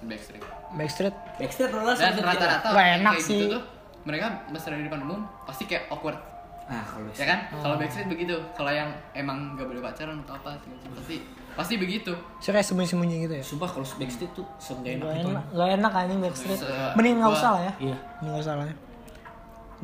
Backstreet. 0.00 0.44
Backstreet 0.70 1.14
backstreet 1.36 1.70
adalah 1.70 1.92
Dan 1.92 2.12
sebenarnya- 2.12 2.38
rata-rata 2.38 2.68
enak 2.70 3.12
kayak 3.12 3.24
sih. 3.24 3.40
gitu 3.40 3.46
tuh 3.50 3.62
mereka 4.04 4.26
mesra 4.48 4.72
di 4.72 4.84
depan 4.84 5.00
umum 5.02 5.20
pasti 5.42 5.64
kayak 5.64 5.88
awkward 5.88 6.18
nah 6.64 6.84
kalau 6.84 7.08
ya 7.10 7.24
kan 7.24 7.38
kalau 7.50 7.74
backstreet 7.74 8.06
begitu 8.06 8.34
kalau 8.52 8.68
yang 8.68 8.86
emang 9.12 9.56
nggak 9.56 9.64
boleh 9.64 9.80
pacaran 9.80 10.20
atau 10.20 10.36
apa 10.36 10.60
pasti 10.92 11.16
pasti 11.50 11.74
begitu 11.74 12.12
sih 12.38 12.50
kayak 12.50 12.62
sembunyi-sembunyi 12.62 13.16
gitu 13.24 13.34
ya. 13.34 13.42
sumpah 13.42 13.66
kalau 13.66 13.86
backstreet 13.90 14.30
tuh 14.30 14.44
seenggak 14.56 14.94
enak 14.94 15.04
Gak 15.04 15.16
itu 15.16 15.28
enak, 15.28 15.44
gak 15.50 15.68
enak 15.74 15.92
anjing 15.94 16.18
Backstreet. 16.20 16.58
Se- 16.58 16.92
Mending 16.94 17.14
nggak 17.16 17.26
gua- 17.26 17.40
usah 17.40 17.50
lah 17.50 17.60
ya. 17.60 17.72
iya 17.82 17.96
Mending 18.14 18.28
nggak 18.28 18.42
usah 18.42 18.54
lah 18.54 18.64
ya. 18.64 18.74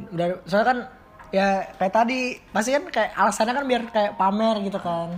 Udah, 0.07 0.27
soalnya 0.44 0.66
kan 0.66 0.79
ya 1.31 1.46
kayak 1.74 1.92
tadi 1.92 2.18
pasti 2.48 2.70
kan 2.70 2.85
kayak 2.88 3.11
alasannya 3.12 3.53
kan 3.53 3.64
biar 3.64 3.83
kayak 3.88 4.12
pamer 4.14 4.57
gitu 4.61 4.79
kan. 4.79 5.09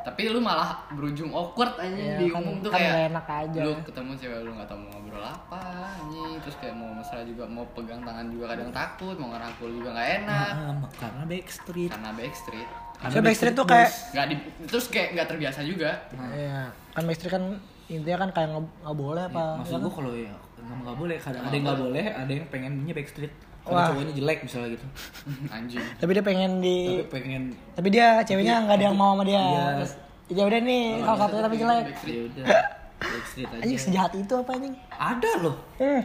Iya. 0.00 0.06
Tapi 0.06 0.20
lu 0.26 0.40
malah 0.40 0.70
berujung 0.90 1.28
awkward 1.28 1.76
aja 1.76 1.92
Iya, 1.92 2.16
di 2.16 2.26
kan- 2.26 2.40
umum 2.40 2.56
tuh 2.58 2.70
kan 2.70 2.80
kayak 2.80 2.96
enak 3.10 3.26
aja. 3.28 3.60
Lu 3.60 3.72
ketemu 3.82 4.10
cewek 4.16 4.38
lu 4.40 4.50
nggak 4.50 4.64
tahu 4.66 4.78
mau 4.78 4.90
ngobrol 4.90 5.20
apa 5.22 5.60
anjing, 5.94 6.34
terus 6.40 6.56
kayak 6.56 6.72
mau 6.72 6.88
mesra 6.90 7.20
juga 7.20 7.44
mau 7.44 7.64
pegang 7.70 8.00
tangan 8.00 8.26
juga 8.26 8.44
kadang 8.48 8.70
takut, 8.70 9.14
mau 9.14 9.28
ngerangkul 9.28 9.68
juga 9.70 9.88
nggak 9.92 10.08
enak 10.18 10.50
Ah, 10.50 10.88
karena 10.96 11.22
backstreet 11.26 11.90
karena 11.90 12.10
backstreet. 12.12 12.68
Soalnya 13.00 13.22
Backstreet 13.22 13.54
tuh 13.54 13.64
kayak 13.64 13.88
Nggak 14.12 14.26
di, 14.26 14.34
terus 14.66 14.84
kayak 14.88 15.08
nggak 15.12 15.26
terbiasa 15.26 15.60
juga. 15.64 15.90
Iya, 16.12 16.68
kan 16.92 17.02
Backstreet 17.02 17.32
kan 17.32 17.44
intinya 17.88 18.18
kan 18.18 18.30
kayak 18.30 18.48
nggak 18.54 18.92
boleh 18.94 19.24
apa. 19.26 19.44
maksud 19.56 19.80
gua 19.80 19.92
kalau 19.94 20.12
ya 20.14 20.32
nggak 20.60 20.76
nggak 20.80 20.96
boleh 20.96 21.16
kadang 21.16 21.42
ada 21.42 21.52
yang 21.52 21.64
nggak 21.64 21.80
boleh 21.80 22.04
ada 22.06 22.32
yang 22.32 22.46
pengennya 22.46 22.92
backstreet 22.92 23.32
Wah. 23.60 23.68
kalau 23.82 23.92
cowoknya 23.92 24.14
jelek 24.14 24.38
misalnya 24.40 24.68
gitu 24.72 24.86
anjing. 25.54 25.84
Tapi 25.94 26.10
dia 26.10 26.24
pengen 26.24 26.50
di 26.58 26.76
tapi 26.98 27.06
pengen 27.12 27.42
tapi 27.72 27.88
dia 27.88 28.06
ceweknya 28.22 28.54
nggak 28.62 28.76
ada 28.76 28.84
yang 28.84 28.96
mau 28.96 29.12
sama 29.12 29.24
dia. 29.24 29.36
Iya. 29.38 29.64
Terus, 29.76 29.92
ya 30.30 30.42
udah 30.44 30.60
nih 30.60 30.84
salah 31.00 31.18
satunya 31.20 31.42
tapi 31.42 31.56
jelek. 31.56 31.84
Backstreet. 31.86 32.14
ya 32.14 32.22
udah 32.22 32.44
backstreet 33.00 33.48
aja 33.48 33.60
Anjing 33.60 33.80
sejahat 33.80 34.12
itu 34.14 34.32
apa 34.34 34.50
anjing? 34.52 34.74
ada 34.90 35.30
loh 35.40 35.56
Hmm. 35.76 36.02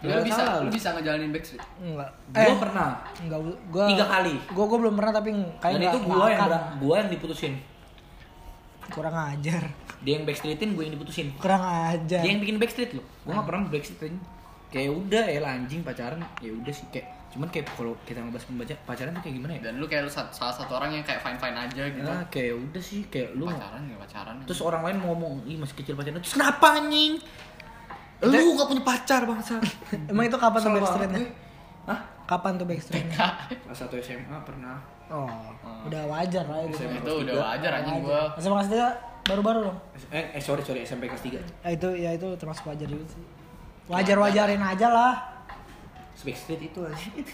Lu 0.00 0.08
Nggak 0.08 0.24
bisa 0.24 0.40
salah 0.40 0.54
lu 0.54 0.64
lu. 0.64 0.72
bisa 0.72 0.88
ngejalanin 0.90 1.30
backstreet. 1.30 1.60
Enggak. 1.78 2.08
gua 2.32 2.56
pernah 2.58 2.88
enggak 3.18 3.40
gua 3.68 3.84
Tiga 3.86 4.04
kali. 4.06 4.34
Gua 4.48 4.64
gua 4.64 4.78
belum 4.80 4.94
pernah 4.94 5.12
tapi 5.12 5.28
kayak 5.58 5.60
dan 5.70 5.76
nggak- 5.76 5.92
itu 5.92 5.98
gua 6.02 6.14
nggak 6.14 6.24
yang 6.26 6.40
akan. 6.40 6.48
ber- 6.48 6.66
gua 6.78 6.94
yang 6.96 7.10
diputusin 7.10 7.54
kurang 8.90 9.14
ajar. 9.14 9.62
dia 10.00 10.12
yang 10.14 10.24
backstreetin 10.24 10.72
gua 10.72 10.82
yang 10.82 10.94
diputusin 10.94 11.28
Kurang 11.36 11.60
ajar. 11.62 12.20
dia 12.20 12.30
yang 12.30 12.40
bikin 12.40 12.56
backstreet 12.56 12.92
loh 12.92 13.04
gua 13.22 13.32
nggak 13.34 13.46
pernah 13.46 13.62
backstreet 13.68 14.02
aja. 14.06 14.18
kayak 14.68 14.90
udah 14.92 15.24
ya 15.24 15.40
lah, 15.40 15.50
anjing 15.52 15.80
pacaran 15.80 16.20
ya 16.38 16.50
udah 16.50 16.70
sih 16.70 16.86
kayak 16.88 17.06
cuman 17.30 17.46
kayak 17.46 17.66
kalau 17.70 17.94
kita 18.02 18.18
ngebahas 18.18 18.46
membaca 18.48 18.74
pacaran 18.84 19.10
tuh 19.12 19.22
kayak 19.22 19.34
gimana 19.36 19.52
ya 19.52 19.60
Dan 19.62 19.74
lu 19.76 19.86
kayak 19.86 20.02
lu 20.02 20.10
salah 20.10 20.30
satu 20.50 20.72
orang 20.74 20.90
yang 20.92 21.02
kayak 21.02 21.20
fine 21.20 21.38
fine 21.38 21.54
aja 21.56 21.82
gitu. 21.86 22.02
nah, 22.02 22.22
kayak 22.26 22.54
udah 22.56 22.82
sih 22.82 23.06
kayak 23.06 23.34
lu 23.34 23.46
Pacaran 23.46 23.82
nggak 23.84 24.00
pacaran. 24.00 24.34
terus 24.42 24.60
orang 24.60 24.82
lain 24.82 24.98
ngomong 25.00 25.32
ih 25.44 25.54
masih 25.54 25.74
kecil 25.76 25.94
pacaran 25.94 26.18
terus 26.18 26.34
kenapa 26.34 26.66
anjing 26.76 27.22
lu 28.20 28.36
gak 28.52 28.68
punya 28.68 28.82
pacar 28.84 29.20
bangsa 29.24 29.56
Emang 30.10 30.24
itu 30.24 30.36
kapan 30.36 30.60
tuh 30.60 30.72
Backstreetnya? 30.74 31.24
Hah? 31.86 32.00
Kapan 32.26 32.52
tuh 32.54 32.66
Backstreetnya? 32.66 33.16
Kelas 33.64 33.78
satu 33.78 33.96
SMA 33.96 34.36
pernah 34.44 34.76
Oh, 35.10 35.26
udah 35.84 36.02
wajar 36.08 36.44
lah 36.44 36.62
itu. 36.62 36.76
SMA. 36.76 36.98
itu 36.98 37.12
udah 37.20 37.34
wajar 37.36 37.70
anjing 37.76 37.98
gua. 38.00 38.30
SMA 38.36 38.54
kelas 38.56 38.68
tiga 38.68 38.88
baru-baru 39.20 39.58
dong. 39.64 39.78
eh, 40.08 40.24
eh 40.32 40.40
sorry 40.40 40.62
sorry 40.62 40.80
SMP 40.80 41.04
kelas 41.04 41.20
3 41.20 41.38
Ya 41.60 41.70
itu 41.70 41.88
ya 41.92 42.10
itu 42.12 42.28
termasuk 42.34 42.64
wajar 42.64 42.86
juga 42.86 43.04
sih. 43.06 43.22
Wajar-wajarin 43.86 44.58
aja 44.60 44.88
lah. 44.88 45.14
Backstreet 46.20 46.62
itu 46.62 46.80
anjing 46.80 47.24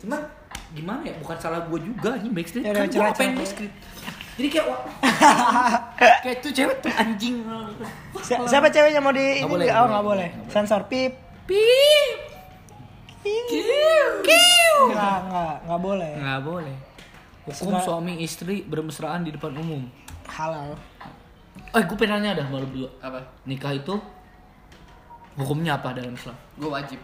cuman 0.00 0.22
gimana 0.70 1.02
ya 1.02 1.12
bukan 1.18 1.36
salah 1.36 1.60
gua 1.62 1.76
juga 1.76 2.14
anjing 2.14 2.30
Backstreet 2.30 2.62
Ya 2.62 2.72
kan 2.72 2.84
udah, 2.84 2.94
gua 2.94 3.08
apa 3.10 3.20
yang. 3.20 3.34
Backstreet 3.36 3.72
jadi 4.32 4.48
kayak 4.48 4.66
wah, 4.66 4.80
kayak 6.24 6.38
tuh 6.40 6.48
cewek 6.48 6.76
tuh 6.80 6.88
anjing 6.90 7.44
Si- 8.22 8.40
siapa 8.46 8.70
ceweknya 8.70 8.98
mau 8.98 9.12
di 9.12 9.20
Nggak 9.20 9.42
ini 9.42 9.52
boleh, 9.52 9.66
oh 9.68 9.86
nggak 9.86 10.04
boleh. 10.06 10.28
Sensor 10.48 10.88
pip. 10.88 11.12
pip 11.44 12.10
Nggak 14.88 15.16
nggak 15.28 15.54
nggak 15.66 15.80
boleh. 15.80 16.12
nggak 16.16 16.40
boleh 16.42 16.76
hukum 17.42 17.72
suami 17.76 18.18
istri 18.18 18.62
bermesraan 18.62 19.22
di 19.22 19.30
depan 19.30 19.52
umum 19.54 19.84
Halal. 20.26 20.76
eh 21.70 21.82
gue 21.82 21.96
pengen 21.96 22.18
nanya 22.18 22.38
dah 22.38 22.46
malu 22.48 22.64
berdua 22.64 22.90
Apa? 23.00 23.18
nikah 23.44 23.72
itu 23.72 23.94
hukumnya 25.34 25.74
apa 25.74 25.92
dalam 25.92 26.12
Islam 26.12 26.36
Gua 26.54 26.76
wajib. 26.76 27.00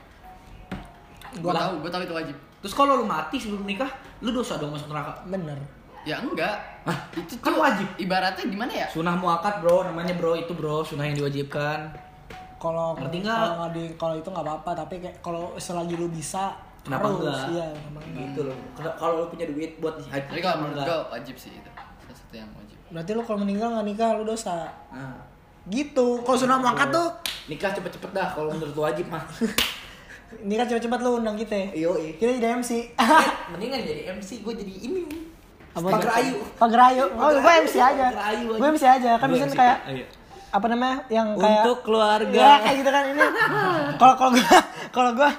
Gua 1.37 1.43
Gua 1.43 1.53
tahu, 1.55 1.73
gua 1.81 1.91
tahu 1.91 2.03
itu 2.05 2.15
wajib. 2.15 2.37
terus 2.59 2.75
kalau 2.75 2.93
lu 2.97 3.05
mati 3.05 3.37
sebelum 3.37 3.65
nikah 3.65 3.89
lu 4.21 4.31
dosa 4.31 4.57
dong 4.57 4.71
masuk 4.71 4.89
neraka 4.89 5.13
Bener. 5.25 5.57
Ya 6.03 6.23
enggak. 6.23 6.55
Hah? 6.85 6.95
Itu 7.13 7.35
Kan 7.37 7.51
tuh 7.51 7.59
wajib. 7.61 7.89
Ibaratnya 7.97 8.47
gimana 8.47 8.71
ya? 8.71 8.87
sunah 8.87 9.15
muakat 9.15 9.59
bro 9.59 9.83
namanya 9.83 10.15
bro 10.15 10.35
itu 10.35 10.53
bro 10.53 10.81
sunah 10.81 11.03
yang 11.03 11.17
diwajibkan 11.17 11.91
Kalau 12.57 12.95
Ngerti 12.95 13.21
nggak? 13.21 13.43
kalau 13.97 14.15
itu 14.15 14.25
nggak 14.27 14.45
apa-apa 14.45 14.71
tapi 14.77 14.95
kayak 14.99 15.19
kalau 15.21 15.53
selagi 15.57 15.93
lu 15.93 16.09
bisa 16.09 16.55
kenapa 16.87 17.05
harus, 17.05 17.19
enggak 17.21 17.47
Iya, 17.51 17.67
kenapa 17.75 17.99
gitu 18.07 18.41
loh 18.43 18.57
Kena- 18.73 18.97
kalau 18.97 19.15
lu 19.17 19.27
punya 19.29 19.47
duit 19.47 19.71
buat 19.77 19.97
haji 19.99 20.29
Tapi 20.29 20.41
kalau 20.41 20.57
menurut 20.63 20.79
gua 20.81 20.99
wajib 21.11 21.35
sih 21.35 21.53
itu. 21.53 21.71
Salah 21.99 22.17
satu 22.17 22.35
yang 22.35 22.51
wajib. 22.53 22.79
Berarti 22.87 23.11
lu 23.13 23.23
kalau 23.23 23.39
meninggal 23.43 23.69
nggak 23.73 23.87
nikah 23.87 24.09
lu 24.15 24.25
dosa. 24.25 24.71
Nah, 24.89 25.19
Gitu. 25.67 26.07
Kalau 26.23 26.39
sunah 26.39 26.57
muakat 26.57 26.89
tuh 26.89 27.09
nikah 27.47 27.71
cepet-cepet 27.71 28.11
dah 28.11 28.31
kalau 28.31 28.55
menurut 28.55 28.71
lu 28.71 28.83
wajib 28.83 29.07
mah 29.07 29.27
ini 30.45 30.55
kan 30.55 30.65
cepet-cepet 30.65 30.99
lu 31.01 31.19
undang 31.19 31.35
kita. 31.35 31.75
iyo 31.75 31.91
Kita 32.15 32.31
jadi 32.33 32.55
MC. 32.55 32.71
Eh, 32.95 33.27
mendingan 33.51 33.83
jadi 33.83 34.03
MC 34.13 34.43
gue 34.43 34.55
jadi 34.55 34.75
ini 34.81 35.03
Apa 35.73 35.93
Pagar 35.93 36.09
tuh? 36.09 36.17
Ayu 36.17 36.35
Pagar 36.57 36.81
Ayu. 36.89 37.05
Oh, 37.11 37.31
gue 37.31 37.53
MC 37.61 37.77
aja. 37.77 38.07
Gue 38.47 38.69
MC 38.71 38.85
aja. 38.87 39.11
Kan 39.19 39.29
MC. 39.29 39.53
kayak. 39.53 39.79
Apa 40.57 40.67
namanya 40.67 41.05
yang 41.09 41.29
kayak 41.35 41.63
untuk 41.63 41.79
keluarga 41.83 42.33
Ya 42.33 42.53
kayak 42.59 42.77
gitu 42.79 42.91
kan 42.91 43.03
ini. 43.07 43.21
Kalau 43.95 44.15
kalau 44.17 44.31
gue 44.33 44.49
kalau 44.89 45.11
gue, 45.13 45.31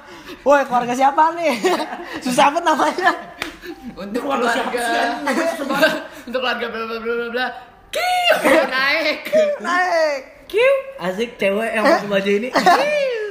woi 0.44 0.62
keluarga 0.64 0.94
siapa 0.94 1.34
nih? 1.34 1.54
Susah 2.24 2.50
banget 2.50 2.64
namanya. 2.64 3.10
Untuk 3.94 4.22
keluarga 4.22 4.62
Untuk 6.24 6.40
keluarga 6.40 6.66
bla 6.68 6.84
bla 6.84 6.98
bla 6.98 7.14
bla 7.16 7.28
bla. 7.32 7.48
Kiu 7.88 8.36
naik. 8.68 9.18
Naik. 9.58 10.20
Kiu 10.46 10.74
asik 10.98 11.36
cewek 11.36 11.72
yang 11.72 11.84
pakai 11.84 12.08
baju 12.08 12.32
ini 12.34 12.50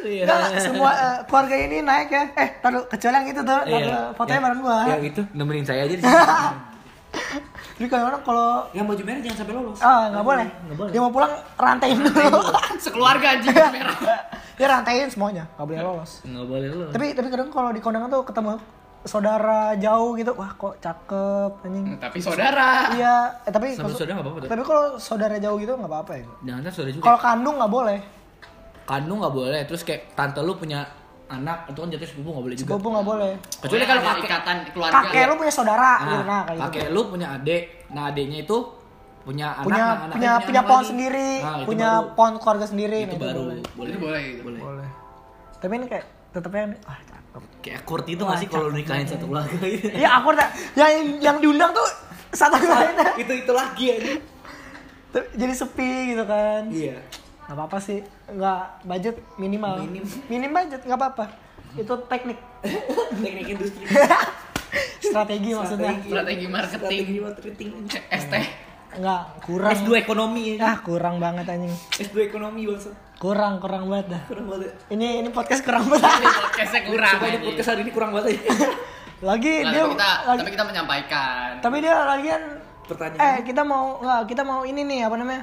Iya. 0.06 0.26
Semua 0.60 0.90
eh, 0.92 1.16
keluarga 1.24 1.56
ini 1.56 1.76
naik 1.80 2.08
ya. 2.08 2.24
Eh, 2.32 2.48
taruh 2.60 2.84
kecuali 2.84 3.14
yang 3.16 3.26
itu 3.26 3.40
tuh, 3.40 3.60
Iya. 3.62 3.74
taruh 3.76 4.02
fotonya 4.14 4.32
Yang- 4.32 4.44
bareng 4.44 4.60
gua. 4.60 4.78
yang 4.86 5.02
itu 5.02 5.20
nemenin 5.32 5.64
saya 5.64 5.82
aja 5.82 5.94
di 5.94 6.02
sini. 6.04 6.14
Jadi 7.76 7.86
kalau 7.86 8.04
orang 8.06 8.22
kalau 8.22 8.48
yang 8.72 8.84
baju 8.84 9.02
merah 9.02 9.20
jangan 9.20 9.36
sampai 9.38 9.54
lolos 9.54 9.78
ah 9.80 10.08
nggak 10.08 10.24
boleh. 10.24 10.46
nggak 10.48 10.76
boleh 10.76 10.90
Dia 10.90 11.00
mau 11.00 11.12
pulang 11.12 11.32
rantain 11.54 11.94
dulu. 11.94 12.40
Sekeluarga 12.84 13.26
anjing 13.34 13.52
merah. 13.52 13.96
Dia 14.56 14.66
rantain 14.66 15.06
semuanya, 15.06 15.44
nggak 15.54 15.66
boleh 15.66 15.80
lolos. 15.82 16.12
nggak 16.22 16.46
boleh 16.46 16.66
lolos 16.70 16.90
Tapi 16.90 17.06
tapi 17.12 17.28
kadang 17.28 17.50
kalau 17.50 17.70
di 17.70 17.78
kondangan 17.78 18.08
tuh 18.08 18.24
ketemu 18.24 18.56
saudara 19.04 19.60
jauh 19.76 20.16
gitu, 20.16 20.32
wah 20.34 20.50
kok 20.50 20.74
cakep 20.78 21.52
anjing. 21.62 21.84
Tapi 21.96 22.18
saudara. 22.18 22.90
Iya, 22.90 23.14
eh, 23.40 23.52
tapi 23.52 23.66
kalau- 23.74 23.92
saudara 23.92 24.14
nggak 24.14 24.26
apa-apa. 24.26 24.48
Tapi 24.48 24.62
kalau 24.64 24.84
saudara 24.96 25.36
jauh 25.36 25.56
gitu 25.56 25.72
nggak 25.72 25.86
apa-apa 25.86 26.12
ya. 26.14 26.24
jangan 26.42 26.72
saudara 26.72 26.90
juga 26.90 27.04
Kalau 27.04 27.20
kandung 27.20 27.56
nggak 27.56 27.70
boleh. 27.70 27.98
kandung 28.84 29.18
nggak 29.18 29.34
boleh 29.34 29.60
terus 29.62 29.82
kayak 29.82 30.14
tante 30.14 30.38
lu 30.40 30.54
punya 30.54 30.86
anak 31.28 31.58
itu 31.66 31.76
kan 31.76 31.88
jatuh 31.88 32.06
sepupu 32.06 32.28
nggak 32.28 32.44
boleh 32.44 32.56
juga 32.56 32.68
Sepupu 32.68 32.86
nggak 32.88 33.06
boleh. 33.06 33.32
kecuali 33.56 33.70
Boleh 33.72 33.86
kalau 33.86 34.00
ada 34.00 34.08
kakek 34.08 34.24
ikatan 34.24 34.56
keluarga. 34.70 34.94
Kakek 34.96 35.22
lu 35.22 35.34
punya 35.36 35.52
saudara 35.52 35.92
Nah, 35.92 36.06
gitu 36.06 36.22
nah 36.22 36.40
kayak 36.40 36.54
gitu. 36.54 36.62
kakek 36.68 36.86
lu 36.88 37.00
punya 37.06 37.26
adik 37.32 37.62
nah 37.88 38.02
adiknya 38.06 38.38
itu 38.40 38.58
punya 39.20 39.48
anak 39.52 39.64
punya 39.64 39.82
nah, 39.82 39.94
punya 40.08 40.30
punya 40.40 40.60
anak 40.60 40.68
pohon 40.68 40.78
lagi. 40.78 40.90
sendiri, 40.92 41.30
Nah, 41.36 41.54
itu 41.56 41.66
punya 41.66 41.90
baru. 41.92 42.14
pohon 42.14 42.34
keluarga 42.36 42.66
sendiri. 42.68 42.98
itu 43.00 43.10
nah, 43.10 43.22
baru 43.24 43.40
boleh. 43.40 43.58
boleh 43.68 43.88
Itu 43.88 43.98
boleh 43.98 44.22
gitu. 44.24 44.42
boleh 44.44 44.60
Boleh. 44.60 44.88
Tapi 45.56 45.72
ini 45.74 45.86
kayak 45.86 46.04
tetepnya 46.30 46.62
ah 46.84 46.98
cakep. 47.02 47.42
kayak 47.58 47.78
akord 47.80 48.06
itu 48.06 48.22
nggak 48.22 48.38
sih 48.38 48.46
kalau 48.46 48.68
nikahin 48.70 49.04
satu 49.04 49.24
keluarga 49.24 49.56
gitu 49.72 49.86
Iya 49.90 50.08
aku 50.14 50.28
udah 50.30 50.48
yang 50.76 50.90
yang 51.18 51.36
diundang 51.38 51.70
tuh 51.70 51.86
satu 52.30 52.54
lainnya. 52.56 53.10
itu 53.16 53.32
itu 53.34 53.52
lagi 53.52 53.86
aja 53.90 54.12
Jadi 55.32 55.54
sepi 55.54 55.90
gitu 56.12 56.22
kan. 56.22 56.62
iya 56.68 57.00
Gak 57.46 57.54
apa-apa 57.54 57.78
sih, 57.78 58.02
nggak 58.26 58.60
budget 58.82 59.16
minimal. 59.36 59.78
Minim. 59.80 60.02
Minim 60.26 60.50
budget 60.50 60.82
nggak 60.82 60.98
apa-apa. 60.98 61.24
Itu 61.72 61.94
teknik, 62.06 62.38
teknik 63.22 63.46
industri 63.48 63.84
strategi 65.00 65.50
maksudnya. 65.52 65.94
Strategi 66.00 66.46
marketing. 66.46 66.80
strategi 66.80 67.18
marketing 67.20 67.68
ST. 68.10 68.34
Nggak 68.96 69.22
kurang. 69.44 69.72
S2 69.76 69.90
ekonomi 69.98 70.56
ya 70.56 70.56
Ah 70.64 70.76
kurang 70.80 71.20
banget 71.20 71.44
anjing. 71.46 71.74
S2 71.92 72.16
ekonomi 72.26 72.64
bangsa 72.64 72.90
Kurang 73.16 73.60
kurang 73.60 73.86
banget 73.86 74.06
dah. 74.10 74.22
kurang 74.24 74.46
banget 74.46 74.72
Ini 74.88 75.20
ini 75.20 75.28
podcast 75.28 75.60
kurang 75.62 75.84
banget. 75.86 76.16
Ini 76.16 76.28
podcastnya 76.32 76.80
kurang. 76.82 77.14
Ini 77.18 77.38
podcast 77.42 77.68
hari 77.70 77.80
ini 77.80 77.92
kurang 77.92 78.10
banget 78.10 78.26
ya 78.34 78.40
Lagi 79.30 79.54
Nah, 79.60 79.70
dia 79.70 79.80
tapi 79.80 79.92
kita 79.92 80.08
lagi, 80.22 80.38
tapi 80.38 80.50
kita 80.50 80.64
menyampaikan. 80.64 81.48
tapi 81.58 81.76
dia 81.80 81.94
lagian 81.98 82.42
pertanyaan. 82.84 83.20
Eh 83.20 83.36
kita 83.42 83.62
mau 83.62 83.84
nggak 83.98 84.20
kita 84.26 84.42
mau 84.42 84.60
ini 84.62 84.80
nih 84.82 85.00
apa 85.04 85.16
namanya? 85.16 85.42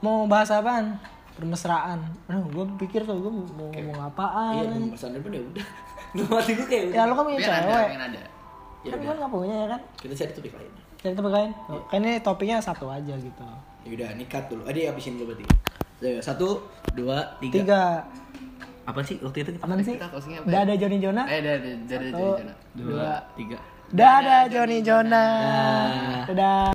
Mau 0.00 0.24
bahas 0.24 0.48
apaan? 0.48 0.96
Permesraan. 1.34 1.98
Aduh, 2.30 2.46
gue 2.50 2.64
pikir 2.86 3.02
tuh 3.02 3.18
gue 3.18 3.32
mau 3.32 3.68
ngomong 3.74 4.00
apaan. 4.06 4.62
Iya, 4.62 4.94
pesan 4.94 5.10
depan 5.18 5.30
ya 5.38 5.42
udah. 5.42 5.66
Lu 6.14 6.22
mati 6.30 6.50
gue 6.54 6.66
kayak 6.66 6.84
udah. 6.90 6.96
Ya 6.96 7.02
lu 7.10 7.12
kan 7.18 7.22
punya 7.26 7.38
ada, 7.38 7.46
cewek. 7.46 7.86
biar 7.90 8.02
ada. 8.06 8.22
Ya 8.84 8.88
kan 8.94 8.98
gue 9.02 9.14
nggak 9.18 9.30
punya 9.32 9.54
ya 9.54 9.66
kan? 9.74 9.80
Kita 9.98 10.14
cari 10.14 10.32
topik 10.36 10.52
lain. 10.54 10.72
Jadi 11.02 11.14
topik 11.18 11.32
lain. 11.34 11.50
Kan 11.90 11.98
ini 12.06 12.12
topiknya 12.22 12.56
satu 12.62 12.86
aja 12.86 13.14
gitu. 13.18 13.46
Ya 13.84 13.88
udah, 13.92 14.08
nikat 14.16 14.44
dulu. 14.48 14.62
Ade 14.64 14.80
habisin 14.88 15.18
dulu 15.18 15.34
berarti. 15.34 15.44
Satu, 16.22 16.62
dua, 16.94 17.36
tiga. 17.40 17.54
Tiga. 17.60 17.82
Apa 18.84 19.00
sih 19.00 19.16
waktu 19.24 19.48
itu? 19.48 19.50
Apaan 19.64 19.80
sih? 19.80 19.96
Kita 19.96 20.12
closingnya 20.12 20.44
apa 20.44 20.48
ya? 20.48 20.52
Dada 20.60 20.74
Joni 20.76 20.96
Jona. 21.00 21.22
Eh, 21.24 21.40
dari 21.40 21.72
dari 21.88 22.08
Satu. 22.12 22.24
Jona. 22.36 22.54
Dua, 22.76 23.12
tiga. 23.32 23.58
Dada 23.88 24.38
Joni 24.52 24.78
Jona. 24.84 25.24
Dah. 25.40 26.24
Dadah. 26.28 26.72